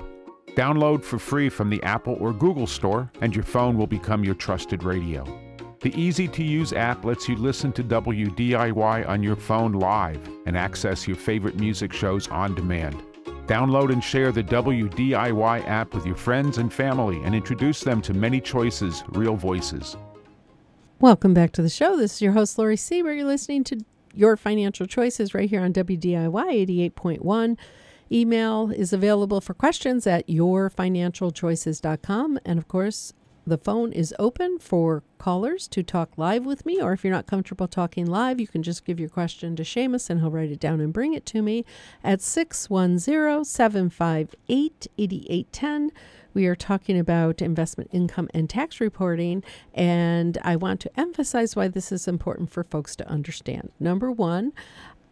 Download 0.55 1.03
for 1.03 1.17
free 1.17 1.49
from 1.49 1.69
the 1.69 1.81
Apple 1.83 2.15
or 2.19 2.31
Google 2.31 2.67
Store, 2.67 3.11
and 3.21 3.35
your 3.35 3.43
phone 3.43 3.77
will 3.77 3.87
become 3.87 4.23
your 4.23 4.35
trusted 4.35 4.83
radio. 4.83 5.42
The 5.83 6.01
easy 6.01 6.27
to 6.29 6.43
use 6.45 6.71
app 6.71 7.03
lets 7.03 7.27
you 7.27 7.35
listen 7.35 7.73
to 7.73 7.83
WDIY 7.83 9.05
on 9.05 9.21
your 9.21 9.35
phone 9.35 9.73
live 9.73 10.25
and 10.45 10.55
access 10.55 11.05
your 11.05 11.17
favorite 11.17 11.59
music 11.59 11.91
shows 11.91 12.29
on 12.29 12.55
demand. 12.55 13.03
Download 13.47 13.91
and 13.91 14.01
share 14.01 14.31
the 14.31 14.45
WDIY 14.45 15.67
app 15.67 15.93
with 15.93 16.05
your 16.05 16.15
friends 16.15 16.57
and 16.57 16.71
family 16.71 17.21
and 17.25 17.35
introduce 17.35 17.81
them 17.81 18.01
to 18.03 18.13
many 18.13 18.39
choices, 18.39 19.03
real 19.09 19.35
voices. 19.35 19.97
Welcome 21.01 21.33
back 21.33 21.51
to 21.51 21.61
the 21.61 21.67
show. 21.67 21.97
This 21.97 22.13
is 22.13 22.21
your 22.21 22.31
host, 22.31 22.57
Lori 22.57 22.77
Siebert. 22.77 23.17
You're 23.17 23.25
listening 23.25 23.65
to 23.65 23.83
Your 24.13 24.37
Financial 24.37 24.85
Choices 24.85 25.33
right 25.33 25.49
here 25.49 25.59
on 25.59 25.73
WDIY 25.73 26.93
88.1. 26.93 27.57
Email 28.09 28.71
is 28.71 28.93
available 28.93 29.41
for 29.41 29.53
questions 29.53 30.07
at 30.07 30.25
yourfinancialchoices.com. 30.29 32.39
And 32.45 32.57
of 32.57 32.69
course, 32.69 33.11
the 33.45 33.57
phone 33.57 33.91
is 33.91 34.13
open 34.19 34.59
for 34.59 35.03
callers 35.17 35.67
to 35.69 35.83
talk 35.83 36.17
live 36.17 36.45
with 36.45 36.65
me, 36.65 36.81
or 36.81 36.93
if 36.93 37.03
you're 37.03 37.13
not 37.13 37.27
comfortable 37.27 37.67
talking 37.67 38.05
live, 38.05 38.39
you 38.39 38.47
can 38.47 38.63
just 38.63 38.85
give 38.85 38.99
your 38.99 39.09
question 39.09 39.55
to 39.55 39.63
Seamus 39.63 40.09
and 40.09 40.19
he'll 40.19 40.31
write 40.31 40.51
it 40.51 40.59
down 40.59 40.79
and 40.79 40.93
bring 40.93 41.13
it 41.13 41.25
to 41.27 41.41
me 41.41 41.65
at 42.03 42.21
610 42.21 43.43
758 43.45 44.87
8810. 44.97 45.91
We 46.33 46.47
are 46.47 46.55
talking 46.55 46.97
about 46.97 47.41
investment 47.41 47.91
income 47.93 48.27
and 48.33 48.49
tax 48.49 48.81
reporting, 48.81 49.43
and 49.73 50.37
I 50.43 50.55
want 50.55 50.79
to 50.81 50.99
emphasize 50.99 51.55
why 51.55 51.67
this 51.67 51.91
is 51.91 52.07
important 52.07 52.49
for 52.49 52.63
folks 52.63 52.95
to 52.95 53.07
understand. 53.07 53.71
Number 53.79 54.11
one, 54.11 54.51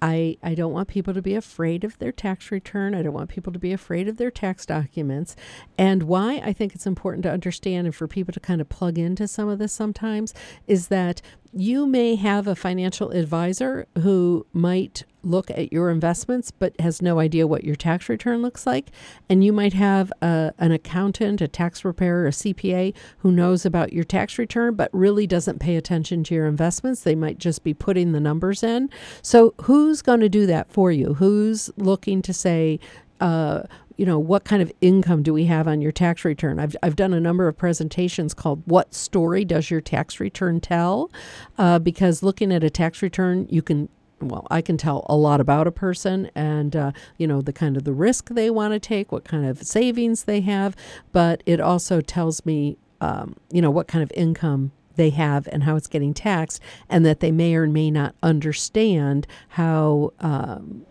I, 0.02 0.38
I 0.42 0.56
don't 0.56 0.74
want 0.74 0.88
people 0.88 1.14
to 1.14 1.22
be 1.22 1.36
afraid 1.36 1.84
of 1.84 2.00
their 2.00 2.12
tax 2.12 2.52
return. 2.52 2.96
I 2.96 3.04
don't 3.04 3.14
want 3.14 3.30
people 3.30 3.54
to 3.54 3.60
be 3.60 3.72
afraid 3.72 4.08
of 4.08 4.18
their 4.18 4.32
tax 4.32 4.66
documents. 4.66 5.36
And 5.78 6.04
why 6.04 6.42
I 6.44 6.54
think 6.54 6.74
it's 6.74 6.88
important 6.88 7.24
to 7.24 7.32
understand 7.32 7.86
and 7.86 7.96
for 7.96 8.08
people 8.08 8.34
to 8.34 8.40
kind 8.40 8.62
of 8.62 8.70
plug 8.70 8.98
into 8.98 9.28
some 9.28 9.48
of 9.48 9.60
this 9.60 9.74
sometimes 9.74 10.34
is 10.66 10.88
that 10.88 11.22
you 11.54 11.86
may 11.86 12.16
have 12.16 12.48
a 12.48 12.56
financial 12.56 13.12
advisor 13.12 13.86
who 14.00 14.46
might 14.54 15.04
look 15.24 15.52
at 15.52 15.72
your 15.72 15.90
investments 15.90 16.50
but 16.50 16.80
has 16.80 17.02
no 17.02 17.20
idea 17.20 17.46
what 17.46 17.64
your 17.64 17.76
tax 17.76 18.10
return 18.10 18.42
looks 18.42 18.66
like. 18.66 18.90
And 19.30 19.44
you 19.44 19.54
might 19.54 19.74
have 19.74 20.12
a, 20.22 20.54
an 20.58 20.72
accountant, 20.72 21.42
a 21.42 21.48
tax 21.48 21.82
preparer, 21.82 22.26
a 22.26 22.32
CPA 22.32 22.94
who 23.20 23.32
knows 23.32 23.66
about 23.66 23.94
your 23.94 24.04
tax 24.04 24.38
return 24.38 24.76
but 24.76 24.90
really 24.94 25.28
doesn't 25.28 25.60
pay 25.60 25.76
attention 25.76 26.24
to 26.26 26.36
your 26.36 26.48
investments. 26.48 27.02
They 27.02 27.16
might 27.16 27.38
just 27.38 27.64
be 27.64 27.74
putting 27.74 28.14
the 28.14 28.20
numbers 28.20 28.64
in. 28.64 28.90
So, 29.22 29.54
who's 29.64 30.02
going 30.02 30.22
to 30.22 30.30
do 30.30 30.46
that 30.46 30.72
for 30.72 30.92
you? 30.92 31.16
Who's 31.16 31.70
looking 31.78 32.22
to 32.24 32.34
say, 32.34 32.80
uh, 33.20 33.64
you 33.98 34.06
know, 34.06 34.20
what 34.20 34.44
kind 34.44 34.62
of 34.62 34.72
income 34.82 35.24
do 35.24 35.34
we 35.34 35.46
have 35.46 35.68
on 35.68 35.82
your 35.82 35.92
tax 35.92 36.26
return? 36.26 36.60
I've, 36.60 36.76
I've 36.84 36.96
done 36.96 37.14
a 37.14 37.20
number 37.20 37.48
of 37.48 37.58
presentations 37.58 38.34
called 38.34 38.64
What 38.66 38.94
Story 38.94 39.46
Does 39.46 39.70
Your 39.70 39.82
Tax 39.82 40.20
Return 40.20 40.60
Tell? 40.60 41.12
Uh, 41.58 41.80
because 41.80 42.24
looking 42.24 42.52
at 42.52 42.64
a 42.64 42.70
tax 42.70 43.02
return, 43.02 43.48
you 43.50 43.62
can 43.62 43.90
well, 44.22 44.46
I 44.52 44.62
can 44.62 44.78
tell 44.78 45.06
a 45.10 45.16
lot 45.16 45.42
about 45.42 45.66
a 45.66 45.72
person 45.72 46.30
and, 46.36 46.76
uh, 46.76 46.92
you 47.18 47.26
know, 47.26 47.42
the 47.42 47.52
kind 47.52 47.76
of 47.76 47.86
the 47.86 47.94
risk 47.94 48.30
they 48.30 48.52
want 48.52 48.74
to 48.74 48.80
take, 48.80 49.12
what 49.12 49.24
kind 49.24 49.48
of 49.48 49.64
savings 49.64 50.26
they 50.26 50.42
have, 50.42 50.76
but 51.12 51.42
it 51.48 51.60
also 51.60 52.02
tells 52.02 52.46
me, 52.46 52.78
um, 53.02 53.36
you 53.52 53.64
know, 53.64 53.72
what 53.72 53.88
kind 53.88 54.04
of 54.04 54.12
income 54.14 54.72
they 54.96 55.10
have 55.10 55.48
and 55.52 55.64
how 55.64 55.76
it's 55.76 55.88
getting 55.88 56.14
taxed, 56.14 56.62
and 56.90 57.06
that 57.06 57.20
they 57.20 57.32
may 57.32 57.56
or 57.56 57.68
may 57.68 57.90
not 57.90 58.16
understand 58.22 59.26
how. 59.50 60.14
Um, 60.20 60.86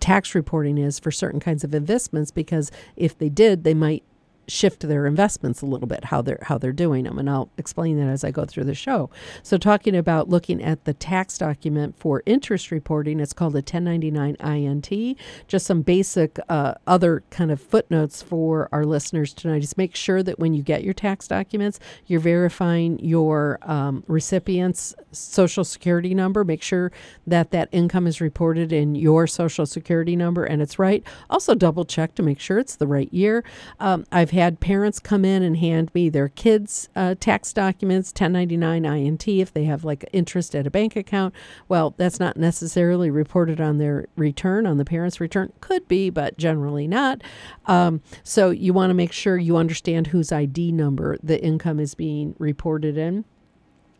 tax 0.00 0.34
reporting 0.34 0.78
is 0.78 0.98
for 0.98 1.10
certain 1.10 1.40
kinds 1.40 1.64
of 1.64 1.74
investments 1.74 2.30
because 2.30 2.70
if 2.96 3.16
they 3.16 3.28
did, 3.28 3.64
they 3.64 3.74
might 3.74 4.04
shift 4.48 4.80
their 4.80 5.06
investments 5.06 5.62
a 5.62 5.66
little 5.66 5.86
bit 5.86 6.06
how 6.06 6.22
they're 6.22 6.40
how 6.42 6.58
they're 6.58 6.72
doing 6.72 7.04
them 7.04 7.18
and 7.18 7.28
I'll 7.28 7.50
explain 7.58 7.98
that 7.98 8.08
as 8.08 8.24
I 8.24 8.30
go 8.30 8.44
through 8.44 8.64
the 8.64 8.74
show. 8.74 9.10
So 9.42 9.58
talking 9.58 9.94
about 9.94 10.28
looking 10.28 10.62
at 10.62 10.84
the 10.84 10.94
tax 10.94 11.38
document 11.38 11.96
for 11.98 12.22
interest 12.26 12.70
reporting 12.70 13.20
it's 13.20 13.32
called 13.32 13.54
a 13.54 13.58
1099 13.58 14.36
INT 14.36 15.18
just 15.46 15.66
some 15.66 15.82
basic 15.82 16.38
uh, 16.48 16.74
other 16.86 17.22
kind 17.30 17.50
of 17.50 17.60
footnotes 17.60 18.22
for 18.22 18.68
our 18.72 18.84
listeners 18.84 19.32
tonight 19.32 19.62
is 19.62 19.76
make 19.76 19.94
sure 19.94 20.22
that 20.22 20.38
when 20.38 20.54
you 20.54 20.62
get 20.62 20.82
your 20.82 20.94
tax 20.94 21.28
documents 21.28 21.78
you're 22.06 22.20
verifying 22.20 22.98
your 22.98 23.58
um, 23.62 24.02
recipient's 24.06 24.94
social 25.12 25.64
security 25.64 26.14
number. 26.14 26.44
Make 26.44 26.62
sure 26.62 26.92
that 27.26 27.50
that 27.50 27.68
income 27.72 28.06
is 28.06 28.20
reported 28.20 28.72
in 28.72 28.94
your 28.94 29.26
social 29.26 29.66
security 29.66 30.16
number 30.16 30.44
and 30.44 30.62
it's 30.62 30.78
right. 30.78 31.02
Also 31.30 31.54
double 31.54 31.84
check 31.84 32.14
to 32.16 32.22
make 32.22 32.40
sure 32.40 32.58
it's 32.58 32.76
the 32.76 32.86
right 32.86 33.12
year. 33.12 33.44
Um, 33.80 34.06
I've 34.12 34.30
had 34.38 34.58
parents 34.58 34.98
come 34.98 35.24
in 35.24 35.42
and 35.42 35.58
hand 35.58 35.90
me 35.94 36.08
their 36.08 36.28
kids' 36.28 36.88
uh, 36.96 37.14
tax 37.20 37.52
documents, 37.52 38.10
1099 38.10 38.84
INT, 38.84 39.28
if 39.28 39.52
they 39.52 39.64
have 39.64 39.84
like 39.84 40.08
interest 40.12 40.54
at 40.54 40.66
a 40.66 40.70
bank 40.70 40.96
account. 40.96 41.34
Well, 41.68 41.94
that's 41.96 42.18
not 42.18 42.36
necessarily 42.36 43.10
reported 43.10 43.60
on 43.60 43.78
their 43.78 44.06
return, 44.16 44.66
on 44.66 44.78
the 44.78 44.84
parent's 44.84 45.20
return. 45.20 45.52
Could 45.60 45.86
be, 45.86 46.10
but 46.10 46.38
generally 46.38 46.88
not. 46.88 47.22
Um, 47.66 48.02
so 48.24 48.50
you 48.50 48.72
want 48.72 48.90
to 48.90 48.94
make 48.94 49.12
sure 49.12 49.36
you 49.36 49.56
understand 49.56 50.08
whose 50.08 50.32
ID 50.32 50.72
number 50.72 51.16
the 51.22 51.42
income 51.42 51.78
is 51.78 51.94
being 51.94 52.34
reported 52.38 52.96
in 52.96 53.24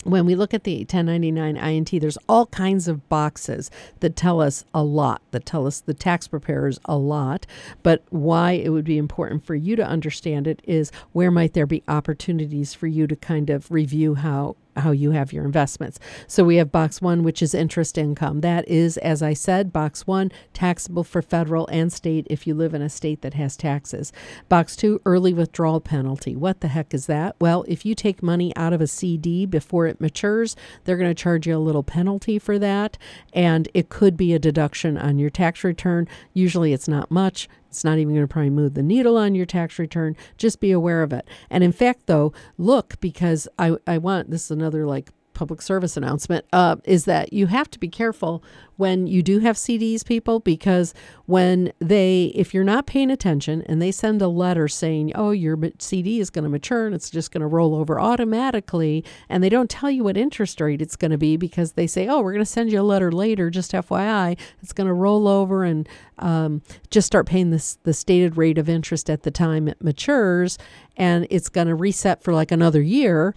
when 0.04 0.26
we 0.26 0.34
look 0.34 0.54
at 0.54 0.64
the 0.64 0.78
1099 0.78 1.56
INT, 1.56 2.00
there's 2.00 2.18
all 2.28 2.46
kinds 2.46 2.88
of 2.88 3.08
boxes 3.08 3.70
that 4.00 4.16
tell 4.16 4.40
us 4.40 4.64
a 4.72 4.82
lot, 4.82 5.20
that 5.32 5.44
tell 5.44 5.66
us 5.66 5.80
the 5.80 5.94
tax 5.94 6.28
preparers 6.28 6.78
a 6.84 6.96
lot. 6.96 7.46
But 7.82 8.02
why 8.10 8.52
it 8.52 8.70
would 8.70 8.84
be 8.84 8.98
important 8.98 9.44
for 9.44 9.54
you 9.54 9.76
to 9.76 9.86
understand 9.86 10.46
it 10.46 10.60
is 10.64 10.92
where 11.12 11.30
might 11.30 11.54
there 11.54 11.66
be 11.66 11.82
opportunities 11.88 12.74
for 12.74 12.86
you 12.86 13.06
to 13.06 13.16
kind 13.16 13.50
of 13.50 13.70
review 13.70 14.14
how 14.14 14.56
how 14.80 14.90
you 14.90 15.12
have 15.12 15.32
your 15.32 15.44
investments. 15.44 15.98
So 16.26 16.44
we 16.44 16.56
have 16.56 16.72
box 16.72 17.00
one, 17.02 17.22
which 17.22 17.42
is 17.42 17.54
interest 17.54 17.98
income. 17.98 18.40
That 18.40 18.66
is, 18.68 18.96
as 18.98 19.22
I 19.22 19.34
said, 19.34 19.72
box 19.72 20.06
one, 20.06 20.32
taxable 20.52 21.04
for 21.04 21.22
federal 21.22 21.66
and 21.68 21.92
state 21.92 22.26
if 22.30 22.46
you 22.46 22.54
live 22.54 22.74
in 22.74 22.82
a 22.82 22.88
state 22.88 23.22
that 23.22 23.34
has 23.34 23.56
taxes. 23.56 24.12
Box 24.48 24.76
two, 24.76 25.00
early 25.04 25.32
withdrawal 25.32 25.80
penalty. 25.80 26.36
What 26.36 26.60
the 26.60 26.68
heck 26.68 26.94
is 26.94 27.06
that? 27.06 27.36
Well, 27.40 27.64
if 27.68 27.84
you 27.84 27.94
take 27.94 28.22
money 28.22 28.54
out 28.56 28.72
of 28.72 28.80
a 28.80 28.86
CD 28.86 29.46
before 29.46 29.86
it 29.86 30.00
matures, 30.00 30.56
they're 30.84 30.96
going 30.96 31.10
to 31.10 31.22
charge 31.22 31.46
you 31.46 31.56
a 31.56 31.58
little 31.58 31.82
penalty 31.82 32.38
for 32.38 32.58
that. 32.58 32.98
And 33.32 33.68
it 33.74 33.88
could 33.88 34.16
be 34.16 34.34
a 34.34 34.38
deduction 34.38 34.96
on 34.98 35.18
your 35.18 35.30
tax 35.30 35.64
return. 35.64 36.08
Usually 36.32 36.72
it's 36.72 36.88
not 36.88 37.10
much. 37.10 37.48
It's 37.68 37.84
not 37.84 37.98
even 37.98 38.14
going 38.14 38.26
to 38.26 38.32
probably 38.32 38.50
move 38.50 38.74
the 38.74 38.82
needle 38.82 39.16
on 39.16 39.34
your 39.34 39.46
tax 39.46 39.78
return. 39.78 40.16
Just 40.36 40.60
be 40.60 40.70
aware 40.70 41.02
of 41.02 41.12
it. 41.12 41.28
And 41.50 41.62
in 41.62 41.72
fact, 41.72 42.06
though, 42.06 42.32
look 42.56 42.98
because 43.00 43.46
I, 43.58 43.76
I 43.86 43.98
want 43.98 44.30
this 44.30 44.44
is 44.46 44.50
another 44.50 44.86
like 44.86 45.10
public 45.38 45.62
service 45.62 45.96
announcement 45.96 46.44
uh, 46.52 46.74
is 46.82 47.04
that 47.04 47.32
you 47.32 47.46
have 47.46 47.70
to 47.70 47.78
be 47.78 47.86
careful 47.86 48.42
when 48.76 49.06
you 49.06 49.22
do 49.22 49.38
have 49.38 49.54
CDs, 49.54 50.04
people, 50.04 50.40
because 50.40 50.92
when 51.26 51.72
they, 51.78 52.32
if 52.34 52.52
you're 52.52 52.64
not 52.64 52.86
paying 52.86 53.08
attention 53.08 53.62
and 53.62 53.80
they 53.80 53.92
send 53.92 54.20
a 54.20 54.26
letter 54.26 54.66
saying, 54.66 55.12
oh, 55.14 55.30
your 55.30 55.56
CD 55.78 56.18
is 56.18 56.28
going 56.28 56.42
to 56.42 56.48
mature 56.48 56.86
and 56.86 56.94
it's 56.94 57.08
just 57.08 57.30
going 57.30 57.40
to 57.40 57.46
roll 57.46 57.76
over 57.76 58.00
automatically, 58.00 59.04
and 59.28 59.42
they 59.42 59.48
don't 59.48 59.70
tell 59.70 59.90
you 59.90 60.02
what 60.02 60.16
interest 60.16 60.60
rate 60.60 60.82
it's 60.82 60.96
going 60.96 61.12
to 61.12 61.18
be 61.18 61.36
because 61.36 61.72
they 61.72 61.86
say, 61.86 62.08
oh, 62.08 62.20
we're 62.20 62.32
going 62.32 62.44
to 62.44 62.50
send 62.50 62.72
you 62.72 62.80
a 62.80 62.82
letter 62.82 63.12
later, 63.12 63.48
just 63.48 63.70
FYI, 63.70 64.36
it's 64.60 64.72
going 64.72 64.88
to 64.88 64.92
roll 64.92 65.28
over 65.28 65.62
and 65.62 65.88
um, 66.18 66.62
just 66.90 67.06
start 67.06 67.26
paying 67.26 67.50
this 67.50 67.78
the 67.84 67.94
stated 67.94 68.36
rate 68.36 68.58
of 68.58 68.68
interest 68.68 69.08
at 69.08 69.22
the 69.22 69.30
time 69.30 69.68
it 69.68 69.80
matures, 69.80 70.58
and 70.96 71.28
it's 71.30 71.48
going 71.48 71.68
to 71.68 71.76
reset 71.76 72.24
for 72.24 72.34
like 72.34 72.50
another 72.50 72.82
year, 72.82 73.36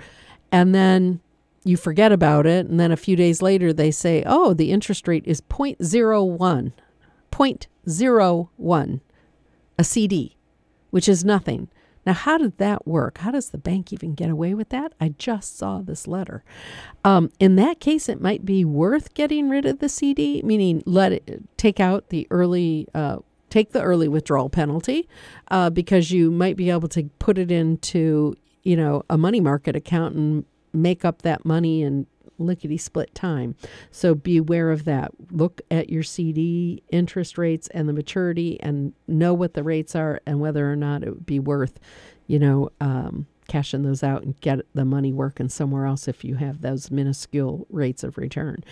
and 0.52 0.74
then 0.74 1.22
you 1.64 1.78
forget 1.78 2.12
about 2.12 2.46
it 2.46 2.68
and 2.68 2.80
then 2.80 2.92
a 2.92 2.98
few 2.98 3.16
days 3.16 3.42
later 3.42 3.72
they 3.72 3.92
say 3.92 4.24
oh 4.26 4.54
the 4.54 4.72
interest 4.72 5.08
rate 5.08 5.24
is 5.26 5.42
0.01 5.42 6.74
0.01 7.32 9.02
a 9.78 9.84
cd 9.84 10.38
which 10.92 11.10
is 11.10 11.26
nothing. 11.26 11.70
Now 12.06 12.14
how 12.14 12.38
did 12.38 12.58
that 12.58 12.88
work? 12.88 13.20
How 13.20 13.32
does 13.32 13.50
the 13.50 13.58
bank 13.58 13.92
even 13.92 14.14
get 14.14 14.30
away 14.30 14.54
with 14.54 14.70
that? 14.70 14.94
I 15.00 15.10
just 15.18 15.58
saw 15.58 15.82
this 15.82 16.08
letter. 16.08 16.44
Um, 17.04 17.32
in 17.40 17.56
that 17.56 17.80
case 17.80 18.08
it 18.08 18.22
might 18.22 18.46
be 18.46 18.64
worth 18.64 19.14
getting 19.14 19.50
rid 19.50 19.66
of 19.66 19.80
the 19.80 19.90
cd 19.90 20.42
meaning 20.44 20.84
let 20.86 21.12
it 21.12 21.44
take 21.58 21.80
out 21.80 22.10
the 22.10 22.28
early 22.30 22.88
uh, 22.94 23.18
take 23.50 23.72
the 23.72 23.82
early 23.82 24.08
withdrawal 24.08 24.50
penalty 24.50 25.08
uh, 25.50 25.70
because 25.70 26.12
you 26.12 26.32
might 26.32 26.56
be 26.56 26.70
able 26.70 26.88
to 26.90 27.04
put 27.20 27.38
it 27.38 27.52
into 27.52 28.36
you 28.64 28.76
know 28.76 29.04
a 29.10 29.18
money 29.18 29.40
market 29.40 29.76
account 29.76 30.16
and 30.16 30.46
make 30.74 31.06
up 31.06 31.22
that 31.22 31.46
money 31.46 31.82
in 31.82 32.08
lickety 32.38 32.78
split 32.78 33.14
time. 33.14 33.56
So 33.92 34.16
beware 34.16 34.72
of 34.72 34.86
that. 34.86 35.12
Look 35.32 35.62
at 35.70 35.90
your 35.90 36.04
CD 36.04 36.84
interest 36.90 37.38
rates 37.38 37.68
and 37.70 37.88
the 37.88 37.94
maturity 37.94 38.60
and 38.62 38.94
know 39.08 39.34
what 39.34 39.54
the 39.54 39.64
rates 39.64 39.96
are 39.96 40.22
and 40.26 40.40
whether 40.40 40.72
or 40.72 40.76
not 40.76 41.04
it 41.04 41.10
would 41.10 41.26
be 41.26 41.40
worth, 41.40 41.80
you 42.28 42.40
know, 42.40 42.70
um, 42.82 43.28
cashing 43.48 43.84
those 43.84 44.04
out 44.04 44.24
and 44.24 44.40
get 44.42 44.60
the 44.74 44.86
money 44.86 45.12
working 45.12 45.50
somewhere 45.50 45.86
else 45.86 46.08
if 46.08 46.24
you 46.24 46.36
have 46.36 46.62
those 46.62 46.90
minuscule 46.90 47.68
rates 47.70 48.04
of 48.04 48.18
return. 48.18 48.64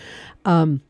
Um, 0.46 0.82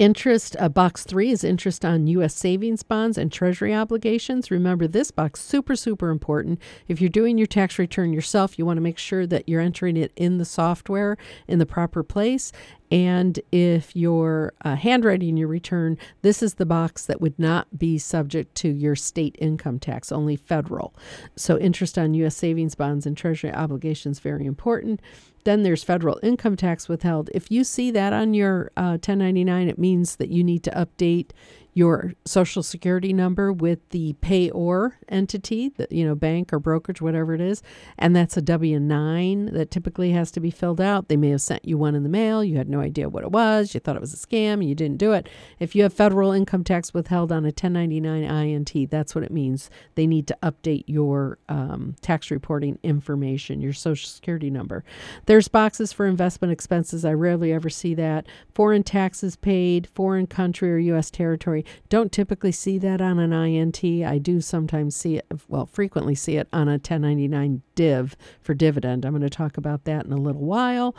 Interest, 0.00 0.56
uh, 0.58 0.68
box 0.68 1.04
three 1.04 1.30
is 1.30 1.44
interest 1.44 1.84
on 1.84 2.08
U.S. 2.08 2.34
savings 2.34 2.82
bonds 2.82 3.16
and 3.16 3.30
treasury 3.30 3.72
obligations. 3.72 4.50
Remember 4.50 4.88
this 4.88 5.12
box, 5.12 5.40
super, 5.40 5.76
super 5.76 6.10
important. 6.10 6.60
If 6.88 7.00
you're 7.00 7.08
doing 7.08 7.38
your 7.38 7.46
tax 7.46 7.78
return 7.78 8.12
yourself, 8.12 8.58
you 8.58 8.66
want 8.66 8.78
to 8.78 8.82
make 8.82 8.98
sure 8.98 9.24
that 9.24 9.48
you're 9.48 9.60
entering 9.60 9.96
it 9.96 10.10
in 10.16 10.38
the 10.38 10.44
software 10.44 11.16
in 11.46 11.60
the 11.60 11.66
proper 11.66 12.02
place. 12.02 12.50
And 12.90 13.38
if 13.52 13.94
you're 13.94 14.52
uh, 14.64 14.74
handwriting 14.74 15.36
your 15.36 15.48
return, 15.48 15.96
this 16.22 16.42
is 16.42 16.54
the 16.54 16.66
box 16.66 17.06
that 17.06 17.20
would 17.20 17.38
not 17.38 17.78
be 17.78 17.96
subject 17.96 18.56
to 18.56 18.68
your 18.68 18.96
state 18.96 19.36
income 19.38 19.78
tax, 19.78 20.10
only 20.10 20.34
federal. 20.34 20.92
So, 21.36 21.56
interest 21.56 21.98
on 21.98 22.14
U.S. 22.14 22.36
savings 22.36 22.74
bonds 22.74 23.06
and 23.06 23.16
treasury 23.16 23.52
obligations, 23.52 24.18
very 24.18 24.44
important. 24.44 25.00
Then 25.44 25.62
there's 25.62 25.84
federal 25.84 26.18
income 26.22 26.56
tax 26.56 26.88
withheld. 26.88 27.30
If 27.34 27.50
you 27.50 27.64
see 27.64 27.90
that 27.90 28.12
on 28.12 28.34
your 28.34 28.70
uh, 28.76 28.96
1099, 29.00 29.68
it 29.68 29.78
means 29.78 30.16
that 30.16 30.30
you 30.30 30.42
need 30.42 30.64
to 30.64 30.70
update 30.70 31.30
your 31.74 32.14
social 32.24 32.62
security 32.62 33.12
number 33.12 33.52
with 33.52 33.86
the 33.90 34.14
payor 34.22 34.92
entity, 35.08 35.70
the, 35.70 35.88
you 35.90 36.04
know, 36.06 36.14
bank 36.14 36.52
or 36.52 36.60
brokerage, 36.60 37.02
whatever 37.02 37.34
it 37.34 37.40
is, 37.40 37.62
and 37.98 38.14
that's 38.14 38.36
a 38.36 38.42
W 38.42 38.78
9 38.78 39.46
that 39.46 39.70
typically 39.70 40.12
has 40.12 40.30
to 40.30 40.40
be 40.40 40.50
filled 40.50 40.80
out. 40.80 41.08
They 41.08 41.16
may 41.16 41.30
have 41.30 41.42
sent 41.42 41.64
you 41.64 41.76
one 41.76 41.96
in 41.96 42.04
the 42.04 42.08
mail. 42.08 42.44
You 42.44 42.56
had 42.56 42.68
no 42.68 42.80
idea 42.80 43.08
what 43.08 43.24
it 43.24 43.32
was. 43.32 43.74
You 43.74 43.80
thought 43.80 43.96
it 43.96 44.00
was 44.00 44.14
a 44.14 44.16
scam 44.16 44.64
you 44.66 44.74
didn't 44.74 44.98
do 44.98 45.12
it. 45.12 45.28
If 45.58 45.74
you 45.74 45.82
have 45.82 45.92
federal 45.92 46.32
income 46.32 46.64
tax 46.64 46.94
withheld 46.94 47.32
on 47.32 47.44
a 47.44 47.48
1099 47.48 48.22
INT, 48.22 48.90
that's 48.90 49.14
what 49.14 49.24
it 49.24 49.32
means. 49.32 49.68
They 49.96 50.06
need 50.06 50.28
to 50.28 50.38
update 50.42 50.84
your 50.86 51.38
um, 51.48 51.96
tax 52.00 52.30
reporting 52.30 52.78
information, 52.82 53.60
your 53.60 53.72
social 53.72 54.08
security 54.08 54.50
number. 54.50 54.84
There's 55.26 55.48
boxes 55.48 55.92
for 55.92 56.06
investment 56.06 56.52
expenses. 56.52 57.04
I 57.04 57.12
rarely 57.12 57.52
ever 57.52 57.68
see 57.68 57.94
that. 57.94 58.26
Foreign 58.54 58.84
taxes 58.84 59.34
paid, 59.36 59.88
foreign 59.88 60.26
country 60.26 60.72
or 60.72 60.78
U.S. 60.78 61.10
territory 61.10 61.63
don't 61.88 62.12
typically 62.12 62.52
see 62.52 62.78
that 62.78 63.00
on 63.00 63.18
an 63.18 63.32
INT. 63.32 63.84
I 63.84 64.18
do 64.18 64.40
sometimes 64.40 64.96
see 64.96 65.16
it, 65.16 65.26
well, 65.48 65.66
frequently 65.66 66.14
see 66.14 66.36
it 66.36 66.48
on 66.52 66.68
a 66.68 66.72
1099 66.72 67.62
div 67.74 68.16
for 68.40 68.54
dividend. 68.54 69.04
I'm 69.04 69.12
going 69.12 69.22
to 69.22 69.30
talk 69.30 69.56
about 69.56 69.84
that 69.84 70.06
in 70.06 70.12
a 70.12 70.16
little 70.16 70.44
while. 70.44 70.94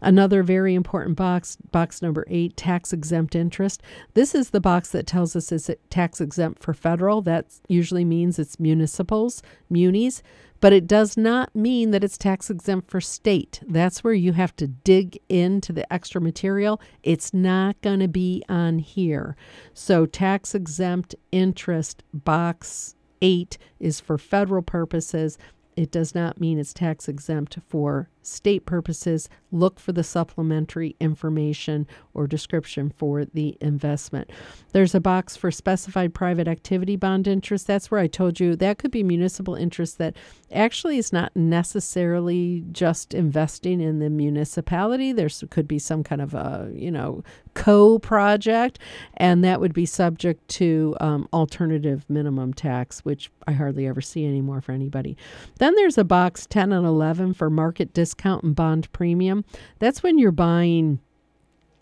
Another 0.00 0.42
very 0.42 0.74
important 0.74 1.16
box, 1.16 1.56
box 1.70 2.02
number 2.02 2.24
eight, 2.28 2.56
tax 2.56 2.92
exempt 2.92 3.34
interest. 3.34 3.82
This 4.14 4.34
is 4.34 4.50
the 4.50 4.60
box 4.60 4.90
that 4.90 5.06
tells 5.06 5.34
us 5.34 5.52
is 5.52 5.68
it 5.68 5.80
tax 5.90 6.20
exempt 6.20 6.62
for 6.62 6.74
federal. 6.74 7.22
That 7.22 7.46
usually 7.68 8.04
means 8.04 8.38
it's 8.38 8.60
municipals, 8.60 9.42
munis 9.70 10.22
but 10.60 10.72
it 10.72 10.86
does 10.86 11.16
not 11.16 11.54
mean 11.54 11.90
that 11.90 12.04
it's 12.04 12.18
tax 12.18 12.50
exempt 12.50 12.90
for 12.90 13.00
state. 13.00 13.60
That's 13.66 14.02
where 14.02 14.14
you 14.14 14.32
have 14.32 14.54
to 14.56 14.66
dig 14.66 15.18
into 15.28 15.72
the 15.72 15.90
extra 15.92 16.20
material. 16.20 16.80
It's 17.02 17.32
not 17.32 17.80
going 17.80 18.00
to 18.00 18.08
be 18.08 18.42
on 18.48 18.78
here. 18.78 19.36
So, 19.74 20.06
tax 20.06 20.54
exempt 20.54 21.14
interest 21.32 22.02
box 22.12 22.94
eight 23.22 23.58
is 23.80 24.00
for 24.00 24.18
federal 24.18 24.62
purposes. 24.62 25.38
It 25.76 25.90
does 25.90 26.14
not 26.14 26.40
mean 26.40 26.58
it's 26.58 26.72
tax 26.72 27.08
exempt 27.08 27.58
for 27.68 28.08
state 28.28 28.66
purposes, 28.66 29.28
look 29.50 29.80
for 29.80 29.92
the 29.92 30.04
supplementary 30.04 30.94
information 31.00 31.86
or 32.14 32.26
description 32.26 32.92
for 32.96 33.24
the 33.24 33.56
investment. 33.60 34.30
There's 34.72 34.94
a 34.94 35.00
box 35.00 35.36
for 35.36 35.50
specified 35.50 36.12
private 36.12 36.46
activity 36.46 36.96
bond 36.96 37.26
interest. 37.26 37.66
That's 37.66 37.90
where 37.90 38.00
I 38.00 38.06
told 38.06 38.38
you 38.38 38.54
that 38.56 38.78
could 38.78 38.90
be 38.90 39.02
municipal 39.02 39.54
interest 39.54 39.98
that 39.98 40.16
actually 40.52 40.98
is 40.98 41.12
not 41.12 41.34
necessarily 41.34 42.64
just 42.72 43.14
investing 43.14 43.80
in 43.80 43.98
the 43.98 44.10
municipality. 44.10 45.12
There 45.12 45.28
could 45.50 45.66
be 45.66 45.78
some 45.78 46.02
kind 46.02 46.20
of 46.20 46.34
a, 46.34 46.70
you 46.74 46.90
know, 46.90 47.22
co 47.54 47.98
project, 47.98 48.78
and 49.16 49.42
that 49.44 49.60
would 49.60 49.72
be 49.72 49.86
subject 49.86 50.46
to 50.48 50.96
um, 51.00 51.28
alternative 51.32 52.04
minimum 52.08 52.52
tax, 52.52 53.00
which 53.00 53.30
I 53.46 53.52
hardly 53.52 53.86
ever 53.86 54.00
see 54.00 54.26
anymore 54.26 54.60
for 54.60 54.72
anybody. 54.72 55.16
Then 55.58 55.74
there's 55.74 55.98
a 55.98 56.04
box 56.04 56.46
10 56.46 56.72
and 56.72 56.86
11 56.86 57.34
for 57.34 57.48
market 57.48 57.92
discount 57.94 58.17
discount 58.18 58.44
and 58.44 58.54
bond 58.54 58.92
premium. 58.92 59.44
That's 59.78 60.02
when 60.02 60.18
you're 60.18 60.32
buying 60.32 61.00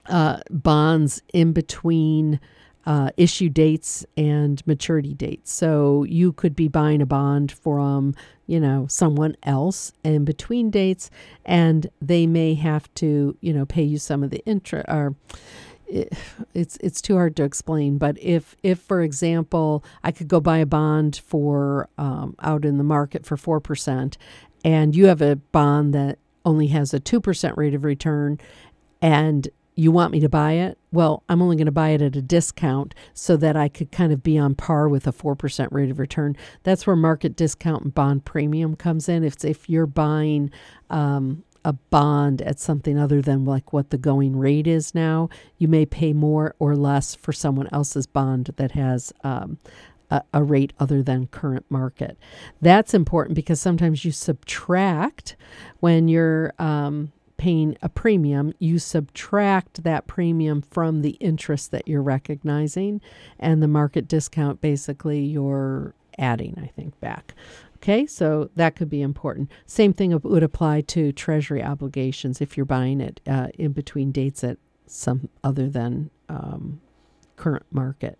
uh, 0.08 0.40
bonds 0.50 1.22
in 1.32 1.52
between 1.52 2.40
uh, 2.84 3.10
issue 3.16 3.48
dates 3.48 4.06
and 4.16 4.64
maturity 4.66 5.14
dates. 5.14 5.52
So 5.52 6.04
you 6.04 6.32
could 6.32 6.54
be 6.54 6.68
buying 6.68 7.02
a 7.02 7.06
bond 7.06 7.50
from, 7.50 8.14
you 8.46 8.60
know, 8.60 8.86
someone 8.88 9.36
else 9.42 9.92
in 10.04 10.24
between 10.24 10.70
dates, 10.70 11.10
and 11.44 11.88
they 12.00 12.26
may 12.26 12.54
have 12.54 12.92
to, 12.94 13.36
you 13.40 13.52
know, 13.52 13.66
pay 13.66 13.82
you 13.82 13.98
some 13.98 14.22
of 14.22 14.30
the 14.30 14.44
interest 14.46 14.86
or 14.88 15.14
it's 15.88 16.76
it's 16.78 17.00
too 17.00 17.14
hard 17.14 17.36
to 17.36 17.44
explain. 17.44 17.96
But 17.96 18.18
if 18.20 18.56
if 18.64 18.80
for 18.80 19.02
example 19.02 19.84
I 20.02 20.10
could 20.10 20.26
go 20.26 20.40
buy 20.40 20.58
a 20.58 20.66
bond 20.66 21.16
for 21.24 21.88
um, 21.96 22.34
out 22.40 22.64
in 22.64 22.76
the 22.76 22.84
market 22.84 23.24
for 23.24 23.36
four 23.36 23.60
percent, 23.60 24.18
and 24.64 24.96
you 24.96 25.06
have 25.06 25.22
a 25.22 25.36
bond 25.36 25.94
that 25.94 26.18
only 26.46 26.68
has 26.68 26.94
a 26.94 27.00
2% 27.00 27.56
rate 27.56 27.74
of 27.74 27.84
return 27.84 28.38
and 29.02 29.48
you 29.74 29.92
want 29.92 30.10
me 30.10 30.20
to 30.20 30.28
buy 30.28 30.52
it? 30.52 30.78
Well, 30.90 31.22
I'm 31.28 31.42
only 31.42 31.56
going 31.56 31.66
to 31.66 31.72
buy 31.72 31.90
it 31.90 32.00
at 32.00 32.16
a 32.16 32.22
discount 32.22 32.94
so 33.12 33.36
that 33.36 33.56
I 33.56 33.68
could 33.68 33.92
kind 33.92 34.10
of 34.10 34.22
be 34.22 34.38
on 34.38 34.54
par 34.54 34.88
with 34.88 35.06
a 35.06 35.12
4% 35.12 35.68
rate 35.70 35.90
of 35.90 35.98
return. 35.98 36.34
That's 36.62 36.86
where 36.86 36.96
market 36.96 37.36
discount 37.36 37.84
and 37.84 37.94
bond 37.94 38.24
premium 38.24 38.74
comes 38.74 39.06
in. 39.06 39.22
If, 39.22 39.44
if 39.44 39.68
you're 39.68 39.86
buying 39.86 40.50
um, 40.88 41.44
a 41.62 41.74
bond 41.74 42.40
at 42.40 42.58
something 42.58 42.98
other 42.98 43.20
than 43.20 43.44
like 43.44 43.74
what 43.74 43.90
the 43.90 43.98
going 43.98 44.36
rate 44.36 44.66
is 44.66 44.94
now, 44.94 45.28
you 45.58 45.68
may 45.68 45.84
pay 45.84 46.14
more 46.14 46.54
or 46.58 46.74
less 46.74 47.14
for 47.14 47.34
someone 47.34 47.68
else's 47.70 48.06
bond 48.06 48.50
that 48.56 48.72
has 48.72 49.12
um, 49.24 49.58
a, 50.10 50.22
a 50.32 50.42
rate 50.42 50.72
other 50.78 51.02
than 51.02 51.26
current 51.26 51.66
market. 51.68 52.16
That's 52.60 52.94
important 52.94 53.34
because 53.34 53.60
sometimes 53.60 54.04
you 54.04 54.12
subtract 54.12 55.36
when 55.80 56.08
you're 56.08 56.52
um, 56.58 57.12
paying 57.36 57.76
a 57.82 57.88
premium, 57.88 58.52
you 58.58 58.78
subtract 58.78 59.82
that 59.82 60.06
premium 60.06 60.62
from 60.62 61.02
the 61.02 61.10
interest 61.10 61.70
that 61.70 61.86
you're 61.86 62.02
recognizing, 62.02 63.00
and 63.38 63.62
the 63.62 63.68
market 63.68 64.08
discount 64.08 64.60
basically 64.60 65.20
you're 65.20 65.94
adding, 66.18 66.58
I 66.62 66.66
think, 66.66 66.98
back. 67.00 67.34
Okay, 67.76 68.06
so 68.06 68.50
that 68.56 68.74
could 68.74 68.88
be 68.88 69.02
important. 69.02 69.50
Same 69.66 69.92
thing 69.92 70.18
would 70.18 70.42
apply 70.42 70.80
to 70.82 71.12
treasury 71.12 71.62
obligations 71.62 72.40
if 72.40 72.56
you're 72.56 72.66
buying 72.66 73.00
it 73.00 73.20
uh, 73.26 73.48
in 73.58 73.72
between 73.72 74.12
dates 74.12 74.42
at 74.42 74.56
some 74.86 75.28
other 75.44 75.68
than 75.68 76.10
um, 76.28 76.80
current 77.36 77.66
market 77.70 78.18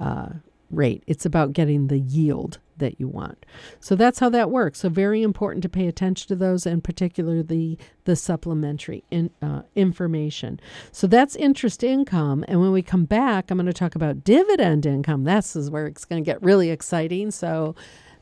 uh, 0.00 0.30
rate. 0.70 1.02
It's 1.06 1.26
about 1.26 1.52
getting 1.52 1.86
the 1.86 1.98
yield 1.98 2.58
that 2.78 3.00
you 3.00 3.08
want. 3.08 3.44
So 3.80 3.96
that's 3.96 4.20
how 4.20 4.28
that 4.30 4.50
works. 4.50 4.80
So 4.80 4.88
very 4.88 5.22
important 5.22 5.62
to 5.62 5.68
pay 5.68 5.86
attention 5.86 6.28
to 6.28 6.36
those, 6.36 6.64
and 6.64 6.82
particularly 6.82 7.78
the 8.04 8.16
supplementary 8.16 9.04
in, 9.10 9.30
uh, 9.42 9.62
information. 9.74 10.60
So 10.92 11.06
that's 11.06 11.36
interest 11.36 11.82
income. 11.82 12.44
And 12.48 12.60
when 12.60 12.72
we 12.72 12.82
come 12.82 13.04
back, 13.04 13.50
I'm 13.50 13.58
going 13.58 13.66
to 13.66 13.72
talk 13.72 13.94
about 13.94 14.24
dividend 14.24 14.86
income. 14.86 15.24
This 15.24 15.56
is 15.56 15.70
where 15.70 15.86
it's 15.86 16.04
going 16.04 16.22
to 16.22 16.26
get 16.26 16.42
really 16.42 16.70
exciting. 16.70 17.30
So 17.30 17.74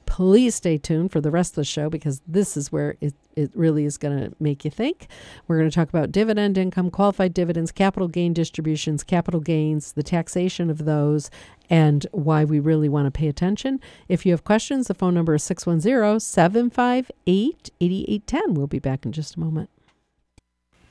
please 0.07 0.55
stay 0.55 0.79
tuned 0.79 1.13
for 1.13 1.21
the 1.21 1.31
rest 1.31 1.53
of 1.53 1.57
the 1.57 1.65
show 1.65 1.91
because 1.91 2.23
this 2.27 2.57
is 2.57 2.73
where 2.73 2.97
it, 3.01 3.15
it 3.35 3.51
really 3.55 3.85
is 3.85 3.99
going 3.99 4.19
to 4.19 4.35
make 4.41 4.65
you 4.65 4.71
think. 4.71 5.09
We're 5.47 5.59
going 5.59 5.69
to 5.69 5.75
talk 5.75 5.89
about 5.89 6.13
dividend 6.13 6.57
income, 6.57 6.91
qualified 6.91 7.35
dividends, 7.35 7.73
capital 7.73 8.09
gain 8.09 8.33
distributions, 8.33 9.05
capital 9.05 9.41
gains, 9.41 9.93
the 9.93 10.03
taxation 10.03 10.71
of 10.71 10.85
those, 10.85 11.31
and 11.69 12.07
why 12.13 12.45
we 12.45 12.61
really 12.61 12.89
want 12.89 13.07
to 13.07 13.11
pay 13.11 13.29
attention. 13.29 13.81
If 14.09 14.25
you 14.25 14.33
have 14.33 14.45
questions, 14.45 14.89
the 14.89 14.95
phone 14.95 15.15
number 15.15 15.35
is 15.35 15.43
610 15.43 16.21
758 16.21 17.71
8810. 17.81 18.55
We'll 18.55 18.67
be 18.67 18.79
back 18.79 19.05
in 19.05 19.13
just 19.13 19.37
a 19.37 19.41
moment. 19.41 19.69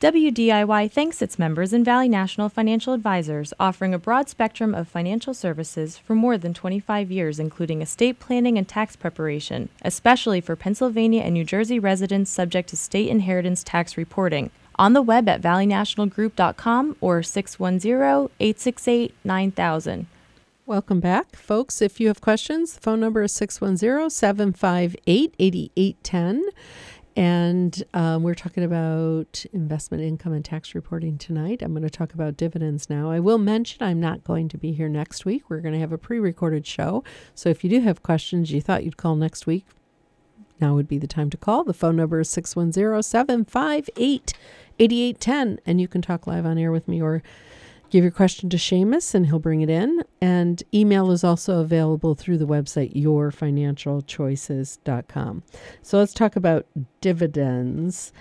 WDIY 0.06 0.92
thanks 0.92 1.20
its 1.20 1.40
members 1.40 1.74
and 1.74 1.84
Valley 1.84 2.08
National 2.08 2.48
Financial 2.48 2.94
Advisors, 2.94 3.56
offering 3.60 3.92
a 3.92 3.98
broad 3.98 4.30
spectrum 4.30 4.76
of 4.76 4.88
financial 4.88 5.34
services 5.34 5.98
for 5.98 6.14
more 6.14 6.38
than 6.38 6.54
25 6.54 7.10
years, 7.10 7.40
including 7.40 7.82
estate 7.82 8.20
planning 8.20 8.56
and 8.56 8.68
tax 8.68 8.96
preparation, 8.96 9.68
especially 9.82 10.42
for 10.42 10.56
Pennsylvania 10.56 11.24
and 11.24 11.34
New 11.34 11.44
Jersey 11.44 11.80
residents 11.80 12.30
subject 12.30 12.70
to 12.70 12.78
state 12.78 13.10
inheritance 13.10 13.64
tax 13.64 13.98
reporting. 13.98 14.52
On 14.76 14.94
the 14.94 15.02
web 15.02 15.28
at 15.28 15.42
valleynationalgroup.com 15.42 16.98
or 17.02 17.24
610 17.24 18.30
868 18.40 19.16
9000. 19.24 20.06
Welcome 20.68 21.00
back, 21.00 21.36
folks. 21.36 21.82
If 21.82 22.00
you 22.00 22.10
have 22.10 22.22
questions, 22.22 22.74
the 22.74 22.82
phone 22.82 23.00
number 23.00 23.24
is 23.24 23.32
610 23.32 24.12
758 24.12 25.34
8810. 25.40 26.44
And 27.16 27.82
um, 27.94 28.24
we're 28.24 28.34
talking 28.34 28.64
about 28.64 29.46
investment 29.54 30.04
income 30.04 30.34
and 30.34 30.44
tax 30.44 30.76
reporting 30.76 31.18
tonight. 31.18 31.62
I'm 31.62 31.72
going 31.72 31.84
to 31.84 31.90
talk 31.90 32.14
about 32.14 32.36
dividends 32.36 32.90
now. 32.90 33.10
I 33.10 33.22
will 33.22 33.38
mention 33.38 33.82
I'm 33.82 34.02
not 34.02 34.26
going 34.26 34.50
to 34.50 34.58
be 34.58 34.74
here 34.74 34.90
next 34.90 35.24
week. 35.24 35.50
We're 35.50 35.62
going 35.62 35.74
to 35.74 35.80
have 35.80 35.94
a 35.94 35.98
pre 35.98 36.20
recorded 36.20 36.68
show. 36.68 37.06
So 37.34 37.50
if 37.50 37.64
you 37.64 37.70
do 37.70 37.80
have 37.80 38.04
questions 38.04 38.52
you 38.52 38.60
thought 38.60 38.84
you'd 38.84 38.98
call 38.98 39.16
next 39.16 39.48
week, 39.48 39.66
now 40.60 40.76
would 40.76 40.90
be 40.90 40.98
the 40.98 41.08
time 41.08 41.30
to 41.30 41.38
call. 41.38 41.64
The 41.64 41.74
phone 41.74 41.96
number 41.96 42.20
is 42.20 42.30
610 42.30 43.02
758 43.02 44.34
8810. 44.78 45.60
And 45.66 45.80
you 45.80 45.88
can 45.88 46.02
talk 46.02 46.28
live 46.28 46.46
on 46.46 46.58
air 46.58 46.72
with 46.72 46.88
me 46.88 47.02
or 47.02 47.24
Give 47.96 48.04
your 48.04 48.12
question 48.12 48.50
to 48.50 48.58
Seamus 48.58 49.16
and 49.16 49.26
he'll 49.26 49.40
bring 49.40 49.62
it 49.62 49.70
in. 49.70 50.04
And 50.20 50.62
email 50.74 51.12
is 51.12 51.24
also 51.24 51.62
available 51.62 52.14
through 52.14 52.40
the 52.40 52.46
website 52.46 52.94
yourfinancialchoices.com. 52.94 55.44
So 55.82 55.98
let's 55.98 56.14
talk 56.14 56.36
about 56.36 56.66
dividends. 57.00 58.12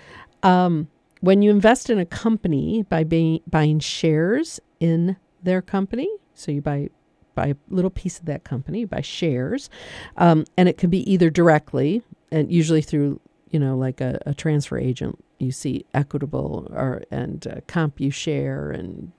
Um, 0.43 0.87
when 1.19 1.41
you 1.41 1.51
invest 1.51 1.89
in 1.89 1.99
a 1.99 2.05
company 2.05 2.83
by 2.83 3.03
bay- 3.03 3.41
buying 3.47 3.79
shares 3.79 4.61
in 4.79 5.17
their 5.43 5.61
company, 5.61 6.07
so 6.33 6.53
you 6.53 6.61
buy 6.61 6.87
buy 7.33 7.47
a 7.47 7.55
little 7.67 7.91
piece 7.91 8.17
of 8.17 8.27
that 8.27 8.45
company, 8.45 8.79
you 8.79 8.87
buy 8.87 9.01
shares, 9.01 9.69
um, 10.15 10.45
and 10.55 10.69
it 10.69 10.77
can 10.77 10.89
be 10.89 10.99
either 11.11 11.29
directly 11.29 12.01
and 12.31 12.49
usually 12.49 12.81
through 12.81 13.19
you 13.49 13.59
know 13.59 13.75
like 13.75 13.99
a, 13.99 14.21
a 14.25 14.33
transfer 14.33 14.77
agent. 14.77 15.21
You 15.37 15.51
see 15.51 15.85
Equitable 15.93 16.71
or 16.73 17.03
and 17.11 17.45
uh, 17.45 17.55
CompuShare 17.67 18.73
and 18.73 19.11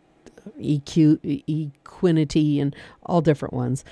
EQ, 0.60 1.44
Equiniti, 1.48 2.60
and 2.60 2.74
all 3.04 3.20
different 3.20 3.54
ones 3.54 3.84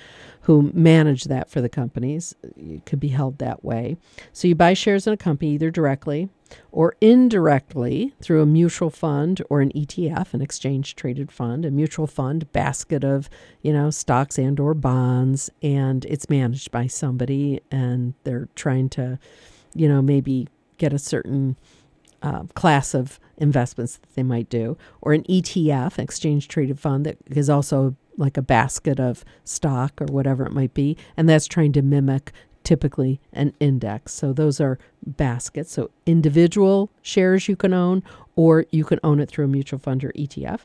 who 0.42 0.70
manage 0.74 1.24
that 1.24 1.50
for 1.50 1.60
the 1.60 1.68
companies. 1.68 2.34
It 2.56 2.84
could 2.84 3.00
be 3.00 3.08
held 3.08 3.38
that 3.38 3.64
way. 3.64 3.96
So 4.32 4.46
you 4.46 4.54
buy 4.54 4.74
shares 4.74 5.06
in 5.06 5.12
a 5.12 5.16
company 5.16 5.52
either 5.52 5.70
directly 5.70 6.28
or 6.70 6.96
indirectly 7.00 8.12
through 8.20 8.42
a 8.42 8.46
mutual 8.46 8.90
fund 8.90 9.42
or 9.48 9.60
an 9.60 9.72
ETF, 9.72 10.34
an 10.34 10.42
exchange 10.42 10.96
traded 10.96 11.32
fund, 11.32 11.64
a 11.64 11.70
mutual 11.70 12.06
fund 12.06 12.50
basket 12.52 13.04
of, 13.04 13.30
you 13.62 13.72
know, 13.72 13.90
stocks 13.90 14.38
and 14.38 14.60
or 14.60 14.74
bonds 14.74 15.50
and 15.62 16.04
it's 16.04 16.28
managed 16.28 16.70
by 16.70 16.86
somebody 16.86 17.60
and 17.70 18.14
they're 18.24 18.48
trying 18.54 18.88
to, 18.90 19.18
you 19.74 19.88
know, 19.88 20.02
maybe 20.02 20.46
get 20.76 20.92
a 20.92 20.98
certain 20.98 21.56
uh, 22.24 22.44
class 22.54 22.94
of 22.94 23.20
investments 23.36 23.98
that 23.98 24.14
they 24.14 24.22
might 24.22 24.48
do, 24.48 24.78
or 25.02 25.12
an 25.12 25.22
ETF, 25.24 25.98
an 25.98 26.04
exchange 26.04 26.48
traded 26.48 26.80
fund 26.80 27.04
that 27.04 27.18
is 27.26 27.50
also 27.50 27.94
like 28.16 28.36
a 28.36 28.42
basket 28.42 28.98
of 28.98 29.24
stock 29.44 30.00
or 30.00 30.06
whatever 30.06 30.46
it 30.46 30.52
might 30.52 30.72
be, 30.72 30.96
and 31.16 31.28
that's 31.28 31.46
trying 31.46 31.72
to 31.72 31.82
mimic 31.82 32.32
typically 32.62 33.20
an 33.34 33.52
index. 33.60 34.14
So 34.14 34.32
those 34.32 34.58
are 34.58 34.78
baskets. 35.06 35.72
So 35.72 35.90
individual 36.06 36.90
shares 37.02 37.46
you 37.46 37.56
can 37.56 37.74
own, 37.74 38.02
or 38.36 38.64
you 38.72 38.84
can 38.84 38.98
own 39.04 39.20
it 39.20 39.28
through 39.28 39.44
a 39.44 39.48
mutual 39.48 39.78
fund 39.78 40.02
or 40.02 40.12
ETF. 40.12 40.60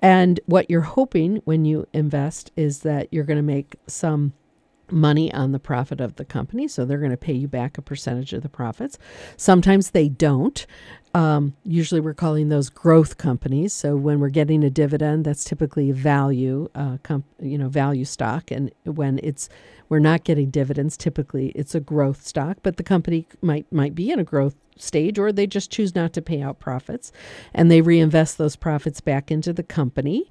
And 0.00 0.38
what 0.44 0.68
you're 0.68 0.82
hoping 0.82 1.36
when 1.46 1.64
you 1.64 1.88
invest 1.94 2.52
is 2.56 2.80
that 2.80 3.08
you're 3.10 3.24
going 3.24 3.38
to 3.38 3.42
make 3.42 3.76
some 3.86 4.34
money 4.92 5.32
on 5.32 5.52
the 5.52 5.58
profit 5.58 6.00
of 6.00 6.16
the 6.16 6.24
company. 6.24 6.68
So 6.68 6.84
they're 6.84 6.98
going 6.98 7.10
to 7.10 7.16
pay 7.16 7.32
you 7.32 7.48
back 7.48 7.78
a 7.78 7.82
percentage 7.82 8.32
of 8.32 8.42
the 8.42 8.48
profits. 8.48 8.98
Sometimes 9.36 9.90
they 9.90 10.08
don't. 10.08 10.66
Um, 11.12 11.56
usually 11.64 12.00
we're 12.00 12.14
calling 12.14 12.48
those 12.48 12.70
growth 12.70 13.16
companies. 13.18 13.72
So 13.72 13.96
when 13.96 14.20
we're 14.20 14.28
getting 14.28 14.62
a 14.62 14.70
dividend, 14.70 15.24
that's 15.24 15.42
typically 15.44 15.90
value, 15.90 16.68
uh, 16.74 16.98
comp, 17.02 17.24
you 17.40 17.58
know, 17.58 17.68
value 17.68 18.04
stock. 18.04 18.50
And 18.50 18.70
when 18.84 19.18
it's 19.22 19.48
we're 19.88 19.98
not 19.98 20.22
getting 20.22 20.50
dividends, 20.50 20.96
typically 20.96 21.48
it's 21.56 21.74
a 21.74 21.80
growth 21.80 22.24
stock. 22.24 22.58
But 22.62 22.76
the 22.76 22.84
company 22.84 23.26
might 23.42 23.70
might 23.72 23.94
be 23.94 24.12
in 24.12 24.20
a 24.20 24.24
growth 24.24 24.54
stage, 24.76 25.18
or 25.18 25.32
they 25.32 25.46
just 25.46 25.70
choose 25.70 25.94
not 25.94 26.12
to 26.12 26.22
pay 26.22 26.40
out 26.40 26.60
profits, 26.60 27.12
and 27.52 27.70
they 27.70 27.80
reinvest 27.80 28.38
those 28.38 28.56
profits 28.56 29.00
back 29.00 29.30
into 29.30 29.52
the 29.52 29.62
company. 29.62 30.30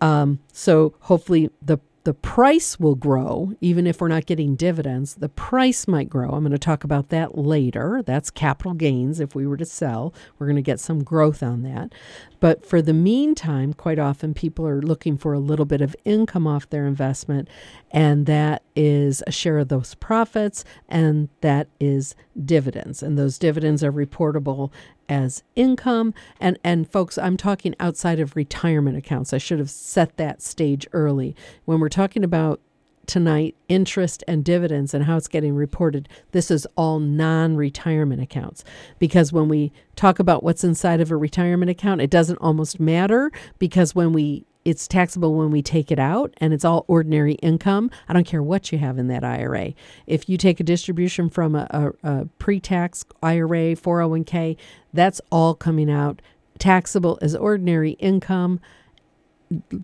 Um, 0.00 0.40
so 0.52 0.94
hopefully 1.00 1.50
the 1.60 1.78
the 2.08 2.14
price 2.14 2.80
will 2.80 2.94
grow, 2.94 3.52
even 3.60 3.86
if 3.86 4.00
we're 4.00 4.08
not 4.08 4.24
getting 4.24 4.56
dividends. 4.56 5.16
The 5.16 5.28
price 5.28 5.86
might 5.86 6.08
grow. 6.08 6.30
I'm 6.30 6.40
going 6.40 6.52
to 6.52 6.58
talk 6.58 6.82
about 6.82 7.10
that 7.10 7.36
later. 7.36 8.02
That's 8.02 8.30
capital 8.30 8.72
gains. 8.72 9.20
If 9.20 9.34
we 9.34 9.46
were 9.46 9.58
to 9.58 9.66
sell, 9.66 10.14
we're 10.38 10.46
going 10.46 10.56
to 10.56 10.62
get 10.62 10.80
some 10.80 11.04
growth 11.04 11.42
on 11.42 11.64
that. 11.64 11.92
But 12.40 12.64
for 12.64 12.80
the 12.80 12.94
meantime, 12.94 13.74
quite 13.74 13.98
often 13.98 14.32
people 14.32 14.66
are 14.66 14.80
looking 14.80 15.18
for 15.18 15.34
a 15.34 15.38
little 15.38 15.66
bit 15.66 15.82
of 15.82 15.94
income 16.06 16.46
off 16.46 16.70
their 16.70 16.86
investment, 16.86 17.46
and 17.90 18.24
that 18.24 18.62
is 18.78 19.24
a 19.26 19.32
share 19.32 19.58
of 19.58 19.66
those 19.66 19.96
profits, 19.96 20.64
and 20.88 21.28
that 21.40 21.66
is 21.80 22.14
dividends. 22.42 23.02
And 23.02 23.18
those 23.18 23.36
dividends 23.36 23.82
are 23.82 23.90
reportable 23.90 24.70
as 25.08 25.42
income. 25.56 26.14
And, 26.40 26.60
and 26.62 26.88
folks, 26.88 27.18
I'm 27.18 27.36
talking 27.36 27.74
outside 27.80 28.20
of 28.20 28.36
retirement 28.36 28.96
accounts. 28.96 29.32
I 29.32 29.38
should 29.38 29.58
have 29.58 29.68
set 29.68 30.16
that 30.16 30.42
stage 30.42 30.86
early. 30.92 31.34
When 31.64 31.80
we're 31.80 31.88
talking 31.88 32.22
about 32.22 32.60
tonight 33.08 33.56
interest 33.68 34.22
and 34.28 34.44
dividends 34.44 34.92
and 34.92 35.04
how 35.04 35.16
it's 35.16 35.28
getting 35.28 35.54
reported. 35.54 36.10
This 36.32 36.50
is 36.50 36.66
all 36.76 37.00
non 37.00 37.56
retirement 37.56 38.20
accounts. 38.20 38.64
Because 38.98 39.32
when 39.32 39.48
we 39.48 39.72
talk 39.96 40.18
about 40.18 40.44
what's 40.44 40.62
inside 40.62 41.00
of 41.00 41.10
a 41.10 41.16
retirement 41.16 41.70
account, 41.70 42.02
it 42.02 42.10
doesn't 42.10 42.36
almost 42.36 42.78
matter 42.78 43.32
because 43.58 43.94
when 43.94 44.12
we 44.12 44.44
it's 44.68 44.86
taxable 44.86 45.34
when 45.34 45.50
we 45.50 45.62
take 45.62 45.90
it 45.90 45.98
out 45.98 46.34
and 46.36 46.52
it's 46.52 46.64
all 46.64 46.84
ordinary 46.88 47.34
income. 47.34 47.90
I 48.06 48.12
don't 48.12 48.26
care 48.26 48.42
what 48.42 48.70
you 48.70 48.76
have 48.76 48.98
in 48.98 49.08
that 49.08 49.24
IRA. 49.24 49.72
If 50.06 50.28
you 50.28 50.36
take 50.36 50.60
a 50.60 50.62
distribution 50.62 51.30
from 51.30 51.54
a, 51.54 51.66
a, 51.70 51.92
a 52.02 52.24
pre 52.38 52.60
tax 52.60 53.02
IRA, 53.22 53.74
401k, 53.76 54.58
that's 54.92 55.22
all 55.32 55.54
coming 55.54 55.90
out 55.90 56.20
taxable 56.58 57.18
as 57.22 57.34
ordinary 57.34 57.92
income, 57.92 58.60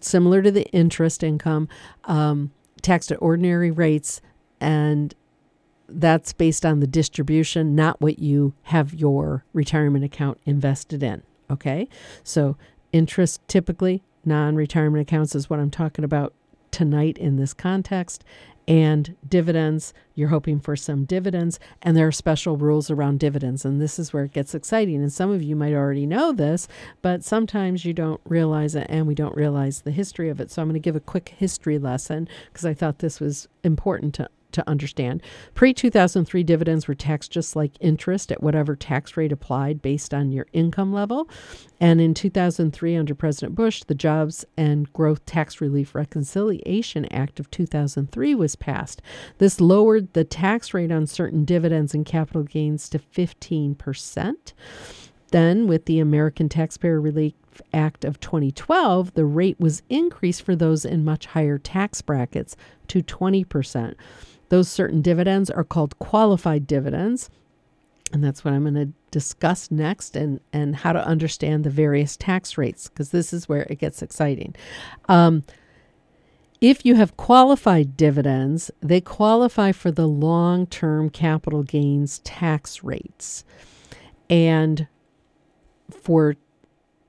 similar 0.01 0.43
to 0.43 0.51
the 0.51 0.67
interest 0.67 1.23
income. 1.23 1.67
Um, 2.05 2.53
taxed 2.83 3.11
at 3.11 3.23
ordinary 3.23 3.71
rates, 3.71 4.21
and 4.61 5.15
that's 5.89 6.35
based 6.35 6.67
on 6.67 6.81
the 6.81 6.87
distribution, 6.87 7.75
not 7.75 8.03
what 8.03 8.19
you 8.19 8.53
have 8.65 8.93
your 8.93 9.47
retirement 9.55 10.05
account 10.05 10.39
invested 10.45 11.03
in. 11.03 11.23
Okay, 11.51 11.89
so 12.23 12.59
interest 12.93 13.41
typically 13.49 14.03
non 14.27 14.57
retirement 14.57 15.03
accounts 15.03 15.35
is 15.35 15.49
what 15.49 15.61
I'm 15.61 15.71
talking 15.71 16.05
about 16.05 16.35
tonight 16.71 17.17
in 17.19 17.37
this 17.37 17.55
context, 17.55 18.25
and 18.67 19.17
dividends. 19.29 19.95
You're 20.15 20.29
hoping 20.29 20.61
for 20.61 20.77
some 20.77 21.05
dividends, 21.05 21.61
and 21.83 21.97
there 21.97 22.07
are 22.07 22.13
special 22.13 22.57
rules 22.57 22.91
around 22.91 23.21
dividends. 23.21 23.65
And 23.65 23.81
this 23.81 23.99
is 23.99 24.13
where 24.13 24.25
it 24.25 24.33
gets 24.33 24.55
exciting. 24.55 24.97
And 24.97 25.13
some 25.13 25.31
of 25.31 25.43
you 25.43 25.55
might 25.57 25.75
already 25.75 26.07
know 26.07 26.33
this, 26.33 26.67
but 27.03 27.25
sometimes 27.25 27.85
you 27.85 27.93
don't 27.93 28.21
realize 28.25 28.75
it, 28.75 28.87
and 28.89 29.07
we 29.07 29.15
don't 29.15 29.37
realize 29.37 29.83
the 29.83 29.91
history 29.91 30.29
of 30.29 30.41
it. 30.41 30.51
So 30.51 30.63
I'm 30.63 30.69
going 30.69 30.75
to 30.75 30.81
give 30.81 30.97
a 30.97 31.01
quick 31.01 31.35
history 31.37 31.79
lesson 31.79 32.29
because 32.47 32.65
I 32.65 32.75
thought 32.75 32.99
this 32.99 33.21
was 33.21 33.49
important 33.63 34.15
to 34.15 34.29
to 34.55 34.69
understand. 34.69 35.23
Pre 35.55 35.73
2003 35.73 36.43
dividends 36.43 36.89
were 36.89 36.95
taxed 36.95 37.31
just 37.31 37.55
like 37.55 37.73
interest 37.81 38.33
at 38.33 38.43
whatever 38.43 38.75
tax 38.75 39.17
rate 39.17 39.33
applied 39.33 39.83
based 39.83 40.15
on 40.15 40.33
your 40.33 40.47
income 40.53 40.93
level. 40.93 41.29
And 41.81 42.01
in 42.01 42.15
2003, 42.15 42.97
under 42.97 43.15
President 43.15 43.55
Bush, 43.55 43.83
the 43.85 43.95
Jobs 43.95 44.45
and 44.57 44.91
Growth 44.93 45.27
Tax 45.27 45.61
Relief 45.61 45.95
Reconciliation 45.95 47.05
Act 47.13 47.39
of 47.39 47.51
2003 47.51 48.35
was 48.35 48.57
passed. 48.57 49.03
This 49.39 49.61
lowered 49.61 50.13
the 50.15 50.25
tax 50.25 50.73
rate 50.73 50.93
on 50.93 51.07
certain 51.07 51.45
dividends 51.45 51.95
and 51.95 52.07
capital 52.07 52.43
gains 52.43 52.89
to 52.91 52.99
15%. 52.99 54.53
Then, 55.35 55.67
with 55.67 55.87
the 55.87 55.99
American 55.99 56.49
Taxpayer 56.49 57.01
Relief 57.01 57.35
Act 57.73 58.05
of 58.05 58.21
2012, 58.21 59.15
the 59.15 59.25
rate 59.25 59.59
was 59.59 59.83
increased 59.89 60.43
for 60.43 60.55
those 60.55 60.85
in 60.85 61.05
much 61.05 61.27
higher 61.27 61.59
tax 61.59 62.01
brackets 62.03 62.57
to 62.87 63.03
20%. 63.03 63.95
Those 64.49 64.69
certain 64.69 65.03
dividends 65.03 65.51
are 65.51 65.65
called 65.65 65.99
qualified 65.99 66.67
dividends. 66.67 67.31
And 68.13 68.23
that's 68.23 68.45
what 68.45 68.55
I'm 68.55 68.63
going 68.63 68.75
to 68.75 68.93
discuss 69.11 69.71
next 69.71 70.15
and, 70.15 70.41
and 70.53 70.77
how 70.77 70.93
to 70.93 71.05
understand 71.05 71.65
the 71.65 71.71
various 71.71 72.17
tax 72.17 72.57
rates, 72.57 72.89
because 72.89 73.11
this 73.11 73.33
is 73.33 73.49
where 73.49 73.67
it 73.71 73.79
gets 73.79 74.03
exciting. 74.03 74.55
Um, 75.09 75.43
if 76.61 76.87
you 76.87 76.95
have 76.95 77.17
qualified 77.17 77.97
dividends, 77.97 78.71
they 78.81 79.01
qualify 79.01 79.73
for 79.73 79.91
the 79.91 80.07
long 80.07 80.67
term 80.67 81.11
capital 81.11 81.63
gains 81.63 82.21
tax 82.21 82.85
rates. 82.85 83.45
And 84.31 84.87
for 85.91 86.37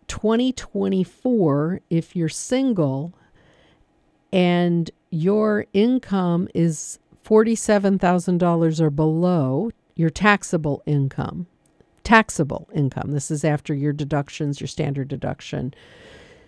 2024, 0.08 1.82
if 1.90 2.16
you're 2.16 2.30
single 2.30 3.14
and 4.32 4.92
your 5.10 5.66
income 5.74 6.50
is 6.54 7.00
$47,000 7.26 8.80
or 8.80 8.90
below, 8.90 9.72
your 9.96 10.10
taxable 10.10 10.82
income, 10.86 11.48
taxable 12.04 12.70
income, 12.74 13.12
this 13.12 13.32
is 13.32 13.44
after 13.44 13.74
your 13.74 13.94
deductions, 13.94 14.62
your 14.62 14.68
standard 14.68 15.08
deduction, 15.08 15.74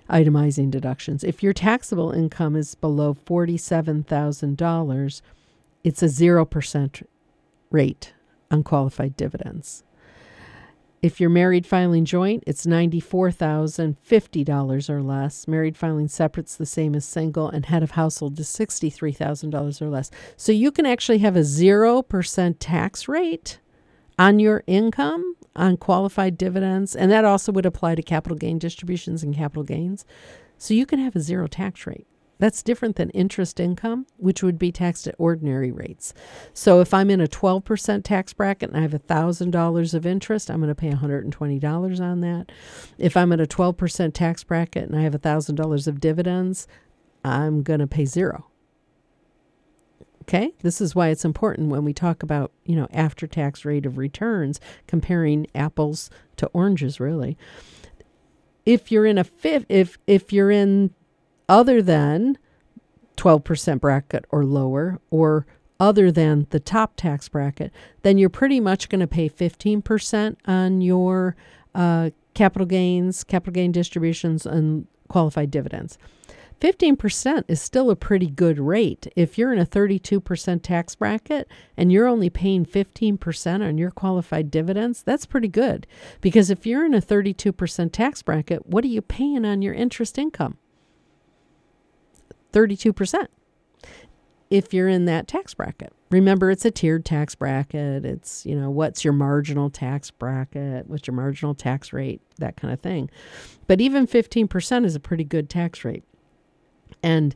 itemizing 0.10 0.70
deductions. 0.70 1.24
If 1.24 1.42
your 1.42 1.54
taxable 1.54 2.12
income 2.12 2.56
is 2.56 2.76
below 2.76 3.14
$47,000, 3.14 5.22
it's 5.84 6.04
a 6.04 6.08
0% 6.08 7.04
rate 7.72 8.14
on 8.52 8.64
qualified 8.64 9.18
dividends. 9.18 9.84
If 11.02 11.20
you're 11.22 11.30
married 11.30 11.68
filing 11.68 12.06
joint, 12.06 12.44
it's 12.48 12.66
$94,050 12.66 14.90
or 14.90 15.04
less. 15.04 15.48
Married 15.48 15.78
filing 15.78 16.08
separate's 16.08 16.56
the 16.56 16.66
same 16.66 16.96
as 16.96 17.06
single, 17.06 17.50
and 17.50 17.68
head 17.68 17.84
of 17.84 17.92
household 17.92 18.40
is 18.40 18.48
$63,000 18.48 19.82
or 19.82 19.90
less. 19.90 20.10
So 20.36 20.52
you 20.52 20.72
can 20.72 20.88
actually 20.88 21.20
have 21.20 21.36
a 21.36 21.42
0% 21.42 22.56
tax 22.60 23.08
rate 23.08 23.60
on 24.18 24.40
your 24.40 24.64
income 24.66 25.36
on 25.56 25.78
qualified 25.78 26.36
dividends, 26.36 26.96
and 26.96 27.12
that 27.12 27.26
also 27.26 27.52
would 27.52 27.68
apply 27.68 27.94
to 27.94 28.02
capital 28.02 28.38
gain 28.38 28.58
distributions 28.58 29.22
and 29.22 29.36
capital 29.36 29.64
gains. 29.64 30.04
So 30.58 30.74
you 30.74 30.88
can 30.88 30.98
have 30.98 31.16
a 31.16 31.20
zero 31.20 31.46
tax 31.46 31.86
rate. 31.86 32.08
That's 32.40 32.62
different 32.62 32.98
than 32.98 33.10
interest 33.12 33.60
income, 33.60 34.06
which 34.18 34.44
would 34.44 34.60
be 34.60 34.72
taxed 34.72 35.08
at 35.08 35.16
ordinary 35.18 35.72
rates. 35.72 36.14
So 36.54 36.82
if 36.82 36.94
I'm 36.94 37.10
in 37.10 37.20
a 37.20 37.28
12% 37.28 38.04
tax 38.04 38.34
bracket 38.34 38.70
and 38.70 38.78
I 38.78 38.82
have 38.82 38.92
$1,000 38.92 39.94
of 39.94 40.06
interest, 40.06 40.52
I'm 40.52 40.62
going 40.62 40.68
to 40.70 40.76
pay 40.76 40.92
$120 40.92 42.00
on 42.00 42.22
that. 42.22 42.52
If 42.98 43.18
I'm 43.18 43.32
at 43.32 43.42
a 43.42 43.48
12% 43.48 44.14
tax 44.14 44.44
bracket 44.44 44.88
and 44.88 44.96
I 44.96 45.02
have 45.02 45.14
$1,000 45.14 45.88
of 45.88 46.00
dividends, 46.00 46.68
I'm 47.24 47.64
going 47.64 47.80
to 47.80 47.88
pay 47.88 48.06
zero. 48.06 48.46
Okay? 50.24 50.54
This 50.62 50.82
is 50.82 50.94
why 50.94 51.08
it's 51.08 51.26
important 51.26 51.70
when 51.70 51.86
we 51.86 51.94
talk 51.94 52.22
about, 52.22 52.52
you 52.66 52.76
know, 52.76 52.88
after 52.92 53.28
tax 53.28 53.64
rate 53.64 53.86
of 53.86 53.98
returns, 53.98 54.60
comparing 54.86 55.48
apples 55.56 56.10
to 56.36 56.48
oranges 56.48 57.00
really. 57.00 57.38
If 58.66 58.92
you're 58.92 59.06
in 59.06 59.18
a 59.18 59.24
fifth 59.24 59.66
if 59.70 59.98
if 60.08 60.34
you're 60.34 60.52
in 60.52 60.94
other 61.50 61.82
than 61.82 62.38
12% 63.18 63.82
bracket 63.82 64.26
or 64.30 64.46
lower, 64.46 65.00
or 65.10 65.46
other 65.80 66.12
than 66.12 66.48
the 66.50 66.60
top 66.60 66.96
tax 66.96 67.30
bracket, 67.30 67.72
then 68.04 68.18
you're 68.18 68.30
pretty 68.30 68.60
much 68.60 68.90
going 68.90 69.00
to 69.00 69.08
pay 69.08 69.30
15% 69.30 70.36
on 70.46 70.82
your 70.82 71.36
uh, 71.76 72.10
capital 72.34 72.66
gains, 72.66 73.24
capital 73.24 73.54
gain 73.54 73.72
distributions, 73.72 74.46
and 74.46 74.88
qualified 75.08 75.52
dividends. 75.52 75.98
15% 76.60 77.44
is 77.48 77.62
still 77.62 77.92
a 77.92 77.96
pretty 77.96 78.28
good 78.28 78.58
rate. 78.58 79.08
If 79.16 79.38
you're 79.38 79.54
in 79.54 79.60
a 79.60 79.66
32% 79.66 80.64
tax 80.64 80.96
bracket 80.96 81.48
and 81.76 81.92
you're 81.92 82.08
only 82.08 82.32
paying 82.32 82.66
15% 82.66 83.68
on 83.68 83.78
your 83.78 83.92
qualified 83.92 84.50
dividends, 84.50 85.04
that's 85.04 85.28
pretty 85.28 85.50
good. 85.50 85.86
Because 86.20 86.50
if 86.50 86.66
you're 86.66 86.84
in 86.84 86.96
a 86.96 87.02
32% 87.02 87.92
tax 87.92 88.24
bracket, 88.24 88.66
what 88.66 88.84
are 88.84 88.88
you 88.88 89.04
paying 89.04 89.46
on 89.46 89.62
your 89.62 89.76
interest 89.76 90.18
income? 90.18 90.58
32% 92.58 93.28
if 94.50 94.74
you're 94.74 94.88
in 94.88 95.04
that 95.06 95.28
tax 95.28 95.54
bracket. 95.54 95.94
Remember, 96.10 96.50
it's 96.50 96.66
a 96.66 96.72
tiered 96.72 97.06
tax 97.06 97.36
bracket. 97.36 98.06
It's, 98.06 98.46
you 98.46 98.58
know, 98.60 98.70
what's 98.70 99.04
your 99.04 99.12
marginal 99.14 99.70
tax 99.70 100.10
bracket? 100.10 100.88
What's 100.88 101.06
your 101.06 101.16
marginal 101.16 101.54
tax 101.54 101.92
rate? 101.92 102.22
That 102.38 102.56
kind 102.56 102.74
of 102.74 102.80
thing. 102.80 103.10
But 103.68 103.82
even 103.82 104.08
15% 104.08 104.86
is 104.86 104.96
a 104.96 105.02
pretty 105.02 105.26
good 105.26 105.50
tax 105.50 105.84
rate. 105.86 106.06
And 107.04 107.36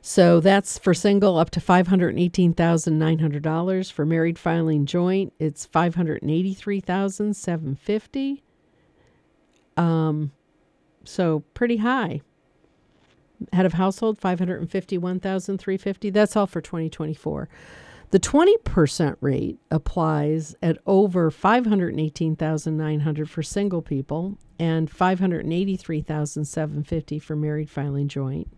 so 0.00 0.40
that's 0.40 0.78
for 0.78 0.94
single 0.94 1.36
up 1.36 1.50
to 1.50 1.60
$518,900. 1.60 3.92
For 3.92 4.06
married 4.06 4.38
filing 4.38 4.86
joint, 4.86 5.34
it's 5.38 5.66
$583,750. 5.66 8.40
Um, 9.76 10.32
so 11.04 11.40
pretty 11.54 11.78
high 11.78 12.20
head 13.52 13.66
of 13.66 13.74
household 13.74 14.18
551,350. 14.18 16.10
That's 16.10 16.36
all 16.36 16.46
for 16.46 16.60
2024. 16.60 17.48
The 18.10 18.20
20% 18.20 19.16
rate 19.22 19.58
applies 19.70 20.54
at 20.62 20.76
over 20.86 21.30
518,900 21.30 23.30
for 23.30 23.42
single 23.42 23.80
people 23.80 24.36
and 24.58 24.90
583,750 24.90 27.18
for 27.18 27.34
married 27.34 27.70
filing 27.70 28.08
joint. 28.08 28.48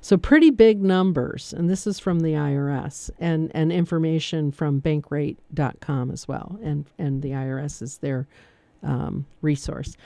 So 0.00 0.16
pretty 0.16 0.50
big 0.50 0.82
numbers 0.82 1.52
and 1.52 1.70
this 1.70 1.86
is 1.86 2.00
from 2.00 2.20
the 2.20 2.32
IRS 2.32 3.10
and 3.20 3.52
and 3.54 3.70
information 3.70 4.50
from 4.50 4.80
bankrate.com 4.80 6.10
as 6.10 6.26
well 6.26 6.58
and 6.62 6.86
and 6.98 7.20
the 7.22 7.30
IRS 7.30 7.82
is 7.82 7.98
their 7.98 8.26
um, 8.82 9.26
resource. 9.42 9.96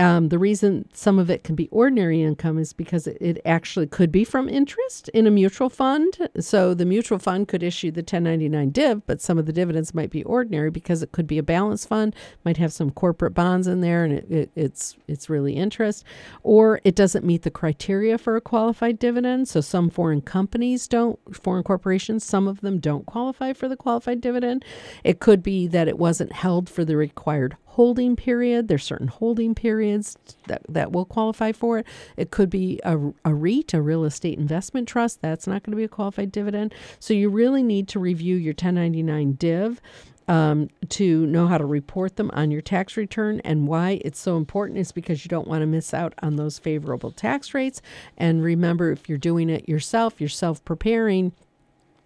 Um, 0.00 0.30
the 0.30 0.38
reason 0.38 0.88
some 0.94 1.18
of 1.18 1.28
it 1.28 1.44
can 1.44 1.54
be 1.54 1.68
ordinary 1.68 2.22
income 2.22 2.58
is 2.58 2.72
because 2.72 3.06
it, 3.06 3.18
it, 3.20 3.38
actually 3.44 3.86
could 3.86 4.10
be 4.10 4.24
from 4.24 4.48
interest 4.48 5.10
in 5.10 5.26
a 5.26 5.30
mutual 5.30 5.68
fund. 5.68 6.30
So 6.38 6.72
the 6.72 6.86
mutual 6.86 7.18
fund 7.18 7.48
could 7.48 7.62
issue 7.62 7.90
the 7.90 8.00
1099 8.00 8.70
div, 8.70 9.06
but 9.06 9.20
some 9.20 9.36
of 9.36 9.44
the 9.44 9.52
dividends 9.52 9.92
might 9.92 10.08
be 10.08 10.24
ordinary 10.24 10.70
because 10.70 11.02
it 11.02 11.12
could 11.12 11.26
be 11.26 11.36
a 11.36 11.42
balance 11.42 11.84
fund, 11.84 12.16
might 12.46 12.56
have 12.56 12.72
some 12.72 12.90
corporate 12.90 13.34
bonds 13.34 13.66
in 13.66 13.82
there, 13.82 14.02
and 14.02 14.14
it, 14.14 14.30
it, 14.30 14.50
it's 14.56 14.96
it's 15.06 15.28
really 15.28 15.52
interest, 15.52 16.04
or 16.42 16.80
it 16.82 16.96
doesn't 16.96 17.26
meet 17.26 17.42
the 17.42 17.50
criteria 17.50 18.16
for 18.16 18.36
a 18.36 18.40
qualified 18.40 18.98
dividend. 18.98 19.48
So 19.48 19.60
some 19.60 19.90
foreign 19.90 20.22
companies 20.22 20.88
don't, 20.88 21.18
foreign 21.36 21.62
corporations, 21.62 22.24
some 22.24 22.48
of 22.48 22.62
them 22.62 22.78
don't 22.78 23.04
qualify 23.04 23.52
for 23.52 23.68
the 23.68 23.76
qualified 23.76 24.22
dividend. 24.22 24.64
It 25.04 25.20
could 25.20 25.42
be 25.42 25.66
that 25.66 25.88
it 25.88 25.98
wasn't 25.98 26.32
held 26.32 26.70
for 26.70 26.86
the 26.86 26.96
required 26.96 27.58
holding 27.70 28.16
period. 28.16 28.66
There's 28.66 28.84
certain 28.84 29.06
holding 29.08 29.54
periods 29.54 30.16
that, 30.48 30.62
that 30.68 30.90
will 30.90 31.04
qualify 31.04 31.52
for 31.52 31.78
it. 31.78 31.86
It 32.16 32.30
could 32.32 32.50
be 32.50 32.80
a, 32.84 32.98
a 33.24 33.32
REIT, 33.32 33.74
a 33.74 33.80
real 33.80 34.04
estate 34.04 34.38
investment 34.38 34.88
trust. 34.88 35.22
That's 35.22 35.46
not 35.46 35.62
going 35.62 35.70
to 35.72 35.76
be 35.76 35.84
a 35.84 35.88
qualified 35.88 36.32
dividend. 36.32 36.74
So 36.98 37.14
you 37.14 37.30
really 37.30 37.62
need 37.62 37.86
to 37.88 38.00
review 38.00 38.36
your 38.36 38.52
1099 38.52 39.32
div. 39.34 39.80
Um, 40.28 40.68
to 40.90 41.26
know 41.26 41.48
how 41.48 41.58
to 41.58 41.64
report 41.64 42.14
them 42.14 42.30
on 42.34 42.52
your 42.52 42.60
tax 42.60 42.96
return. 42.96 43.40
And 43.40 43.66
why 43.66 44.00
it's 44.04 44.20
so 44.20 44.36
important 44.36 44.78
is 44.78 44.92
because 44.92 45.24
you 45.24 45.28
don't 45.28 45.48
want 45.48 45.62
to 45.62 45.66
miss 45.66 45.92
out 45.92 46.14
on 46.22 46.36
those 46.36 46.56
favorable 46.56 47.10
tax 47.10 47.52
rates. 47.52 47.82
And 48.16 48.40
remember, 48.40 48.92
if 48.92 49.08
you're 49.08 49.18
doing 49.18 49.50
it 49.50 49.68
yourself, 49.68 50.20
you're 50.20 50.28
self 50.28 50.64
preparing. 50.64 51.32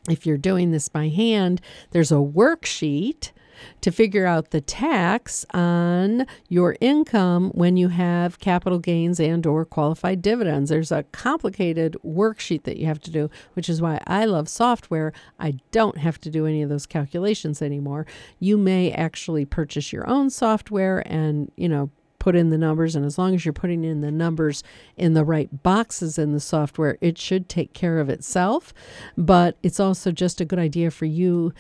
If 0.08 0.24
you're 0.24 0.38
doing 0.38 0.70
this 0.70 0.88
by 0.88 1.08
hand, 1.08 1.60
there's 1.90 2.12
a 2.12 2.14
worksheet 2.14 3.32
to 3.80 3.90
figure 3.90 4.26
out 4.26 4.50
the 4.50 4.60
tax 4.60 5.44
on 5.52 6.26
your 6.48 6.76
income 6.80 7.50
when 7.50 7.76
you 7.76 7.88
have 7.88 8.38
capital 8.38 8.78
gains 8.78 9.20
and 9.20 9.46
or 9.46 9.64
qualified 9.64 10.22
dividends. 10.22 10.70
There's 10.70 10.92
a 10.92 11.04
complicated 11.04 11.96
worksheet 12.04 12.64
that 12.64 12.76
you 12.76 12.86
have 12.86 13.00
to 13.02 13.10
do, 13.10 13.30
which 13.54 13.68
is 13.68 13.82
why 13.82 14.00
I 14.06 14.24
love 14.24 14.48
software. 14.48 15.12
I 15.38 15.58
don't 15.70 15.98
have 15.98 16.20
to 16.22 16.30
do 16.30 16.46
any 16.46 16.62
of 16.62 16.68
those 16.68 16.86
calculations 16.86 17.62
anymore. 17.62 18.06
You 18.38 18.56
may 18.56 18.92
actually 18.92 19.44
purchase 19.44 19.92
your 19.92 20.08
own 20.08 20.30
software 20.30 21.02
and, 21.06 21.50
you 21.56 21.68
know, 21.68 21.90
put 22.24 22.34
in 22.34 22.48
the 22.48 22.56
numbers 22.56 22.96
and 22.96 23.04
as 23.04 23.18
long 23.18 23.34
as 23.34 23.44
you're 23.44 23.52
putting 23.52 23.84
in 23.84 24.00
the 24.00 24.10
numbers 24.10 24.62
in 24.96 25.12
the 25.12 25.22
right 25.22 25.62
boxes 25.62 26.16
in 26.16 26.32
the 26.32 26.40
software 26.40 26.96
it 27.02 27.18
should 27.18 27.50
take 27.50 27.74
care 27.74 27.98
of 27.98 28.08
itself 28.08 28.72
but 29.14 29.58
it's 29.62 29.78
also 29.78 30.10
just 30.10 30.40
a 30.40 30.44
good 30.46 30.58
idea 30.58 30.90
for 30.90 31.04
you 31.04 31.52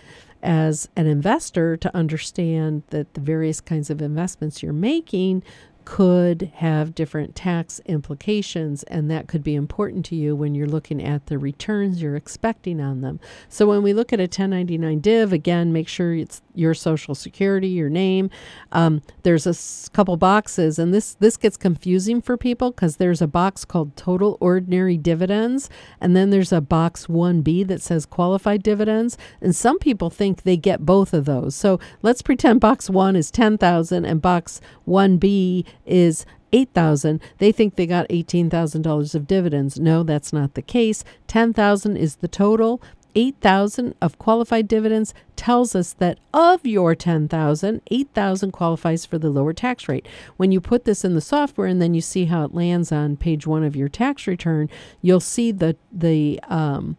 as 0.44 0.88
an 0.94 1.06
investor 1.06 1.76
to 1.76 1.96
understand 1.96 2.82
that 2.90 3.14
the 3.14 3.20
various 3.20 3.60
kinds 3.60 3.90
of 3.90 4.00
investments 4.00 4.62
you're 4.62 4.72
making 4.72 5.42
could 5.84 6.50
have 6.56 6.94
different 6.94 7.34
tax 7.34 7.80
implications, 7.86 8.82
and 8.84 9.10
that 9.10 9.28
could 9.28 9.42
be 9.42 9.54
important 9.54 10.04
to 10.06 10.16
you 10.16 10.34
when 10.34 10.54
you're 10.54 10.66
looking 10.66 11.02
at 11.02 11.26
the 11.26 11.38
returns 11.38 12.00
you're 12.00 12.16
expecting 12.16 12.80
on 12.80 13.00
them. 13.00 13.20
So, 13.48 13.66
when 13.66 13.82
we 13.82 13.92
look 13.92 14.12
at 14.12 14.20
a 14.20 14.24
1099 14.24 15.00
div, 15.00 15.32
again, 15.32 15.72
make 15.72 15.88
sure 15.88 16.14
it's 16.14 16.42
your 16.54 16.74
social 16.74 17.14
security, 17.14 17.68
your 17.68 17.88
name. 17.90 18.30
Um, 18.72 19.02
there's 19.22 19.46
a 19.46 19.50
s- 19.50 19.88
couple 19.92 20.16
boxes, 20.16 20.78
and 20.78 20.92
this 20.94 21.14
this 21.14 21.36
gets 21.36 21.56
confusing 21.56 22.20
for 22.22 22.36
people 22.36 22.70
because 22.70 22.96
there's 22.96 23.22
a 23.22 23.26
box 23.26 23.64
called 23.64 23.96
total 23.96 24.38
ordinary 24.40 24.96
dividends, 24.96 25.68
and 26.00 26.14
then 26.16 26.30
there's 26.30 26.52
a 26.52 26.60
box 26.60 27.06
1B 27.06 27.66
that 27.66 27.82
says 27.82 28.06
qualified 28.06 28.62
dividends, 28.62 29.18
and 29.40 29.54
some 29.54 29.78
people 29.78 30.10
think 30.10 30.42
they 30.42 30.56
get 30.56 30.86
both 30.86 31.12
of 31.12 31.24
those. 31.24 31.54
So 31.54 31.78
let's 32.02 32.22
pretend 32.22 32.60
box 32.60 32.88
one 32.88 33.16
is 33.16 33.30
10,000 33.30 34.04
and 34.04 34.22
box 34.22 34.60
1B 34.86 35.64
is 35.86 36.24
8,000, 36.54 37.20
they 37.38 37.50
think 37.50 37.74
they 37.74 37.84
got 37.86 38.08
$18,000 38.08 39.14
of 39.16 39.26
dividends. 39.26 39.80
No, 39.80 40.04
that's 40.04 40.32
not 40.32 40.54
the 40.54 40.62
case. 40.62 41.02
10,000 41.26 41.96
is 41.96 42.16
the 42.16 42.28
total. 42.28 42.80
8,000 43.14 43.94
of 44.00 44.18
qualified 44.18 44.68
dividends 44.68 45.14
tells 45.36 45.74
us 45.74 45.92
that 45.94 46.18
of 46.32 46.66
your 46.66 46.94
10,000, 46.94 47.82
8,000 47.90 48.50
qualifies 48.50 49.06
for 49.06 49.18
the 49.18 49.30
lower 49.30 49.52
tax 49.52 49.88
rate. 49.88 50.06
When 50.36 50.52
you 50.52 50.60
put 50.60 50.84
this 50.84 51.04
in 51.04 51.14
the 51.14 51.20
software 51.20 51.66
and 51.66 51.80
then 51.80 51.94
you 51.94 52.00
see 52.00 52.26
how 52.26 52.44
it 52.44 52.54
lands 52.54 52.92
on 52.92 53.16
page 53.16 53.46
1 53.46 53.62
of 53.64 53.76
your 53.76 53.88
tax 53.88 54.26
return, 54.26 54.68
you'll 55.02 55.20
see 55.20 55.52
the 55.52 55.76
the 55.92 56.40
um, 56.48 56.96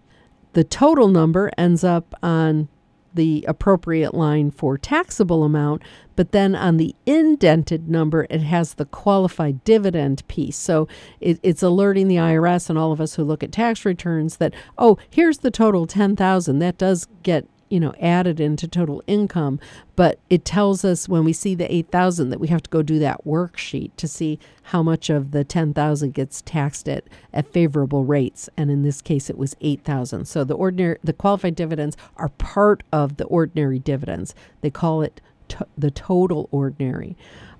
the 0.53 0.63
total 0.63 1.09
number 1.09 1.51
ends 1.57 1.83
up 1.83 2.15
on 2.23 2.69
the 3.15 3.43
appropriate 3.47 4.13
line 4.13 4.51
for 4.51 4.77
taxable 4.77 5.43
amount, 5.43 5.81
but 6.15 6.31
then 6.31 6.55
on 6.55 6.77
the 6.77 6.95
indented 7.05 7.89
number, 7.89 8.27
it 8.29 8.41
has 8.41 8.75
the 8.75 8.85
qualified 8.85 9.63
dividend 9.63 10.25
piece. 10.27 10.57
So 10.57 10.87
it, 11.19 11.39
it's 11.43 11.63
alerting 11.63 12.07
the 12.07 12.15
IRS 12.17 12.69
and 12.69 12.77
all 12.77 12.91
of 12.91 13.01
us 13.01 13.15
who 13.15 13.23
look 13.23 13.43
at 13.43 13.51
tax 13.51 13.85
returns 13.85 14.37
that, 14.37 14.53
oh, 14.77 14.97
here's 15.09 15.39
the 15.39 15.51
total 15.51 15.87
10,000. 15.87 16.59
That 16.59 16.77
does 16.77 17.07
get 17.23 17.47
you 17.75 17.81
know 17.81 17.93
added 17.99 18.39
into 18.39 18.69
total 18.69 19.03
income 19.05 19.59
but 19.97 20.17
it 20.29 20.45
tells 20.45 20.85
us 20.85 21.09
when 21.09 21.25
we 21.25 21.33
see 21.33 21.55
the 21.55 21.73
8000 21.73 22.29
that 22.29 22.39
we 22.39 22.47
have 22.47 22.63
to 22.63 22.69
go 22.69 22.81
do 22.81 22.99
that 22.99 23.25
worksheet 23.25 23.91
to 23.97 24.07
see 24.07 24.39
how 24.63 24.81
much 24.81 25.09
of 25.09 25.31
the 25.31 25.43
10000 25.43 26.13
gets 26.13 26.41
taxed 26.41 26.87
at 26.87 27.03
at 27.33 27.51
favorable 27.51 28.05
rates. 28.05 28.49
And 28.55 28.71
in 28.71 28.83
this 28.83 29.01
case 29.01 29.29
it 29.29 29.37
was 29.37 29.57
8000 29.59 30.25
so 30.25 30.45
the 30.45 30.53
ordinary 30.53 30.97
the 31.03 31.11
qualified 31.11 31.55
dividends 31.55 31.97
are 32.15 32.29
part 32.29 32.83
of 32.93 33.17
the 33.17 33.25
ordinary 33.25 33.79
dividends. 33.79 34.33
They 34.61 34.69
call 34.69 35.01
it 35.01 35.19
to, 35.49 35.67
the 35.77 35.91
total 35.91 36.47
ordinary. 36.51 37.17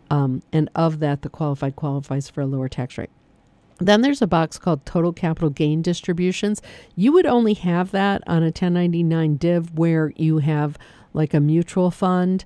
Um, 0.10 0.44
and 0.54 0.70
of 0.76 1.00
that 1.00 1.24
the 1.24 1.30
qualified 1.30 1.76
qualifies 1.76 2.30
for 2.30 2.40
a 2.40 2.46
lower 2.46 2.70
tax 2.70 2.98
rate 2.98 3.10
then 3.80 4.02
there's 4.02 4.22
a 4.22 4.28
box 4.28 4.58
called 4.58 4.86
total 4.86 5.12
capital 5.12 5.50
gain 5.50 5.82
distributions. 5.82 6.62
You 6.96 7.12
would 7.14 7.26
only 7.26 7.54
have 7.56 7.92
that 7.92 8.24
on 8.28 8.44
a 8.44 8.48
1099 8.48 9.38
div 9.38 9.78
where 9.78 10.14
you 10.16 10.40
have 10.40 10.78
like 11.14 11.34
a 11.34 11.40
mutual 11.40 11.92
fund. 11.92 12.46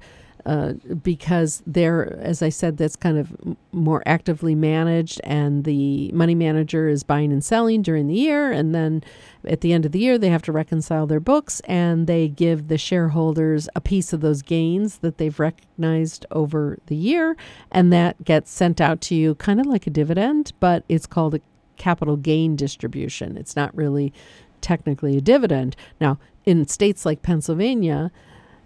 Uh, 0.49 0.73
because 1.03 1.61
there, 1.67 2.17
as 2.19 2.41
I 2.41 2.49
said, 2.49 2.77
that's 2.77 2.95
kind 2.95 3.19
of 3.19 3.31
more 3.71 4.01
actively 4.07 4.55
managed, 4.55 5.21
and 5.23 5.63
the 5.63 6.11
money 6.11 6.33
manager 6.33 6.89
is 6.89 7.03
buying 7.03 7.31
and 7.31 7.45
selling 7.45 7.83
during 7.83 8.07
the 8.07 8.15
year, 8.15 8.51
and 8.51 8.73
then 8.73 9.03
at 9.45 9.61
the 9.61 9.73
end 9.73 9.85
of 9.85 9.91
the 9.91 9.99
year 9.99 10.17
they 10.17 10.29
have 10.29 10.41
to 10.41 10.51
reconcile 10.51 11.05
their 11.05 11.19
books, 11.19 11.59
and 11.65 12.07
they 12.07 12.27
give 12.27 12.67
the 12.67 12.79
shareholders 12.79 13.69
a 13.75 13.81
piece 13.81 14.11
of 14.11 14.21
those 14.21 14.41
gains 14.41 14.97
that 15.03 15.19
they've 15.19 15.39
recognized 15.39 16.25
over 16.31 16.79
the 16.87 16.95
year, 16.95 17.37
and 17.71 17.93
that 17.93 18.23
gets 18.23 18.49
sent 18.49 18.81
out 18.81 19.01
to 19.01 19.13
you, 19.13 19.35
kind 19.35 19.59
of 19.59 19.67
like 19.67 19.85
a 19.85 19.91
dividend, 19.91 20.51
but 20.59 20.83
it's 20.89 21.05
called 21.05 21.35
a 21.35 21.41
capital 21.77 22.17
gain 22.17 22.55
distribution. 22.55 23.37
It's 23.37 23.55
not 23.55 23.75
really 23.75 24.11
technically 24.61 25.15
a 25.15 25.21
dividend. 25.21 25.75
Now, 26.01 26.17
in 26.43 26.67
states 26.67 27.05
like 27.05 27.21
Pennsylvania 27.21 28.11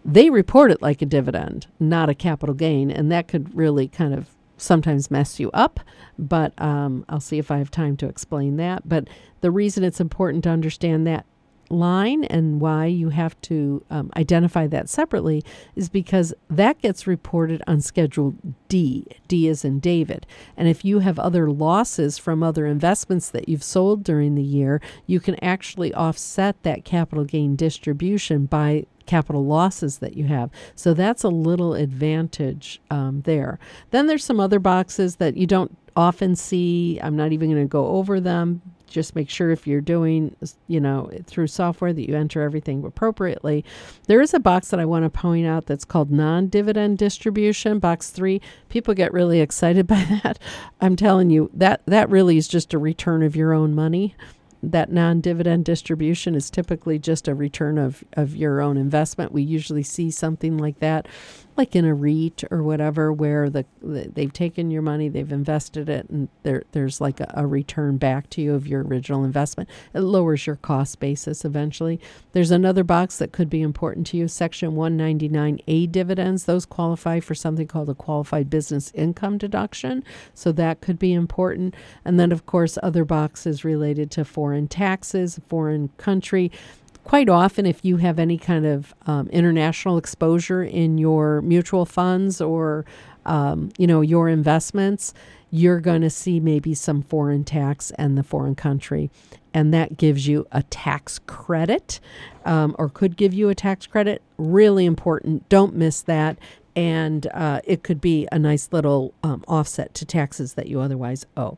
they 0.05 0.29
report 0.29 0.71
it 0.71 0.81
like 0.81 1.01
a 1.01 1.05
dividend, 1.05 1.67
not 1.79 2.09
a 2.09 2.15
capital 2.15 2.55
gain, 2.55 2.91
and 2.91 3.11
that 3.11 3.27
could 3.27 3.55
really 3.55 3.87
kind 3.87 4.13
of 4.13 4.29
sometimes 4.57 5.11
mess 5.11 5.39
you 5.39 5.49
up. 5.51 5.79
But 6.17 6.59
um, 6.61 7.05
I'll 7.09 7.19
see 7.19 7.39
if 7.39 7.51
I 7.51 7.57
have 7.57 7.71
time 7.71 7.97
to 7.97 8.07
explain 8.07 8.57
that. 8.57 8.87
But 8.87 9.07
the 9.41 9.51
reason 9.51 9.83
it's 9.83 9.99
important 9.99 10.43
to 10.45 10.49
understand 10.49 11.07
that 11.07 11.25
line 11.69 12.23
and 12.25 12.61
why 12.61 12.85
you 12.85 13.09
have 13.09 13.39
to 13.41 13.83
um, 13.89 14.11
identify 14.15 14.67
that 14.67 14.89
separately 14.89 15.43
is 15.75 15.89
because 15.89 16.33
that 16.49 16.79
gets 16.79 17.07
reported 17.07 17.61
on 17.67 17.81
Schedule 17.81 18.35
D. 18.67 19.05
D 19.27 19.47
is 19.47 19.65
in 19.65 19.79
David. 19.79 20.27
And 20.55 20.67
if 20.67 20.85
you 20.85 20.99
have 20.99 21.17
other 21.17 21.49
losses 21.49 22.17
from 22.17 22.43
other 22.43 22.65
investments 22.65 23.29
that 23.31 23.49
you've 23.49 23.63
sold 23.63 24.03
during 24.03 24.35
the 24.35 24.43
year, 24.43 24.81
you 25.07 25.19
can 25.19 25.41
actually 25.43 25.93
offset 25.93 26.61
that 26.63 26.85
capital 26.85 27.25
gain 27.25 27.55
distribution 27.55 28.45
by 28.45 28.85
capital 29.05 29.45
losses 29.45 29.99
that 29.99 30.15
you 30.15 30.25
have. 30.25 30.49
So 30.75 30.93
that's 30.93 31.23
a 31.23 31.29
little 31.29 31.73
advantage 31.73 32.81
um, 32.89 33.21
there. 33.21 33.59
Then 33.91 34.07
there's 34.07 34.23
some 34.23 34.39
other 34.39 34.59
boxes 34.59 35.17
that 35.17 35.37
you 35.37 35.47
don't 35.47 35.77
often 35.95 36.35
see. 36.35 36.99
I'm 37.01 37.15
not 37.15 37.31
even 37.31 37.51
going 37.51 37.63
to 37.63 37.67
go 37.67 37.87
over 37.87 38.19
them. 38.19 38.61
Just 38.87 39.15
make 39.15 39.29
sure 39.29 39.49
if 39.49 39.65
you're 39.65 39.81
doing, 39.81 40.35
you 40.67 40.79
know, 40.79 41.09
through 41.25 41.47
software 41.47 41.93
that 41.93 42.07
you 42.07 42.15
enter 42.15 42.43
everything 42.43 42.83
appropriately. 42.85 43.65
There 44.05 44.21
is 44.21 44.35
a 44.35 44.39
box 44.39 44.69
that 44.69 44.79
I 44.79 44.85
want 44.85 45.03
to 45.03 45.09
point 45.09 45.47
out 45.47 45.65
that's 45.65 45.83
called 45.83 46.11
non 46.11 46.47
dividend 46.47 46.99
distribution, 46.99 47.79
box 47.79 48.11
three. 48.11 48.39
People 48.69 48.93
get 48.93 49.11
really 49.11 49.39
excited 49.41 49.87
by 49.87 50.03
that. 50.23 50.37
I'm 50.79 50.95
telling 50.95 51.31
you, 51.31 51.49
that, 51.55 51.81
that 51.87 52.09
really 52.09 52.37
is 52.37 52.47
just 52.47 52.73
a 52.73 52.77
return 52.77 53.23
of 53.23 53.35
your 53.35 53.51
own 53.51 53.73
money 53.73 54.15
that 54.63 54.91
non-dividend 54.91 55.65
distribution 55.65 56.35
is 56.35 56.49
typically 56.49 56.97
just 56.97 57.27
a 57.27 57.35
return 57.35 57.77
of, 57.77 58.03
of 58.13 58.35
your 58.35 58.61
own 58.61 58.77
investment. 58.77 59.31
We 59.31 59.43
usually 59.43 59.83
see 59.83 60.09
something 60.09 60.57
like 60.57 60.79
that 60.79 61.07
like 61.55 61.75
in 61.75 61.85
a 61.85 61.93
REIT 61.93 62.43
or 62.51 62.63
whatever, 62.63 63.11
where 63.13 63.49
the, 63.49 63.65
the 63.81 64.09
they've 64.13 64.33
taken 64.33 64.71
your 64.71 64.81
money, 64.81 65.09
they've 65.09 65.31
invested 65.31 65.89
it, 65.89 66.09
and 66.09 66.29
there 66.43 66.63
there's 66.71 66.99
like 66.99 67.19
a, 67.19 67.31
a, 67.35 67.45
return 67.45 67.97
back 67.97 68.29
to 68.31 68.41
you 68.41 68.53
of 68.53 68.67
your 68.67 68.83
original 68.83 69.23
investment. 69.23 69.69
It 69.93 70.01
lowers 70.01 70.47
your 70.47 70.55
cost 70.55 70.99
basis 70.99 71.45
eventually. 71.45 71.99
There's 72.31 72.51
another 72.51 72.83
box 72.83 73.17
that 73.17 73.31
could 73.31 73.49
be 73.49 73.61
important 73.61 74.07
to 74.07 74.17
you, 74.17 74.27
Section 74.27 74.71
199A 74.71 75.91
dividends. 75.91 76.45
Those 76.45 76.65
qualify 76.65 77.19
for 77.19 77.35
something 77.35 77.67
called 77.67 77.89
a 77.89 77.95
qualified 77.95 78.49
business 78.49 78.91
income 78.95 79.37
deduction, 79.37 80.03
so 80.33 80.51
that 80.53 80.81
could 80.81 80.97
be 80.97 81.13
important. 81.13 81.75
And 82.03 82.19
then 82.19 82.31
of 82.31 82.45
course 82.45 82.77
other 82.81 83.05
boxes 83.05 83.63
related 83.63 84.09
to 84.11 84.25
foreign 84.25 84.67
taxes, 84.67 85.39
foreign 85.47 85.89
country 85.97 86.51
quite 87.03 87.29
often, 87.29 87.65
if 87.65 87.83
you 87.83 87.97
have 87.97 88.19
any 88.19 88.37
kind 88.37 88.65
of 88.65 88.93
um, 89.05 89.27
international 89.29 89.97
exposure 89.97 90.63
in 90.63 90.97
your 90.97 91.41
mutual 91.41 91.85
funds 91.85 92.41
or 92.41 92.85
um, 93.25 93.69
you 93.77 93.87
know 93.87 94.01
your 94.01 94.27
investments, 94.29 95.13
you're 95.51 95.79
going 95.79 96.01
to 96.01 96.09
see 96.09 96.39
maybe 96.39 96.73
some 96.73 97.01
foreign 97.03 97.43
tax 97.43 97.91
and 97.91 98.17
the 98.17 98.23
foreign 98.23 98.55
country, 98.55 99.09
and 99.53 99.73
that 99.73 99.97
gives 99.97 100.27
you 100.27 100.45
a 100.51 100.63
tax 100.63 101.19
credit, 101.27 101.99
um, 102.45 102.75
or 102.79 102.89
could 102.89 103.15
give 103.17 103.33
you 103.33 103.49
a 103.49 103.55
tax 103.55 103.87
credit. 103.87 104.21
Really 104.37 104.85
important. 104.85 105.47
Don't 105.49 105.75
miss 105.75 106.01
that. 106.01 106.37
and 106.75 107.27
uh, 107.33 107.61
it 107.65 107.83
could 107.83 108.01
be 108.01 108.27
a 108.31 108.39
nice 108.39 108.69
little 108.71 109.13
um, 109.23 109.43
offset 109.47 109.93
to 109.93 110.05
taxes 110.05 110.55
that 110.55 110.67
you 110.67 110.79
otherwise 110.79 111.25
owe. 111.37 111.57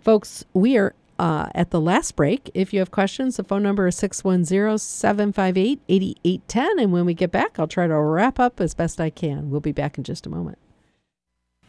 Folks, 0.00 0.44
we 0.52 0.76
are 0.76 0.94
uh, 1.18 1.48
at 1.54 1.70
the 1.70 1.80
last 1.80 2.16
break. 2.16 2.50
If 2.54 2.72
you 2.72 2.78
have 2.78 2.90
questions, 2.90 3.36
the 3.36 3.44
phone 3.44 3.62
number 3.62 3.86
is 3.86 3.96
610 3.96 4.78
758 4.78 5.80
8810. 5.88 6.78
And 6.78 6.92
when 6.92 7.04
we 7.04 7.14
get 7.14 7.30
back, 7.30 7.58
I'll 7.58 7.68
try 7.68 7.86
to 7.86 7.98
wrap 7.98 8.38
up 8.38 8.60
as 8.60 8.74
best 8.74 9.00
I 9.00 9.10
can. 9.10 9.50
We'll 9.50 9.60
be 9.60 9.72
back 9.72 9.98
in 9.98 10.04
just 10.04 10.26
a 10.26 10.30
moment. 10.30 10.58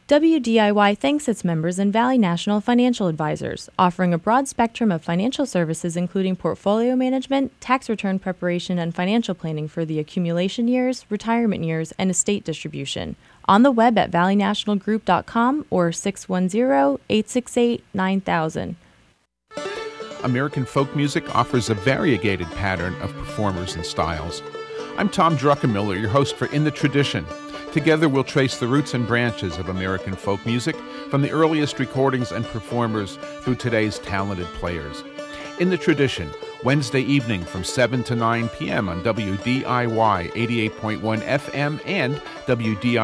WDIY 0.09 0.97
thanks 0.97 1.27
its 1.27 1.43
members 1.43 1.77
and 1.77 1.93
Valley 1.93 2.17
National 2.17 2.61
Financial 2.61 3.05
Advisors, 3.05 3.69
offering 3.77 4.11
a 4.11 4.17
broad 4.17 4.47
spectrum 4.47 4.91
of 4.91 5.03
financial 5.03 5.45
services 5.45 5.95
including 5.95 6.35
portfolio 6.35 6.95
management, 6.95 7.51
tax 7.61 7.87
return 7.87 8.17
preparation, 8.17 8.79
and 8.79 8.95
financial 8.95 9.35
planning 9.35 9.67
for 9.67 9.85
the 9.85 9.99
accumulation 9.99 10.67
years, 10.67 11.05
retirement 11.11 11.63
years, 11.63 11.93
and 11.99 12.09
estate 12.09 12.43
distribution. 12.43 13.17
On 13.45 13.61
the 13.61 13.69
web 13.69 13.99
at 13.99 14.09
valleynationalgroup.com 14.09 15.67
or 15.69 15.91
610 15.91 16.97
868 17.07 17.83
9000. 17.93 18.75
American 20.23 20.65
folk 20.65 20.93
music 20.95 21.33
offers 21.35 21.69
a 21.69 21.73
variegated 21.73 22.47
pattern 22.51 22.93
of 23.01 23.13
performers 23.13 23.75
and 23.75 23.85
styles. 23.85 24.41
I'm 24.97 25.07
Tom 25.07 25.37
Druckenmiller, 25.37 25.99
your 25.99 26.09
host 26.09 26.35
for 26.35 26.47
In 26.47 26.65
the 26.65 26.71
Tradition. 26.71 27.25
Together, 27.71 28.09
we'll 28.09 28.23
trace 28.23 28.59
the 28.59 28.67
roots 28.67 28.93
and 28.93 29.07
branches 29.07 29.57
of 29.57 29.69
American 29.69 30.13
folk 30.15 30.45
music 30.45 30.75
from 31.09 31.21
the 31.21 31.31
earliest 31.31 31.79
recordings 31.79 32.31
and 32.31 32.43
performers 32.45 33.17
through 33.41 33.55
today's 33.55 33.99
talented 33.99 34.47
players. 34.47 35.03
In 35.59 35.69
the 35.69 35.77
Tradition, 35.77 36.29
Wednesday 36.63 37.01
evening 37.01 37.43
from 37.43 37.63
7 37.63 38.03
to 38.03 38.15
9 38.15 38.49
p.m. 38.49 38.89
on 38.89 39.01
WDIY 39.03 40.31
88.1 40.31 41.21
FM 41.21 41.79
and 41.85 42.15
WDIY.org. 42.45 42.99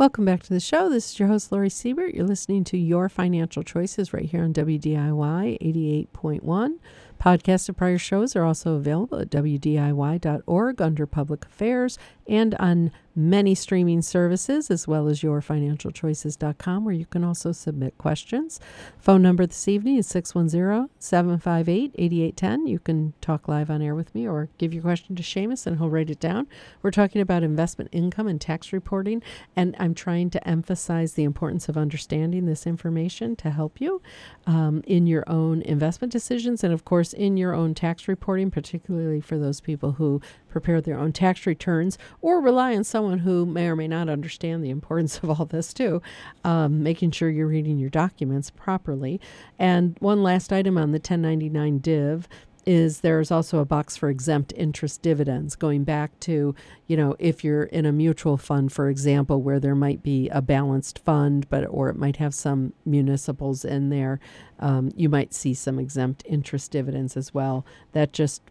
Welcome 0.00 0.24
back 0.24 0.42
to 0.44 0.54
the 0.54 0.60
show. 0.60 0.88
This 0.88 1.12
is 1.12 1.18
your 1.18 1.28
host, 1.28 1.52
Laurie 1.52 1.68
Siebert. 1.68 2.14
You're 2.14 2.24
listening 2.24 2.64
to 2.64 2.78
Your 2.78 3.10
Financial 3.10 3.62
Choices 3.62 4.14
right 4.14 4.24
here 4.24 4.42
on 4.42 4.54
WDIY 4.54 6.08
88.1. 6.10 6.78
Podcasts 7.20 7.68
of 7.68 7.76
prior 7.76 7.98
shows 7.98 8.34
are 8.34 8.44
also 8.44 8.76
available 8.76 9.18
at 9.18 9.28
WDIY.org 9.28 10.80
under 10.80 11.06
Public 11.06 11.44
Affairs 11.44 11.98
and 12.30 12.54
on 12.54 12.92
many 13.16 13.54
streaming 13.56 14.00
services, 14.00 14.70
as 14.70 14.86
well 14.86 15.08
as 15.08 15.20
yourfinancialchoices.com, 15.20 16.84
where 16.84 16.94
you 16.94 17.04
can 17.04 17.24
also 17.24 17.50
submit 17.50 17.98
questions. 17.98 18.60
Phone 18.98 19.20
number 19.20 19.44
this 19.46 19.66
evening 19.66 19.96
is 19.96 20.06
610 20.06 20.88
758 20.98 21.92
8810. 21.96 22.66
You 22.68 22.78
can 22.78 23.12
talk 23.20 23.48
live 23.48 23.68
on 23.68 23.82
air 23.82 23.96
with 23.96 24.14
me 24.14 24.28
or 24.28 24.48
give 24.58 24.72
your 24.72 24.82
question 24.82 25.16
to 25.16 25.22
Seamus 25.22 25.66
and 25.66 25.78
he'll 25.78 25.90
write 25.90 26.08
it 26.08 26.20
down. 26.20 26.46
We're 26.82 26.92
talking 26.92 27.20
about 27.20 27.42
investment 27.42 27.90
income 27.92 28.28
and 28.28 28.40
tax 28.40 28.72
reporting, 28.72 29.22
and 29.56 29.74
I'm 29.78 29.94
trying 29.94 30.30
to 30.30 30.48
emphasize 30.48 31.14
the 31.14 31.24
importance 31.24 31.68
of 31.68 31.76
understanding 31.76 32.46
this 32.46 32.66
information 32.66 33.34
to 33.36 33.50
help 33.50 33.80
you 33.80 34.00
um, 34.46 34.82
in 34.86 35.08
your 35.08 35.24
own 35.26 35.62
investment 35.62 36.12
decisions 36.12 36.62
and, 36.62 36.72
of 36.72 36.84
course, 36.84 37.12
in 37.12 37.36
your 37.36 37.54
own 37.54 37.74
tax 37.74 38.06
reporting, 38.06 38.52
particularly 38.52 39.20
for 39.20 39.36
those 39.36 39.60
people 39.60 39.92
who 39.92 40.20
prepare 40.50 40.80
their 40.80 40.98
own 40.98 41.12
tax 41.12 41.46
returns 41.46 41.96
or 42.20 42.40
rely 42.40 42.74
on 42.74 42.84
someone 42.84 43.20
who 43.20 43.46
may 43.46 43.68
or 43.68 43.76
may 43.76 43.88
not 43.88 44.08
understand 44.08 44.64
the 44.64 44.70
importance 44.70 45.18
of 45.18 45.30
all 45.30 45.46
this 45.46 45.72
too, 45.72 46.02
um, 46.44 46.82
making 46.82 47.10
sure 47.12 47.30
you're 47.30 47.46
reading 47.46 47.78
your 47.78 47.90
documents 47.90 48.50
properly. 48.50 49.20
And 49.58 49.96
one 50.00 50.22
last 50.22 50.52
item 50.52 50.76
on 50.76 50.92
the 50.92 50.96
1099 50.96 51.78
div 51.78 52.28
is 52.66 53.00
there's 53.00 53.30
also 53.30 53.58
a 53.58 53.64
box 53.64 53.96
for 53.96 54.10
exempt 54.10 54.52
interest 54.56 55.02
dividends 55.02 55.56
going 55.56 55.84
back 55.84 56.18
to 56.20 56.54
you 56.86 56.96
know 56.96 57.16
if 57.18 57.42
you're 57.42 57.64
in 57.64 57.86
a 57.86 57.92
mutual 57.92 58.36
fund 58.36 58.72
for 58.72 58.88
example 58.88 59.42
where 59.42 59.58
there 59.58 59.74
might 59.74 60.02
be 60.02 60.28
a 60.28 60.42
balanced 60.42 60.98
fund 60.98 61.48
but 61.48 61.64
or 61.70 61.88
it 61.88 61.96
might 61.96 62.16
have 62.16 62.34
some 62.34 62.72
municipals 62.84 63.64
in 63.64 63.88
there 63.88 64.20
um, 64.58 64.92
you 64.94 65.08
might 65.08 65.32
see 65.32 65.54
some 65.54 65.78
exempt 65.78 66.22
interest 66.26 66.70
dividends 66.70 67.16
as 67.16 67.32
well 67.32 67.64
that 67.92 68.12
just 68.12 68.42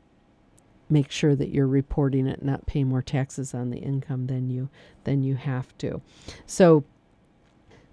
make 0.89 1.11
sure 1.11 1.35
that 1.35 1.49
you're 1.49 1.67
reporting 1.67 2.27
it, 2.27 2.43
not 2.43 2.65
pay 2.65 2.83
more 2.83 3.01
taxes 3.01 3.53
on 3.53 3.69
the 3.69 3.79
income 3.79 4.27
than 4.27 4.49
you 4.49 4.69
than 5.03 5.23
you 5.23 5.35
have 5.35 5.77
to. 5.77 6.01
So 6.45 6.83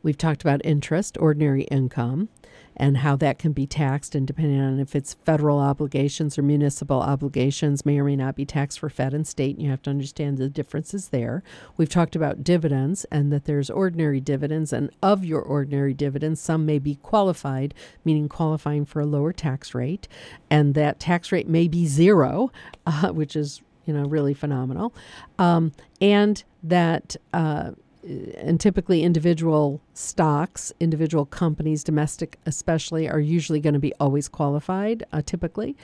we've 0.02 0.18
talked 0.18 0.42
about 0.42 0.64
interest, 0.64 1.16
ordinary 1.18 1.64
income 1.64 2.28
and 2.76 2.98
how 2.98 3.16
that 3.16 3.38
can 3.38 3.52
be 3.52 3.66
taxed. 3.66 4.14
And 4.14 4.26
depending 4.26 4.60
on 4.60 4.78
if 4.78 4.94
it's 4.94 5.14
federal 5.24 5.58
obligations 5.58 6.38
or 6.38 6.42
municipal 6.42 7.00
obligations, 7.00 7.86
may 7.86 7.98
or 7.98 8.04
may 8.04 8.16
not 8.16 8.36
be 8.36 8.44
taxed 8.44 8.78
for 8.78 8.90
Fed 8.90 9.14
and 9.14 9.26
state. 9.26 9.56
And 9.56 9.64
you 9.64 9.70
have 9.70 9.82
to 9.82 9.90
understand 9.90 10.36
the 10.36 10.50
differences 10.50 11.08
there. 11.08 11.42
We've 11.76 11.88
talked 11.88 12.14
about 12.14 12.44
dividends 12.44 13.04
and 13.06 13.32
that 13.32 13.46
there's 13.46 13.70
ordinary 13.70 14.20
dividends, 14.20 14.72
and 14.72 14.90
of 15.02 15.24
your 15.24 15.40
ordinary 15.40 15.94
dividends, 15.94 16.40
some 16.40 16.66
may 16.66 16.78
be 16.78 16.96
qualified, 16.96 17.74
meaning 18.04 18.28
qualifying 18.28 18.84
for 18.84 19.00
a 19.00 19.06
lower 19.06 19.32
tax 19.32 19.74
rate, 19.74 20.08
and 20.50 20.74
that 20.74 21.00
tax 21.00 21.32
rate 21.32 21.48
may 21.48 21.68
be 21.68 21.86
zero, 21.86 22.50
uh, 22.86 23.08
which 23.08 23.36
is 23.36 23.62
you 23.86 23.94
know 23.94 24.04
really 24.04 24.34
phenomenal, 24.34 24.92
um, 25.38 25.72
and 26.00 26.44
that. 26.62 27.16
Uh, 27.32 27.72
and 28.38 28.60
typically 28.60 29.02
individual 29.02 29.80
stocks, 29.96 30.72
individual 30.78 31.24
companies, 31.24 31.82
domestic 31.82 32.38
especially, 32.44 33.08
are 33.08 33.18
usually 33.18 33.60
going 33.60 33.74
to 33.74 33.80
be 33.80 33.94
always 33.98 34.28
qualified, 34.28 35.04
uh, 35.12 35.22
typically. 35.24 35.74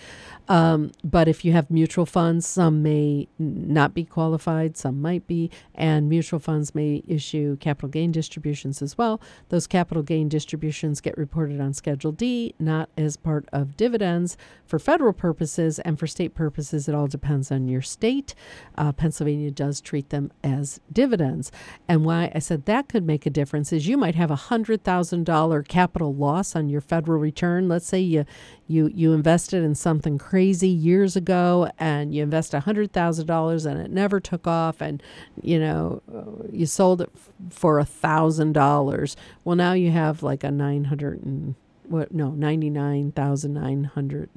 Um, 0.49 0.93
but 1.03 1.29
if 1.29 1.45
you 1.45 1.53
have 1.53 1.71
mutual 1.71 2.05
funds, 2.05 2.47
some 2.47 2.83
may 2.83 3.29
not 3.39 3.95
be 3.95 4.05
qualified, 4.05 4.77
some 4.77 5.01
might 5.01 5.27
be, 5.27 5.51
and 5.75 6.09
mutual 6.09 6.39
funds 6.39 6.75
may 6.75 7.03
issue 7.09 7.57
capital 7.57 7.89
gain 7.89 8.13
distributions 8.13 8.83
as 8.83 8.99
well. 8.99 9.21
Those 9.49 9.67
capital 9.67 10.03
gain 10.03 10.29
distributions 10.29 11.01
get 11.01 11.17
reported 11.17 11.61
on 11.61 11.73
Schedule 11.73 12.13
D, 12.13 12.55
not 12.59 12.91
as 12.99 13.17
part 13.17 13.49
of 13.53 13.77
dividends 13.77 14.37
for 14.67 14.79
federal 14.79 15.13
purposes, 15.13 15.79
and 15.79 15.99
for 15.99 16.07
state 16.07 16.35
purposes, 16.35 16.89
it 16.89 16.95
all 16.95 17.07
depends 17.07 17.51
on 17.51 17.69
your 17.69 17.83
state. 17.83 18.35
Uh, 18.77 18.93
Pennsylvania 18.93 19.51
does 19.51 19.81
treat 19.81 20.11
them 20.11 20.31
as 20.45 20.81
dividends. 20.93 21.51
And 21.89 22.05
why 22.05 22.31
I 22.35 22.41
said 22.41 22.67
that 22.67 22.89
could 22.89 23.07
make 23.07 23.25
a 23.25 23.31
difference 23.31 23.73
is 23.73 23.87
you 23.87 24.02
might 24.03 24.17
have 24.17 24.33
a 24.33 24.37
hundred 24.37 24.83
thousand 24.83 25.25
dollar 25.25 25.63
capital 25.63 26.13
loss 26.13 26.57
on 26.57 26.69
your 26.69 26.81
federal 26.81 27.21
return. 27.21 27.69
Let's 27.69 27.87
say 27.87 28.01
you 28.01 28.25
you 28.67 28.91
you 28.93 29.13
invested 29.13 29.63
in 29.63 29.77
something 29.77 30.19
crazy 30.19 30.69
years 30.69 31.15
ago 31.15 31.71
and 31.79 32.13
you 32.13 32.25
invest 32.25 32.53
a 32.53 32.59
hundred 32.59 32.93
thousand 32.93 33.27
dollars 33.27 33.65
and 33.65 33.81
it 33.81 33.93
never 33.93 34.19
took 34.19 34.49
off 34.49 34.81
and 34.81 35.01
you 35.41 35.61
know 35.61 36.03
you 36.51 36.67
sold 36.67 37.01
it 37.01 37.11
f- 37.15 37.31
for 37.51 37.79
a 37.79 37.85
thousand 37.85 38.55
dollars. 38.55 39.17
Well, 39.45 39.55
now 39.55 39.73
you 39.75 39.93
have 39.93 40.25
like 40.25 40.43
a 40.43 40.51
nine 40.51 40.87
hundred 40.87 41.23
and 41.23 41.55
what 41.85 42.13
no 42.13 42.31
ninety 42.33 42.71
nine 42.71 43.13
thousand 43.13 43.55
nine 43.55 43.85
hundred 43.85 44.31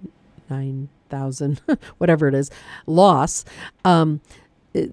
nine 0.48 0.90
thousand 1.10 1.60
whatever 1.98 2.28
it 2.28 2.36
is 2.36 2.52
loss. 2.86 3.44
Um, 3.84 4.22
it, 4.76 4.92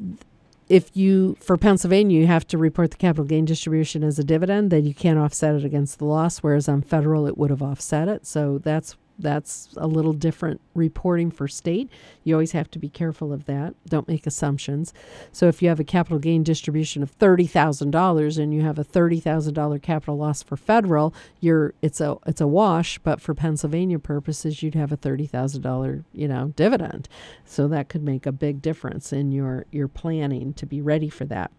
if 0.72 0.96
you 0.96 1.36
for 1.38 1.58
Pennsylvania 1.58 2.18
you 2.18 2.26
have 2.26 2.46
to 2.46 2.56
report 2.56 2.90
the 2.92 2.96
capital 2.96 3.26
gain 3.26 3.44
distribution 3.44 4.02
as 4.02 4.18
a 4.18 4.24
dividend, 4.24 4.70
then 4.70 4.86
you 4.86 4.94
can't 4.94 5.18
offset 5.18 5.54
it 5.54 5.66
against 5.66 5.98
the 5.98 6.06
loss. 6.06 6.38
Whereas 6.38 6.66
on 6.66 6.80
federal, 6.80 7.26
it 7.26 7.36
would 7.36 7.50
have 7.50 7.60
offset 7.60 8.08
it. 8.08 8.26
So 8.26 8.56
that's 8.56 8.96
that's 9.22 9.68
a 9.76 9.86
little 9.86 10.12
different 10.12 10.60
reporting 10.74 11.30
for 11.30 11.48
state. 11.48 11.88
You 12.24 12.34
always 12.34 12.52
have 12.52 12.70
to 12.72 12.78
be 12.78 12.88
careful 12.88 13.32
of 13.32 13.46
that. 13.46 13.74
Don't 13.86 14.08
make 14.08 14.26
assumptions. 14.26 14.92
So 15.30 15.48
if 15.48 15.62
you 15.62 15.68
have 15.68 15.80
a 15.80 15.84
capital 15.84 16.18
gain 16.18 16.42
distribution 16.42 17.02
of 17.02 17.16
$30,000 17.18 18.38
and 18.38 18.52
you 18.52 18.62
have 18.62 18.78
a 18.78 18.84
$30,000 18.84 19.82
capital 19.82 20.16
loss 20.16 20.42
for 20.42 20.56
federal, 20.56 21.14
you're 21.40 21.74
it's 21.80 22.00
a 22.00 22.16
it's 22.26 22.40
a 22.40 22.46
wash, 22.46 22.98
but 22.98 23.20
for 23.20 23.34
Pennsylvania 23.34 23.98
purposes 23.98 24.62
you'd 24.62 24.74
have 24.74 24.92
a 24.92 24.96
$30,000, 24.96 26.04
you 26.12 26.28
know, 26.28 26.52
dividend. 26.56 27.08
So 27.44 27.68
that 27.68 27.88
could 27.88 28.02
make 28.02 28.26
a 28.26 28.32
big 28.32 28.60
difference 28.60 29.12
in 29.12 29.32
your 29.32 29.66
your 29.70 29.88
planning 29.88 30.52
to 30.54 30.66
be 30.66 30.80
ready 30.80 31.08
for 31.08 31.24
that. 31.26 31.50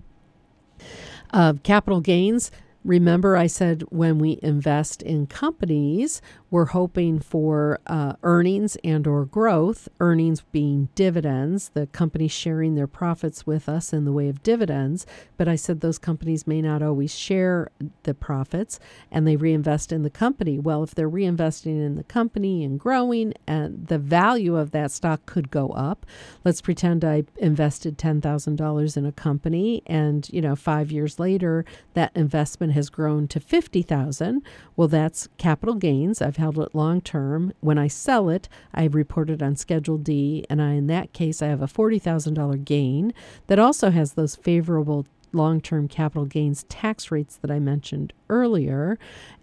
Uh, 1.32 1.53
capital 1.64 2.01
gains, 2.01 2.51
Remember, 2.84 3.38
I 3.38 3.47
said 3.47 3.84
when 3.89 4.20
we 4.20 4.39
invest 4.43 5.01
in 5.01 5.26
companies, 5.28 6.22
we're 6.54 6.66
hoping 6.66 7.18
for 7.18 7.80
uh, 7.88 8.14
earnings 8.22 8.78
and 8.84 9.08
or 9.08 9.26
growth. 9.26 9.89
Earnings 9.99 10.41
being 10.51 10.88
dividends, 10.93 11.70
the 11.70 11.88
company 11.88 12.28
sharing 12.28 12.76
their 12.76 12.86
profits 12.86 13.47
with 13.47 13.68
us 13.68 13.91
in 13.91 14.06
the 14.06 14.12
way 14.12 14.30
of 14.30 14.43
dividends. 14.43 15.08
But 15.36 15.47
I 15.47 15.56
said 15.56 15.82
those 15.82 15.97
companies 15.97 16.45
may 16.45 16.62
not 16.62 16.84
always 16.84 17.16
share 17.18 17.72
the 18.04 18.14
profits, 18.14 18.80
and 19.12 19.26
they 19.26 19.36
reinvest 19.36 19.91
in 19.91 20.04
the 20.04 20.12
company. 20.12 20.60
Well, 20.60 20.84
if 20.84 20.93
they're 20.93 21.10
reinvesting 21.10 21.84
in 21.84 21.95
the 21.95 22.04
company 22.04 22.64
and 22.64 22.80
growing, 22.80 23.34
and 23.47 23.88
the 23.88 23.97
value 23.97 24.56
of 24.56 24.70
that 24.70 24.91
stock 24.91 25.26
could 25.26 25.49
go 25.49 25.70
up. 25.70 26.06
Let's 26.43 26.62
pretend 26.62 27.04
I 27.04 27.24
invested 27.38 27.97
ten 27.97 28.22
thousand 28.22 28.58
dollars 28.58 28.95
in 28.95 29.08
a 29.08 29.12
company, 29.12 29.82
and 29.88 30.30
you 30.30 30.39
know, 30.39 30.56
five 30.56 30.91
years 30.91 31.18
later, 31.18 31.66
that 31.95 32.12
investment 32.14 32.74
has 32.74 32.91
grown 32.91 33.28
to 33.30 33.39
50,000. 33.39 34.43
Well, 34.76 34.88
that's 34.88 35.30
capital 35.39 35.74
gains. 35.74 36.22
I've 36.22 36.43
it 36.52 36.76
long 36.76 37.02
term. 37.02 37.54
When 37.62 37.78
I 37.78 37.88
sell 37.88 38.30
it, 38.30 38.50
I 38.74 38.86
report 38.86 39.30
it 39.30 39.41
on 39.41 39.56
Schedule 39.56 39.98
D, 39.98 40.46
and 40.50 40.62
I, 40.62 40.72
in 40.74 40.88
that 40.88 41.14
case, 41.14 41.41
I 41.41 41.48
have 41.48 41.62
a 41.62 41.68
$40,000 41.68 42.64
gain 42.66 43.14
that 43.48 43.60
also 43.60 43.91
has 43.91 44.14
those 44.14 44.36
favorable 44.36 45.06
long 45.32 45.60
term 45.60 45.88
capital 45.88 46.26
gains 46.26 46.64
tax 46.64 47.12
rates 47.12 47.38
that 47.38 47.52
I 47.52 47.60
mentioned 47.60 48.14
earlier, 48.30 48.98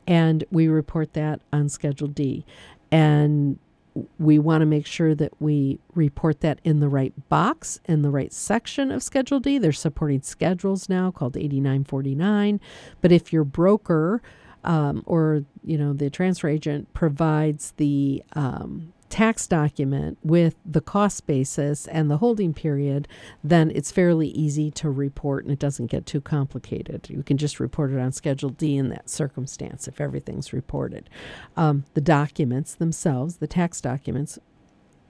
and 0.07 0.45
we 0.51 0.69
report 0.69 1.15
that 1.15 1.41
on 1.53 1.69
Schedule 1.69 2.09
D. 2.09 2.45
And 2.93 3.59
we 4.19 4.39
want 4.39 4.63
to 4.63 4.67
make 4.67 4.87
sure 4.87 5.15
that 5.15 5.33
we 5.41 5.79
report 5.95 6.41
that 6.41 6.61
in 6.65 6.81
the 6.81 6.89
right 6.89 7.13
box 7.29 7.81
in 7.87 8.03
the 8.03 8.11
right 8.11 8.33
section 8.33 8.91
of 8.91 9.03
Schedule 9.03 9.41
D. 9.41 9.59
There's 9.59 9.81
supporting 9.81 10.23
schedules 10.23 10.89
now 10.89 11.11
called 11.11 11.37
8949. 11.37 12.61
But 13.01 13.13
if 13.13 13.33
your 13.33 13.45
broker 13.45 14.23
um, 14.65 15.03
or 15.07 15.45
you 15.63 15.79
know 15.79 15.93
the 15.93 16.11
transfer 16.11 16.49
agent 16.49 16.93
provides 16.93 17.73
the 17.77 18.23
um, 18.35 18.93
tax 19.11 19.47
document 19.47 20.17
with 20.23 20.55
the 20.65 20.81
cost 20.81 21.27
basis 21.27 21.87
and 21.89 22.11
the 22.11 22.19
holding 22.19 22.55
period, 22.55 23.09
then 23.43 23.71
it's 23.75 23.91
fairly 23.91 24.29
easy 24.29 24.71
to 24.71 24.89
report 24.89 25.45
and 25.45 25.53
it 25.53 25.59
doesn't 25.59 25.87
get 25.87 26.07
too 26.07 26.21
complicated. 26.21 27.11
You 27.11 27.23
can 27.23 27.37
just 27.37 27.61
report 27.61 27.91
it 27.91 27.99
on 27.99 28.13
Schedule 28.13 28.51
D 28.51 28.77
in 28.77 28.89
that 28.91 29.11
circumstance 29.11 29.89
if 29.89 30.01
everything's 30.01 30.53
reported. 30.53 31.11
Um, 31.57 31.85
the 31.95 32.01
documents 32.01 32.75
themselves, 32.75 33.39
the 33.39 33.49
tax 33.49 33.81
documents 33.81 34.39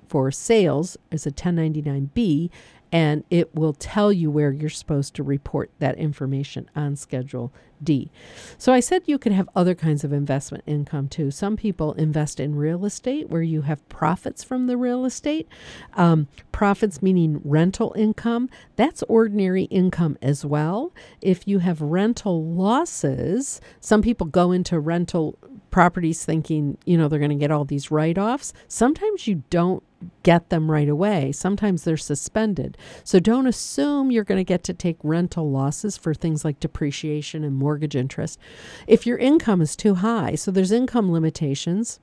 for 0.08 0.30
sales, 0.32 0.96
is 1.12 1.26
a 1.26 1.30
1099B 1.30 2.50
and 2.92 3.24
it 3.30 3.54
will 3.54 3.72
tell 3.72 4.12
you 4.12 4.30
where 4.30 4.52
you're 4.52 4.68
supposed 4.70 5.14
to 5.14 5.22
report 5.22 5.70
that 5.78 5.96
information 5.96 6.68
on 6.74 6.96
Schedule 6.96 7.52
D. 7.82 8.10
So 8.58 8.72
I 8.72 8.80
said 8.80 9.02
you 9.06 9.18
could 9.18 9.32
have 9.32 9.48
other 9.54 9.74
kinds 9.74 10.04
of 10.04 10.12
investment 10.12 10.64
income 10.66 11.08
too. 11.08 11.30
Some 11.30 11.56
people 11.56 11.92
invest 11.94 12.38
in 12.40 12.54
real 12.54 12.84
estate 12.84 13.30
where 13.30 13.42
you 13.42 13.62
have 13.62 13.88
profits 13.88 14.44
from 14.44 14.66
the 14.66 14.76
real 14.76 15.04
estate. 15.04 15.48
Um, 15.94 16.28
profits 16.52 17.00
meaning 17.00 17.40
rental 17.44 17.94
income. 17.96 18.50
That's 18.76 19.02
ordinary 19.04 19.64
income 19.64 20.18
as 20.20 20.44
well. 20.44 20.92
If 21.22 21.48
you 21.48 21.60
have 21.60 21.80
rental 21.80 22.44
losses, 22.44 23.60
some 23.80 24.02
people 24.02 24.26
go 24.26 24.52
into 24.52 24.78
rental 24.78 25.38
properties 25.70 26.24
thinking, 26.24 26.76
you 26.84 26.98
know, 26.98 27.08
they're 27.08 27.18
going 27.18 27.30
to 27.30 27.36
get 27.36 27.50
all 27.50 27.64
these 27.64 27.90
write 27.90 28.18
offs. 28.18 28.52
Sometimes 28.68 29.26
you 29.26 29.42
don't 29.50 29.82
get 30.22 30.48
them 30.48 30.70
right 30.70 30.88
away. 30.88 31.32
Sometimes 31.32 31.84
they're 31.84 31.96
suspended. 31.96 32.76
So 33.04 33.20
don't 33.20 33.46
assume 33.46 34.10
you're 34.10 34.24
going 34.24 34.40
to 34.40 34.44
get 34.44 34.64
to 34.64 34.74
take 34.74 34.96
rental 35.02 35.50
losses 35.50 35.96
for 35.96 36.14
things 36.14 36.44
like 36.44 36.60
depreciation 36.60 37.44
and 37.44 37.56
mortgage 37.56 37.96
interest. 37.96 38.38
If 38.86 39.06
your 39.06 39.18
income 39.18 39.60
is 39.60 39.76
too 39.76 39.96
high, 39.96 40.34
so 40.34 40.50
there's 40.50 40.72
income 40.72 41.12
limitations. 41.12 42.00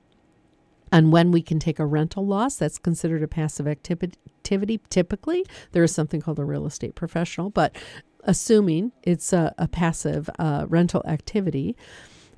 And 0.90 1.12
when 1.12 1.30
we 1.32 1.42
can 1.42 1.58
take 1.58 1.78
a 1.78 1.86
rental 1.86 2.26
loss, 2.26 2.56
that's 2.56 2.78
considered 2.78 3.22
a 3.22 3.28
passive 3.28 3.68
activity. 3.68 4.80
Typically, 4.88 5.44
there 5.72 5.84
is 5.84 5.92
something 5.92 6.20
called 6.20 6.38
a 6.38 6.44
real 6.44 6.66
estate 6.66 6.94
professional, 6.94 7.50
but 7.50 7.76
assuming 8.24 8.92
it's 9.02 9.32
a, 9.32 9.54
a 9.58 9.68
passive 9.68 10.30
uh, 10.38 10.64
rental 10.68 11.02
activity, 11.06 11.76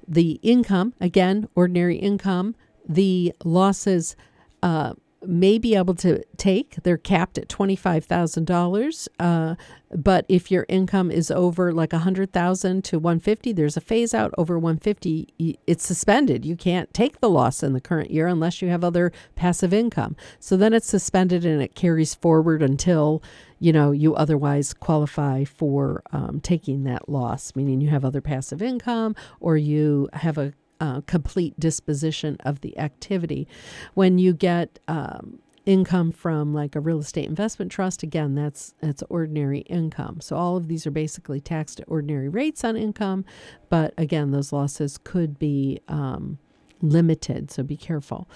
the 0.09 0.41
income, 0.43 0.95
again, 1.01 1.49
ordinary 1.55 1.97
income, 1.97 2.57
the 2.89 3.33
losses 3.45 4.17
uh, 4.63 4.95
may 5.23 5.59
be 5.59 5.75
able 5.75 5.95
to 5.95 6.23
take. 6.37 6.77
They're 6.83 6.97
capped 6.97 7.39
at 7.39 7.49
$25,000. 7.49 9.09
Uh, 9.19 9.55
but 9.93 10.25
if 10.29 10.51
your 10.51 10.67
income 10.69 11.11
is 11.11 11.31
over 11.31 11.73
like 11.73 11.93
100,000 11.93 12.85
to 12.85 12.99
150, 12.99 13.53
there's 13.53 13.77
a 13.77 13.81
phase 13.81 14.15
out 14.15 14.33
over 14.39 14.59
150. 14.59 15.59
It's 15.67 15.85
suspended. 15.85 16.45
You 16.45 16.57
can't 16.57 16.93
take 16.95 17.21
the 17.21 17.29
loss 17.29 17.63
in 17.63 17.73
the 17.73 17.81
current 17.81 18.11
year 18.11 18.27
unless 18.27 18.63
you 18.63 18.69
have 18.69 18.85
other 18.85 19.13
passive 19.35 19.75
income. 19.75 20.17
So 20.39 20.57
then 20.57 20.73
it's 20.73 20.87
suspended 20.87 21.45
and 21.45 21.61
it 21.61 21.75
carries 21.75 22.15
forward 22.15 22.63
until 22.63 23.23
you 23.59 23.73
know 23.73 23.91
you 23.91 24.15
otherwise 24.15 24.73
qualify 24.73 25.45
for 25.45 26.03
um, 26.13 26.41
taking 26.41 26.85
that 26.85 27.09
loss, 27.09 27.55
meaning 27.55 27.81
you 27.81 27.91
have 27.91 28.05
other 28.05 28.23
passive 28.23 28.63
income 28.63 29.15
or 29.39 29.57
you 29.57 30.09
have 30.15 30.39
a 30.39 30.55
uh, 30.81 31.03
complete 31.03 31.59
disposition 31.61 32.37
of 32.41 32.61
the 32.63 32.77
activity. 32.79 33.47
When 33.95 34.19
you 34.19 34.33
get 34.33 34.79
um, 34.89 35.39
income 35.67 36.11
from 36.11 36.55
like 36.55 36.75
a 36.75 36.81
real 36.81 36.99
estate 37.01 37.29
investment 37.29 37.71
trust, 37.71 38.03
again, 38.03 38.35
that's 38.35 38.75
that's 38.81 39.03
ordinary 39.09 39.61
income. 39.61 40.21
So 40.21 40.37
all 40.37 40.57
of 40.57 40.69
these 40.69 40.87
are 40.87 40.91
basically 40.91 41.41
taxed 41.41 41.81
at 41.81 41.89
ordinary 41.89 42.29
rates 42.29 42.65
on 42.65 42.77
income, 42.77 43.25
but 43.69 43.95
again, 43.97 44.31
those 44.31 44.53
losses 44.53 44.99
could 44.99 45.39
be 45.39 45.81
um, 45.89 46.39
limited, 46.83 47.51
so 47.51 47.63
be 47.63 47.77
careful. 47.77 48.29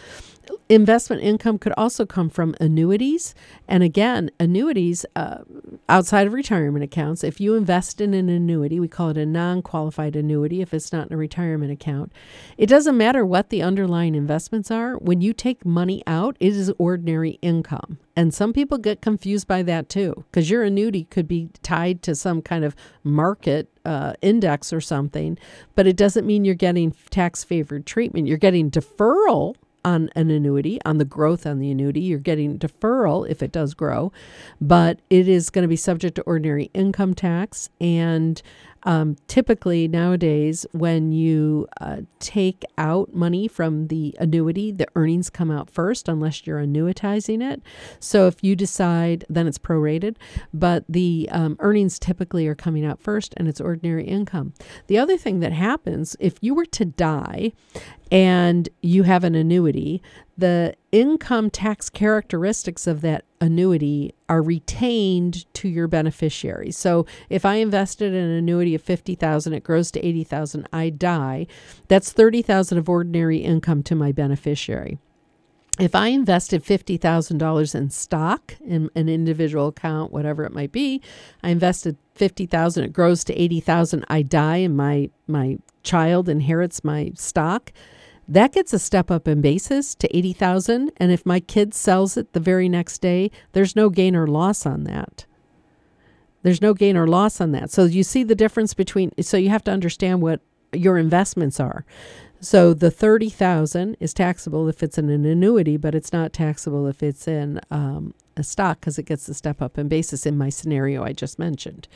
Investment 0.68 1.22
income 1.22 1.58
could 1.58 1.74
also 1.76 2.06
come 2.06 2.30
from 2.30 2.54
annuities. 2.60 3.34
And 3.68 3.82
again, 3.82 4.30
annuities 4.40 5.04
uh, 5.14 5.38
outside 5.88 6.26
of 6.26 6.32
retirement 6.32 6.82
accounts, 6.82 7.22
if 7.22 7.38
you 7.38 7.54
invest 7.54 8.00
in 8.00 8.14
an 8.14 8.30
annuity, 8.30 8.80
we 8.80 8.88
call 8.88 9.10
it 9.10 9.18
a 9.18 9.26
non 9.26 9.60
qualified 9.60 10.16
annuity 10.16 10.62
if 10.62 10.72
it's 10.72 10.92
not 10.92 11.08
in 11.08 11.12
a 11.12 11.16
retirement 11.18 11.70
account. 11.70 12.12
It 12.56 12.66
doesn't 12.66 12.96
matter 12.96 13.26
what 13.26 13.50
the 13.50 13.62
underlying 13.62 14.14
investments 14.14 14.70
are. 14.70 14.96
When 14.96 15.20
you 15.20 15.34
take 15.34 15.66
money 15.66 16.02
out, 16.06 16.36
it 16.40 16.54
is 16.54 16.72
ordinary 16.78 17.38
income. 17.42 17.98
And 18.16 18.32
some 18.32 18.52
people 18.52 18.78
get 18.78 19.02
confused 19.02 19.46
by 19.46 19.62
that 19.64 19.88
too, 19.88 20.24
because 20.30 20.48
your 20.48 20.62
annuity 20.62 21.04
could 21.04 21.28
be 21.28 21.50
tied 21.62 22.02
to 22.02 22.14
some 22.14 22.40
kind 22.40 22.64
of 22.64 22.74
market 23.02 23.68
uh, 23.84 24.14
index 24.22 24.72
or 24.72 24.80
something, 24.80 25.36
but 25.74 25.86
it 25.86 25.96
doesn't 25.96 26.26
mean 26.26 26.44
you're 26.44 26.54
getting 26.54 26.92
tax 27.10 27.44
favored 27.44 27.86
treatment. 27.86 28.26
You're 28.26 28.38
getting 28.38 28.70
deferral 28.70 29.56
on 29.84 30.10
an 30.16 30.30
annuity, 30.30 30.80
on 30.84 30.98
the 30.98 31.04
growth 31.04 31.46
on 31.46 31.58
the 31.58 31.70
annuity. 31.70 32.00
You're 32.00 32.18
getting 32.18 32.58
deferral 32.58 33.28
if 33.28 33.42
it 33.42 33.52
does 33.52 33.74
grow, 33.74 34.12
but 34.60 35.00
it 35.10 35.28
is 35.28 35.50
going 35.50 35.62
to 35.62 35.68
be 35.68 35.76
subject 35.76 36.16
to 36.16 36.22
ordinary 36.22 36.70
income 36.74 37.14
tax. 37.14 37.68
And 37.80 38.40
um, 38.84 39.16
typically 39.28 39.88
nowadays, 39.88 40.66
when 40.72 41.10
you 41.10 41.66
uh, 41.80 42.02
take 42.18 42.64
out 42.76 43.14
money 43.14 43.48
from 43.48 43.88
the 43.88 44.14
annuity, 44.20 44.72
the 44.72 44.86
earnings 44.94 45.30
come 45.30 45.50
out 45.50 45.70
first, 45.70 46.08
unless 46.08 46.46
you're 46.46 46.60
annuitizing 46.60 47.42
it. 47.42 47.62
So 47.98 48.26
if 48.26 48.44
you 48.44 48.54
decide, 48.54 49.24
then 49.30 49.46
it's 49.46 49.58
prorated, 49.58 50.16
but 50.52 50.84
the 50.88 51.28
um, 51.32 51.56
earnings 51.60 51.98
typically 51.98 52.46
are 52.46 52.54
coming 52.54 52.84
out 52.84 53.00
first, 53.00 53.32
and 53.38 53.48
it's 53.48 53.60
ordinary 53.60 54.04
income. 54.04 54.52
The 54.86 54.98
other 54.98 55.16
thing 55.16 55.40
that 55.40 55.52
happens 55.52 56.14
if 56.20 56.34
you 56.42 56.54
were 56.54 56.66
to 56.66 56.84
die 56.84 57.52
and 58.14 58.68
you 58.80 59.02
have 59.02 59.24
an 59.24 59.34
annuity, 59.34 60.00
the 60.38 60.76
income 60.92 61.50
tax 61.50 61.90
characteristics 61.90 62.86
of 62.86 63.00
that 63.00 63.24
annuity 63.40 64.14
are 64.28 64.40
retained 64.40 65.52
to 65.54 65.68
your 65.68 65.88
beneficiary. 65.88 66.70
So 66.70 67.06
if 67.28 67.44
I 67.44 67.56
invested 67.56 68.14
in 68.14 68.22
an 68.22 68.30
annuity 68.30 68.76
of 68.76 68.82
50,000 68.82 69.52
it 69.52 69.64
grows 69.64 69.90
to 69.90 70.06
80,000 70.06 70.68
I 70.72 70.90
die, 70.90 71.48
that's 71.88 72.12
30,000 72.12 72.78
of 72.78 72.88
ordinary 72.88 73.38
income 73.38 73.82
to 73.82 73.96
my 73.96 74.12
beneficiary. 74.12 74.98
If 75.80 75.96
I 75.96 76.06
invested 76.06 76.62
$50,000 76.62 77.74
in 77.74 77.90
stock 77.90 78.54
in 78.64 78.90
an 78.94 79.08
individual 79.08 79.66
account 79.66 80.12
whatever 80.12 80.44
it 80.44 80.52
might 80.52 80.70
be, 80.70 81.02
I 81.42 81.48
invested 81.48 81.96
50,000 82.14 82.84
it 82.84 82.92
grows 82.92 83.24
to 83.24 83.34
80,000 83.34 84.04
I 84.08 84.22
die 84.22 84.58
and 84.58 84.76
my 84.76 85.10
my 85.26 85.58
child 85.82 86.28
inherits 86.28 86.84
my 86.84 87.10
stock 87.16 87.72
that 88.26 88.52
gets 88.52 88.72
a 88.72 88.78
step 88.78 89.10
up 89.10 89.28
in 89.28 89.40
basis 89.40 89.94
to 89.96 90.16
80,000 90.16 90.92
and 90.96 91.12
if 91.12 91.26
my 91.26 91.40
kid 91.40 91.74
sells 91.74 92.16
it 92.16 92.32
the 92.32 92.40
very 92.40 92.68
next 92.68 92.98
day, 92.98 93.30
there's 93.52 93.76
no 93.76 93.90
gain 93.90 94.16
or 94.16 94.26
loss 94.26 94.64
on 94.64 94.84
that. 94.84 95.26
There's 96.42 96.62
no 96.62 96.74
gain 96.74 96.96
or 96.96 97.06
loss 97.06 97.40
on 97.40 97.52
that. 97.52 97.70
So 97.70 97.84
you 97.84 98.02
see 98.02 98.22
the 98.22 98.34
difference 98.34 98.74
between 98.74 99.10
so 99.20 99.36
you 99.36 99.48
have 99.48 99.64
to 99.64 99.70
understand 99.70 100.22
what 100.22 100.40
your 100.72 100.98
investments 100.98 101.58
are. 101.58 101.84
So 102.40 102.74
the 102.74 102.90
30,000 102.90 103.96
is 104.00 104.12
taxable 104.12 104.68
if 104.68 104.82
it's 104.82 104.98
in 104.98 105.08
an 105.08 105.24
annuity, 105.24 105.78
but 105.78 105.94
it's 105.94 106.12
not 106.12 106.34
taxable 106.34 106.86
if 106.86 107.02
it's 107.02 107.26
in 107.26 107.58
um, 107.70 108.12
a 108.36 108.42
stock 108.42 108.80
because 108.80 108.98
it 108.98 109.04
gets 109.04 109.24
the 109.24 109.32
step 109.32 109.62
up 109.62 109.78
in 109.78 109.88
basis 109.88 110.26
in 110.26 110.36
my 110.36 110.50
scenario 110.50 111.02
I 111.02 111.12
just 111.12 111.38
mentioned. 111.38 111.88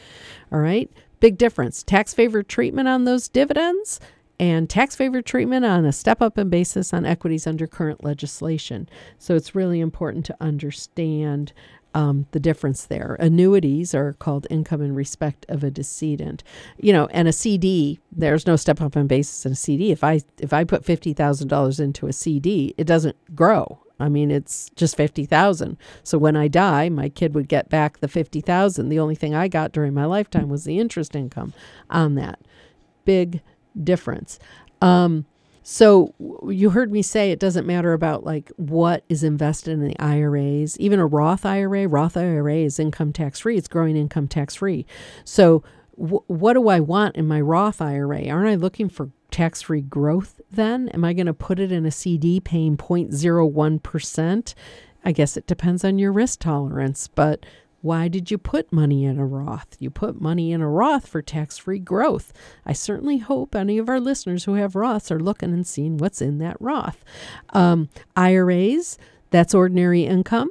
All 0.51 0.61
right. 0.61 0.91
Big 1.20 1.37
difference. 1.37 1.83
Tax 1.83 2.14
favored 2.14 2.49
treatment 2.49 2.89
on 2.89 3.05
those 3.05 3.29
dividends 3.29 4.01
and 4.41 4.70
tax 4.70 4.95
favor 4.95 5.20
treatment 5.20 5.64
on 5.64 5.84
a 5.84 5.93
step 5.93 6.22
up 6.22 6.39
in 6.39 6.49
basis 6.49 6.93
on 6.95 7.05
equities 7.05 7.47
under 7.47 7.66
current 7.66 8.05
legislation. 8.05 8.89
So 9.18 9.34
it's 9.34 9.55
really 9.55 9.80
important 9.80 10.24
to 10.26 10.36
understand 10.41 11.53
um, 11.95 12.26
the 12.32 12.41
difference 12.41 12.84
there. 12.84 13.16
Annuities 13.18 13.95
are 13.95 14.12
called 14.14 14.47
income 14.51 14.82
in 14.82 14.95
respect 14.95 15.47
of 15.49 15.64
a 15.64 15.70
decedent, 15.70 16.45
you 16.78 16.93
know, 16.93 17.07
and 17.07 17.26
a 17.26 17.32
CD. 17.32 17.99
There's 18.12 18.47
no 18.47 18.57
step 18.57 18.80
up 18.80 18.97
in 18.97 19.07
basis 19.07 19.47
in 19.47 19.53
a 19.53 19.57
CD. 19.57 19.91
If 19.91 20.05
I 20.05 20.20
if 20.39 20.53
I 20.53 20.64
put 20.64 20.84
fifty 20.84 21.12
thousand 21.12 21.49
dollars 21.49 21.80
into 21.80 22.07
a 22.07 22.12
CD, 22.12 22.74
it 22.76 22.86
doesn't 22.86 23.16
grow. 23.34 23.80
I 23.99 24.09
mean, 24.09 24.30
it's 24.30 24.70
just 24.76 24.97
fifty 24.97 25.24
thousand. 25.24 25.76
So 26.05 26.18
when 26.18 26.36
I 26.36 26.47
die, 26.47 26.89
my 26.89 27.09
kid 27.09 27.34
would 27.34 27.49
get 27.49 27.68
back 27.68 27.99
the 27.99 28.09
fifty 28.09 28.41
thousand. 28.41 28.91
The 28.91 29.01
only 29.01 29.16
thing 29.16 29.34
I 29.34 29.49
got 29.49 29.72
during 29.72 29.95
my 29.95 30.05
lifetime 30.05 30.49
was 30.49 30.64
the 30.64 30.78
interest 30.78 31.16
income 31.16 31.53
on 31.91 32.14
that. 32.16 32.39
Big 33.05 33.41
difference. 33.83 34.39
Um, 34.81 35.27
So 35.62 36.14
you 36.49 36.71
heard 36.71 36.91
me 36.91 37.03
say 37.03 37.31
it 37.31 37.39
doesn't 37.39 37.66
matter 37.66 37.93
about 37.93 38.25
like 38.25 38.51
what 38.57 39.05
is 39.11 39.23
invested 39.23 39.73
in 39.73 39.87
the 39.87 39.99
IRAs. 40.01 40.79
Even 40.81 40.99
a 40.99 41.07
Roth 41.07 41.45
IRA, 41.45 41.87
Roth 41.87 42.16
IRA 42.16 42.57
is 42.57 42.79
income 42.79 43.12
tax 43.12 43.41
free. 43.41 43.59
It's 43.59 43.69
growing 43.69 43.95
income 43.95 44.29
tax 44.29 44.55
free. 44.55 44.87
So 45.25 45.62
w- 45.99 46.23
what 46.27 46.55
do 46.55 46.69
I 46.69 46.81
want 46.81 47.16
in 47.16 47.27
my 47.27 47.43
Roth 47.43 47.83
IRA? 47.83 48.29
Aren't 48.29 48.49
I 48.49 48.55
looking 48.55 48.89
for 48.89 49.11
tax 49.31 49.61
free 49.61 49.83
growth 49.83 50.41
then? 50.51 50.89
Am 50.89 51.05
I 51.05 51.12
going 51.12 51.27
to 51.27 51.35
put 51.35 51.61
it 51.61 51.71
in 51.71 51.85
a 51.85 51.91
CD 51.91 52.41
paying 52.41 52.79
0.01%? 52.79 54.55
I 55.05 55.12
guess 55.12 55.37
it 55.37 55.47
depends 55.47 55.85
on 55.85 55.99
your 55.99 56.12
risk 56.12 56.41
tolerance, 56.41 57.09
but 57.09 57.45
why 57.81 58.09
did 58.09 58.31
you 58.31 58.39
put 58.39 58.72
money 58.72 59.05
in 59.05 59.18
a 59.18 59.26
Roth? 59.26 59.76
You 59.79 59.91
put 59.91 60.20
money 60.20 60.53
in 60.53 60.61
a 60.61 60.68
Roth 60.68 61.07
for 61.07 61.22
tax 61.22 61.59
free 61.59 61.79
growth. 61.79 62.33
I 62.66 62.72
certainly 62.72 63.18
hope 63.18 63.55
any 63.55 63.79
of 63.79 63.89
our 63.89 64.01
listeners 64.01 64.45
who 64.45 64.55
have 64.55 64.72
Roths 64.72 65.11
are 65.11 65.20
looking 65.20 65.53
and 65.53 65.66
seeing 65.66 65.97
what's 65.97 66.20
in 66.20 66.39
that 66.39 66.57
Roth. 66.61 67.05
Um, 67.51 67.89
IRAs, 68.16 68.99
that's 69.31 69.55
ordinary 69.55 70.05
income. 70.05 70.51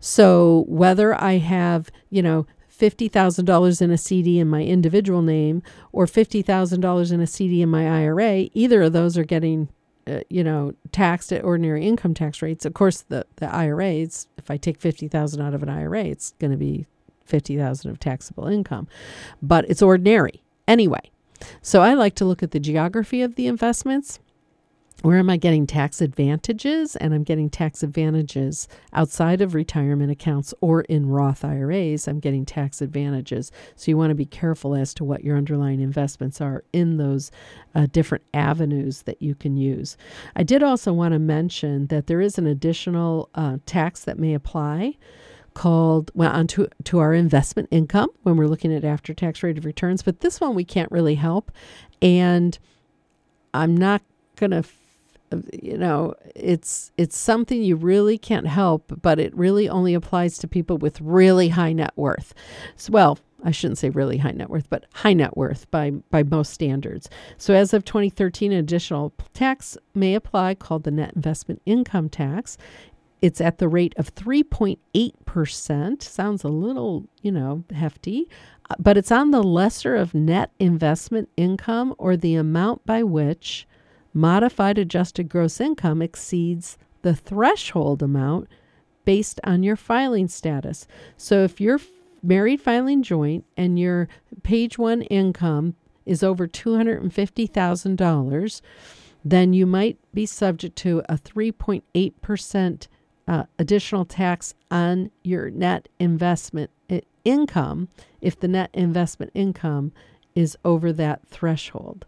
So 0.00 0.64
whether 0.68 1.14
I 1.14 1.38
have, 1.38 1.90
you 2.08 2.22
know, 2.22 2.46
$50,000 2.74 3.82
in 3.82 3.90
a 3.90 3.98
CD 3.98 4.38
in 4.38 4.48
my 4.48 4.64
individual 4.64 5.22
name 5.22 5.62
or 5.92 6.06
$50,000 6.06 7.12
in 7.12 7.20
a 7.20 7.26
CD 7.26 7.62
in 7.62 7.68
my 7.68 8.02
IRA, 8.02 8.48
either 8.54 8.82
of 8.82 8.92
those 8.92 9.18
are 9.18 9.24
getting 9.24 9.68
uh, 10.06 10.20
you 10.28 10.42
know, 10.42 10.74
taxed 10.90 11.32
at 11.32 11.44
ordinary 11.44 11.86
income 11.86 12.14
tax 12.14 12.42
rates. 12.42 12.64
Of 12.64 12.74
course, 12.74 13.02
the 13.02 13.26
the 13.36 13.52
IRAs, 13.54 14.26
if 14.36 14.50
I 14.50 14.56
take 14.56 14.78
fifty 14.78 15.08
thousand 15.08 15.42
out 15.42 15.54
of 15.54 15.62
an 15.62 15.68
IRA, 15.68 16.04
it's 16.04 16.34
going 16.38 16.50
to 16.50 16.56
be 16.56 16.86
fifty 17.24 17.56
thousand 17.56 17.90
of 17.90 18.00
taxable 18.00 18.46
income, 18.46 18.88
but 19.40 19.64
it's 19.68 19.82
ordinary 19.82 20.42
anyway. 20.66 21.10
So 21.60 21.82
I 21.82 21.94
like 21.94 22.14
to 22.16 22.24
look 22.24 22.42
at 22.42 22.52
the 22.52 22.60
geography 22.60 23.22
of 23.22 23.34
the 23.34 23.46
investments 23.46 24.20
where 25.02 25.18
am 25.18 25.28
I 25.28 25.36
getting 25.36 25.66
tax 25.66 26.00
advantages? 26.00 26.94
And 26.96 27.12
I'm 27.12 27.24
getting 27.24 27.50
tax 27.50 27.82
advantages 27.82 28.68
outside 28.92 29.40
of 29.40 29.54
retirement 29.54 30.12
accounts 30.12 30.54
or 30.60 30.82
in 30.82 31.08
Roth 31.08 31.44
IRAs. 31.44 32.06
I'm 32.06 32.20
getting 32.20 32.46
tax 32.46 32.80
advantages. 32.80 33.50
So 33.74 33.90
you 33.90 33.96
want 33.96 34.10
to 34.10 34.14
be 34.14 34.24
careful 34.24 34.74
as 34.74 34.94
to 34.94 35.04
what 35.04 35.24
your 35.24 35.36
underlying 35.36 35.80
investments 35.80 36.40
are 36.40 36.64
in 36.72 36.98
those 36.98 37.32
uh, 37.74 37.86
different 37.90 38.24
avenues 38.32 39.02
that 39.02 39.20
you 39.20 39.34
can 39.34 39.56
use. 39.56 39.96
I 40.36 40.44
did 40.44 40.62
also 40.62 40.92
want 40.92 41.12
to 41.12 41.18
mention 41.18 41.88
that 41.88 42.06
there 42.06 42.20
is 42.20 42.38
an 42.38 42.46
additional 42.46 43.28
uh, 43.34 43.58
tax 43.66 44.04
that 44.04 44.18
may 44.18 44.34
apply 44.34 44.96
called 45.54 46.10
well 46.14 46.32
onto 46.32 46.66
to 46.84 46.98
our 46.98 47.12
investment 47.12 47.68
income 47.70 48.08
when 48.22 48.36
we're 48.36 48.46
looking 48.46 48.72
at 48.72 48.84
after 48.84 49.12
tax 49.12 49.42
rate 49.42 49.58
of 49.58 49.66
returns 49.66 50.02
but 50.02 50.20
this 50.20 50.40
one 50.40 50.54
we 50.54 50.64
can't 50.64 50.90
really 50.90 51.14
help 51.14 51.52
and 52.00 52.58
i'm 53.52 53.76
not 53.76 54.00
going 54.36 54.50
to 54.50 54.62
you 55.62 55.76
know 55.76 56.14
it's 56.34 56.90
it's 56.96 57.18
something 57.18 57.62
you 57.62 57.76
really 57.76 58.18
can't 58.18 58.46
help 58.46 58.92
but 59.02 59.18
it 59.18 59.34
really 59.36 59.68
only 59.68 59.94
applies 59.94 60.38
to 60.38 60.48
people 60.48 60.78
with 60.78 61.00
really 61.00 61.48
high 61.48 61.72
net 61.72 61.92
worth 61.96 62.34
so, 62.76 62.92
well 62.92 63.18
I 63.44 63.50
shouldn't 63.50 63.78
say 63.78 63.90
really 63.90 64.18
high 64.18 64.30
net 64.30 64.50
worth, 64.50 64.70
but 64.70 64.86
high 64.94 65.14
net 65.14 65.36
worth 65.36 65.70
by 65.70 65.90
by 65.90 66.22
most 66.22 66.52
standards. 66.52 67.10
So 67.36 67.54
as 67.54 67.74
of 67.74 67.84
2013, 67.84 68.52
an 68.52 68.58
additional 68.58 69.12
tax 69.34 69.76
may 69.94 70.14
apply 70.14 70.54
called 70.54 70.84
the 70.84 70.90
net 70.90 71.14
investment 71.14 71.60
income 71.66 72.08
tax. 72.08 72.56
It's 73.20 73.40
at 73.40 73.58
the 73.58 73.68
rate 73.68 73.94
of 73.96 74.14
3.8%. 74.16 76.02
Sounds 76.02 76.42
a 76.42 76.48
little, 76.48 77.04
you 77.22 77.30
know, 77.30 77.62
hefty, 77.72 78.28
uh, 78.68 78.74
but 78.80 78.96
it's 78.96 79.12
on 79.12 79.30
the 79.30 79.44
lesser 79.44 79.94
of 79.94 80.12
net 80.12 80.50
investment 80.58 81.28
income 81.36 81.94
or 81.98 82.16
the 82.16 82.34
amount 82.34 82.84
by 82.84 83.04
which 83.04 83.68
modified 84.12 84.78
adjusted 84.78 85.28
gross 85.28 85.60
income 85.60 86.02
exceeds 86.02 86.76
the 87.02 87.14
threshold 87.14 88.02
amount 88.02 88.48
based 89.04 89.38
on 89.44 89.62
your 89.62 89.76
filing 89.76 90.26
status. 90.28 90.88
So 91.16 91.44
if 91.44 91.60
you're 91.60 91.78
married 92.22 92.60
filing 92.60 93.02
joint 93.02 93.44
and 93.56 93.78
your 93.78 94.08
page 94.42 94.76
one 94.78 95.02
income 95.02 95.76
is 96.06 96.22
over 96.22 96.46
$250,000, 96.46 98.60
then 99.24 99.52
you 99.52 99.66
might 99.66 99.98
be 100.12 100.26
subject 100.26 100.76
to 100.76 101.02
a 101.08 101.16
3.8% 101.16 102.88
uh, 103.28 103.44
additional 103.58 104.04
tax 104.04 104.54
on 104.70 105.10
your 105.22 105.50
net 105.50 105.88
investment 105.98 106.70
income 107.24 107.88
if 108.20 108.38
the 108.38 108.48
net 108.48 108.70
investment 108.72 109.30
income 109.34 109.92
is 110.34 110.56
over 110.64 110.92
that 110.92 111.26
threshold. 111.28 112.04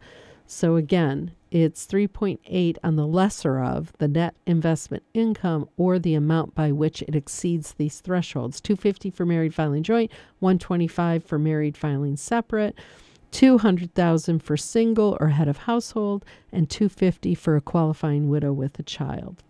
So 0.47 0.77
again, 0.77 1.33
it's 1.51 1.87
3.8 1.87 2.77
on 2.83 2.97
the 2.97 3.07
lesser 3.07 3.61
of 3.61 3.93
the 3.99 4.09
net 4.09 4.35
investment 4.47 5.05
income 5.15 5.69
or 5.77 5.99
the 5.99 6.15
amount 6.15 6.55
by 6.55 6.73
which 6.73 7.03
it 7.03 7.15
exceeds 7.15 7.75
these 7.75 8.01
thresholds 8.01 8.61
250 8.61 9.11
for 9.11 9.25
married 9.25 9.55
filing 9.55 9.83
joint 9.83 10.11
125 10.41 11.25
for 11.25 11.39
married 11.39 11.77
filing 11.77 12.17
separate 12.17 12.75
200,000 13.31 14.43
for 14.43 14.57
single 14.57 15.17
or 15.21 15.29
head 15.29 15.49
of 15.49 15.59
household 15.59 16.25
and 16.53 16.69
250 16.69 17.35
for 17.35 17.57
a 17.57 17.61
qualifying 17.61 18.29
widow 18.29 18.53
with 18.53 18.79
a 18.79 18.83
child 18.83 19.43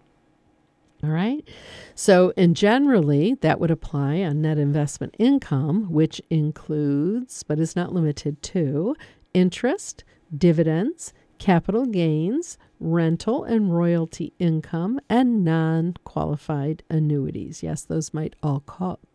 all 1.03 1.11
right. 1.11 1.47
So, 1.95 2.33
and 2.35 2.57
generally, 2.57 3.35
that 3.43 3.61
would 3.61 3.71
apply 3.71 4.23
on 4.23 4.41
net 4.41 4.57
investment 4.57 5.15
income, 5.19 5.93
which 5.93 6.19
includes, 6.31 7.43
but 7.43 7.59
is 7.59 7.77
not 7.77 7.93
limited 7.93 8.41
to, 8.45 8.97
interest, 9.35 10.03
dividends, 10.37 11.13
capital 11.39 11.87
gains, 11.87 12.59
rental 12.81 13.45
and 13.45 13.75
royalty 13.75 14.33
income, 14.39 15.01
and 15.09 15.45
non 15.45 15.95
qualified 16.05 16.83
annuities. 16.91 17.63
Yes, 17.63 17.83
those 17.83 18.15
might 18.15 18.35
all 18.43 18.63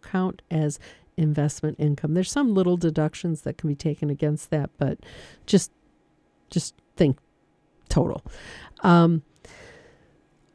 count 0.02 0.42
as 0.50 0.80
investment 1.18 1.76
income. 1.80 2.14
There's 2.14 2.32
some 2.32 2.54
little 2.54 2.78
deductions 2.78 3.42
that 3.42 3.58
can 3.58 3.68
be 3.68 3.76
taken 3.76 4.10
against 4.10 4.50
that, 4.50 4.70
but 4.78 5.00
just 5.46 5.72
just 6.50 6.76
think 6.96 7.18
total. 7.90 8.24
Um, 8.82 9.24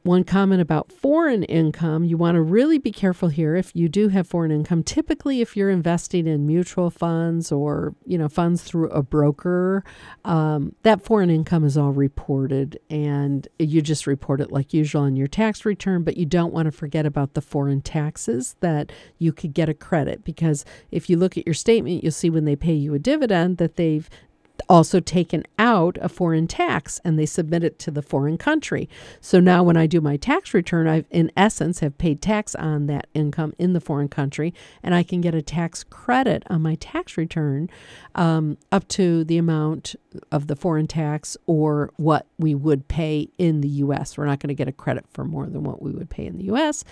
one 0.04 0.24
comment 0.24 0.62
about 0.62 0.92
foreign 0.92 1.42
income. 1.44 2.04
You 2.04 2.16
want 2.16 2.36
to 2.36 2.42
really 2.42 2.78
be 2.78 2.92
careful 2.92 3.28
here. 3.28 3.56
If 3.56 3.74
you 3.74 3.88
do 3.88 4.08
have 4.08 4.26
foreign 4.26 4.50
income 4.50 4.82
typically 4.82 5.40
if 5.40 5.56
you're 5.56 5.70
investing 5.70 6.26
in 6.26 6.46
mutual 6.46 6.90
funds 6.90 7.50
or 7.50 7.94
you 8.06 8.16
know 8.16 8.28
funds 8.28 8.62
through 8.62 8.88
a 8.90 9.02
broker 9.02 9.84
um, 10.24 10.74
that 10.82 11.02
foreign 11.02 11.30
income 11.30 11.64
is 11.64 11.76
all 11.76 11.92
reported 11.92 12.78
and 12.90 13.48
you 13.58 13.82
just 13.82 14.06
report 14.06 14.40
it 14.40 14.52
like 14.52 14.72
usual 14.72 15.02
on 15.02 15.16
your 15.16 15.26
tax 15.26 15.64
return 15.64 16.02
but 16.02 16.16
you 16.16 16.24
don't 16.26 16.52
want 16.52 16.66
to 16.66 16.72
forget 16.72 17.06
about 17.06 17.34
the 17.34 17.40
foreign 17.40 17.80
taxes 17.80 18.56
that 18.60 18.92
you 19.18 19.32
could 19.32 19.54
get 19.54 19.68
a 19.68 19.74
credit 19.74 20.24
because 20.24 20.64
if 20.90 21.10
you 21.10 21.16
look 21.16 21.36
at 21.36 21.46
your 21.46 21.54
statement 21.54 22.02
you'll 22.02 22.12
see 22.12 22.30
when 22.30 22.44
they 22.44 22.56
pay 22.56 22.74
you 22.74 22.94
a 22.94 22.98
dividend 22.98 23.58
that 23.58 23.76
they've 23.76 24.08
also 24.68 25.00
taken 25.00 25.44
out 25.58 25.98
a 26.00 26.08
foreign 26.08 26.46
tax 26.46 27.00
and 27.04 27.18
they 27.18 27.26
submit 27.26 27.64
it 27.64 27.78
to 27.80 27.90
the 27.90 28.02
foreign 28.02 28.38
country. 28.38 28.88
So 29.20 29.40
now 29.40 29.62
when 29.62 29.76
I 29.76 29.86
do 29.86 30.00
my 30.00 30.16
tax 30.16 30.54
return, 30.54 30.88
I 30.88 31.04
in 31.10 31.30
essence 31.36 31.80
have 31.80 31.98
paid 31.98 32.22
tax 32.22 32.54
on 32.54 32.86
that 32.86 33.06
income 33.14 33.54
in 33.58 33.72
the 33.72 33.80
foreign 33.80 34.08
country 34.08 34.54
and 34.82 34.94
I 34.94 35.02
can 35.02 35.20
get 35.20 35.34
a 35.34 35.42
tax 35.42 35.84
credit 35.84 36.44
on 36.48 36.62
my 36.62 36.76
tax 36.76 37.16
return 37.16 37.68
um, 38.14 38.56
up 38.70 38.88
to 38.88 39.24
the 39.24 39.38
amount 39.38 39.94
of 40.30 40.46
the 40.46 40.56
foreign 40.56 40.86
tax 40.86 41.36
or 41.46 41.90
what 41.96 42.26
we 42.38 42.54
would 42.54 42.88
pay 42.88 43.28
in 43.38 43.60
the 43.60 43.68
U.S. 43.68 44.16
We're 44.16 44.26
not 44.26 44.40
going 44.40 44.48
to 44.48 44.54
get 44.54 44.68
a 44.68 44.72
credit 44.72 45.04
for 45.12 45.24
more 45.24 45.46
than 45.46 45.64
what 45.64 45.82
we 45.82 45.90
would 45.90 46.10
pay 46.10 46.26
in 46.26 46.38
the 46.38 46.44
U.S. 46.44 46.84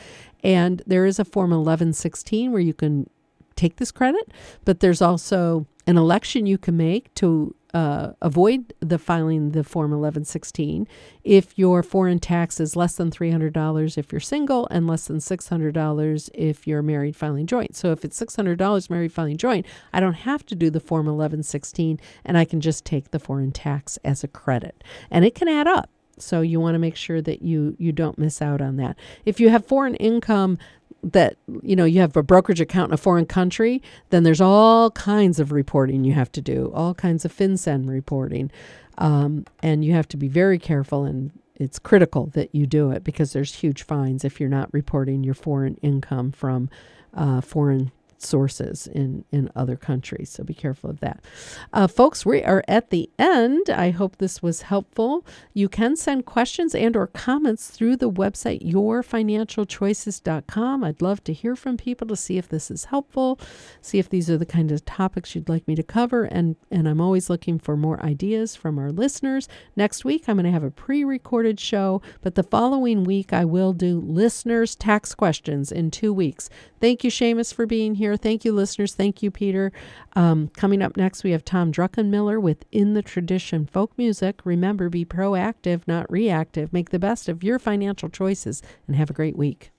And 0.43 0.83
there 0.87 1.07
is 1.07 1.19
a 1.19 1.25
Form 1.25 1.51
1116 1.51 2.51
where 2.51 2.61
you 2.61 2.75
can 2.75 3.09
take 3.55 3.77
this 3.77 3.93
credit, 3.93 4.33
but 4.65 4.81
there's 4.81 5.03
also 5.03 5.67
an 5.87 5.97
election 5.97 6.47
you 6.47 6.59
can 6.59 6.77
make 6.77 7.13
to 7.15 7.55
uh, 7.75 8.13
avoid 8.21 8.75
the 8.81 8.99
filing 8.99 9.53
the 9.53 9.65
form 9.65 9.93
1116 9.93 10.87
if 11.25 11.59
your 11.59 11.83
foreign 11.83 12.19
tax 12.19 12.61
is 12.61 12.77
less 12.77 12.97
than 12.97 13.11
$300 13.11 13.99
if 13.99 14.13
you're 14.13 14.21
single 14.21 14.69
and 14.71 14.87
less 14.87 15.07
than 15.07 15.19
$600 15.19 16.31
if 16.35 16.67
you're 16.67 16.83
married 16.83 17.17
filing 17.17 17.47
joint. 17.47 17.75
So 17.75 17.91
if 17.91 18.05
it's 18.05 18.21
$600 18.21 18.91
married 18.91 19.13
filing 19.13 19.39
joint 19.39 19.65
i 19.93 20.01
don't 20.01 20.13
have 20.13 20.45
to 20.47 20.55
do 20.55 20.69
the 20.69 20.81
form 20.81 21.07
1116 21.07 21.99
and 22.25 22.37
i 22.37 22.45
can 22.45 22.61
just 22.61 22.85
take 22.85 23.11
the 23.11 23.19
foreign 23.19 23.53
tax 23.53 23.99
as 24.05 24.23
a 24.23 24.29
credit. 24.29 24.85
And 25.11 25.25
it 25.25 25.35
can 25.35 25.49
add 25.49 25.67
up. 25.67 25.89
So 26.19 26.41
you 26.41 26.61
want 26.61 26.75
to 26.75 26.79
make 26.79 26.97
sure 26.97 27.21
that 27.23 27.43
you 27.43 27.75
you 27.79 27.91
don't 27.93 28.19
miss 28.19 28.43
out 28.43 28.61
on 28.61 28.77
that. 28.77 28.97
If 29.25 29.41
you 29.41 29.49
have 29.49 29.67
foreign 29.67 29.95
income 29.97 30.59
that 31.03 31.37
you 31.63 31.75
know 31.75 31.85
you 31.85 32.01
have 32.01 32.17
a 32.17 32.23
brokerage 32.23 32.61
account 32.61 32.91
in 32.91 32.95
a 32.95 32.99
foreign 32.99 33.27
country, 33.27 33.83
then 34.11 34.23
there's 34.23 34.41
all 34.41 34.91
kinds 34.93 35.41
of 35.41 35.53
reporting 35.53 36.05
you 36.05 36.13
have 36.13 36.33
to 36.33 36.41
do, 36.41 36.71
all 36.75 36.95
kinds 36.95 37.25
of 37.25 37.33
FinCEN 37.33 37.89
reporting, 37.89 38.51
um, 38.99 39.45
and 39.63 39.85
you 39.85 39.93
have 39.93 40.09
to 40.09 40.17
be 40.17 40.29
very 40.29 40.59
careful 40.59 41.05
and 41.05 41.33
it's 41.57 41.79
critical 41.79 42.27
that 42.27 42.55
you 42.55 42.67
do 42.67 42.91
it 42.91 43.05
because 43.05 43.33
there's 43.33 43.55
huge 43.55 43.83
fines 43.83 44.25
if 44.25 44.41
you're 44.41 44.49
not 44.49 44.73
reporting 44.73 45.23
your 45.23 45.35
foreign 45.35 45.77
income 45.77 46.33
from 46.33 46.69
uh, 47.15 47.41
foreign 47.41 47.93
sources 48.25 48.87
in, 48.87 49.25
in 49.33 49.51
other 49.55 49.77
countries. 49.77 50.31
So 50.31 50.43
be 50.45 50.55
careful 50.55 50.89
of 50.91 51.01
that. 51.01 51.25
Uh, 51.73 51.87
folks, 51.87 52.27
we 52.27 52.43
are 52.43 52.65
at 52.69 52.91
the 52.91 53.09
end. 53.19 53.71
I 53.71 53.91
hope 53.91 54.17
this 54.17 54.43
was 54.43 54.63
helpful. 54.63 55.25
You 55.55 55.69
can 55.69 55.97
send 55.97 56.27
questions 56.27 56.75
and 56.75 56.97
or 56.97 57.07
comments 57.07 57.69
through 57.69 57.97
the 57.97 58.11
website 58.11 58.69
yourfinancialchoices.com. 58.71 60.85
I'd 60.85 61.03
love 61.03 61.25
to 61.25 61.33
hear 61.33 61.57
from 61.57 61.77
people 61.77 62.07
to 62.09 62.17
see 62.17 62.39
if 62.39 62.49
this 62.49 62.71
is 62.71 62.87
helpful, 62.87 63.39
see 63.81 63.99
if 63.99 64.09
these 64.09 64.31
are 64.31 64.39
the 64.39 64.47
kind 64.47 64.73
of 64.73 64.85
topics 64.85 65.35
you'd 65.35 65.49
like 65.49 65.67
me 65.67 65.75
to 65.75 65.83
cover. 65.83 66.25
And, 66.25 66.57
and 66.71 66.89
I'm 66.89 67.01
always 67.01 67.31
looking 67.31 67.59
for 67.59 67.77
more 67.77 68.05
ideas 68.05 68.57
from 68.57 68.79
our 68.79 68.91
listeners. 68.91 69.49
Next 69.77 70.05
week, 70.05 70.29
I'm 70.29 70.37
going 70.37 70.47
to 70.47 70.53
have 70.53 70.65
a 70.65 70.71
pre 70.71 71.05
recorded 71.05 71.59
show, 71.59 72.03
but 72.21 72.35
the 72.35 72.43
following 72.43 73.05
week, 73.05 73.33
I 73.33 73.45
will 73.45 73.73
do 73.73 74.01
listeners' 74.01 74.77
tax 74.77 75.15
questions 75.15 75.73
in 75.73 75.91
two 75.91 76.13
weeks. 76.13 76.51
Thank 76.83 77.05
you, 77.05 77.13
Seamus, 77.13 77.55
for 77.55 77.65
being 77.65 77.95
here. 77.95 78.17
Thank 78.17 78.45
you, 78.45 78.53
listeners. 78.53 78.93
Thank 78.93 79.23
you, 79.23 79.31
Peter. 79.31 79.71
Um, 80.17 80.49
coming 80.57 80.83
up 80.83 80.97
next, 80.97 81.23
we 81.23 81.31
have 81.31 81.45
Tom 81.45 81.71
Druckenmiller 81.71 82.43
with 82.43 82.65
In 82.73 82.95
the 82.95 83.03
Tradition 83.03 83.67
Folk 83.67 83.97
Music. 83.97 84.41
Remember, 84.45 84.89
be 84.89 85.05
proactive, 85.05 85.83
not 85.87 86.11
reactive. 86.11 86.73
Make 86.73 86.91
the 86.91 86.99
best 86.99 87.29
of 87.29 87.45
your 87.45 87.61
financial 87.61 88.09
choices 88.09 88.63
and 88.89 88.97
have 88.97 89.11
a 89.11 89.13
great 89.13 89.37
week. 89.37 89.71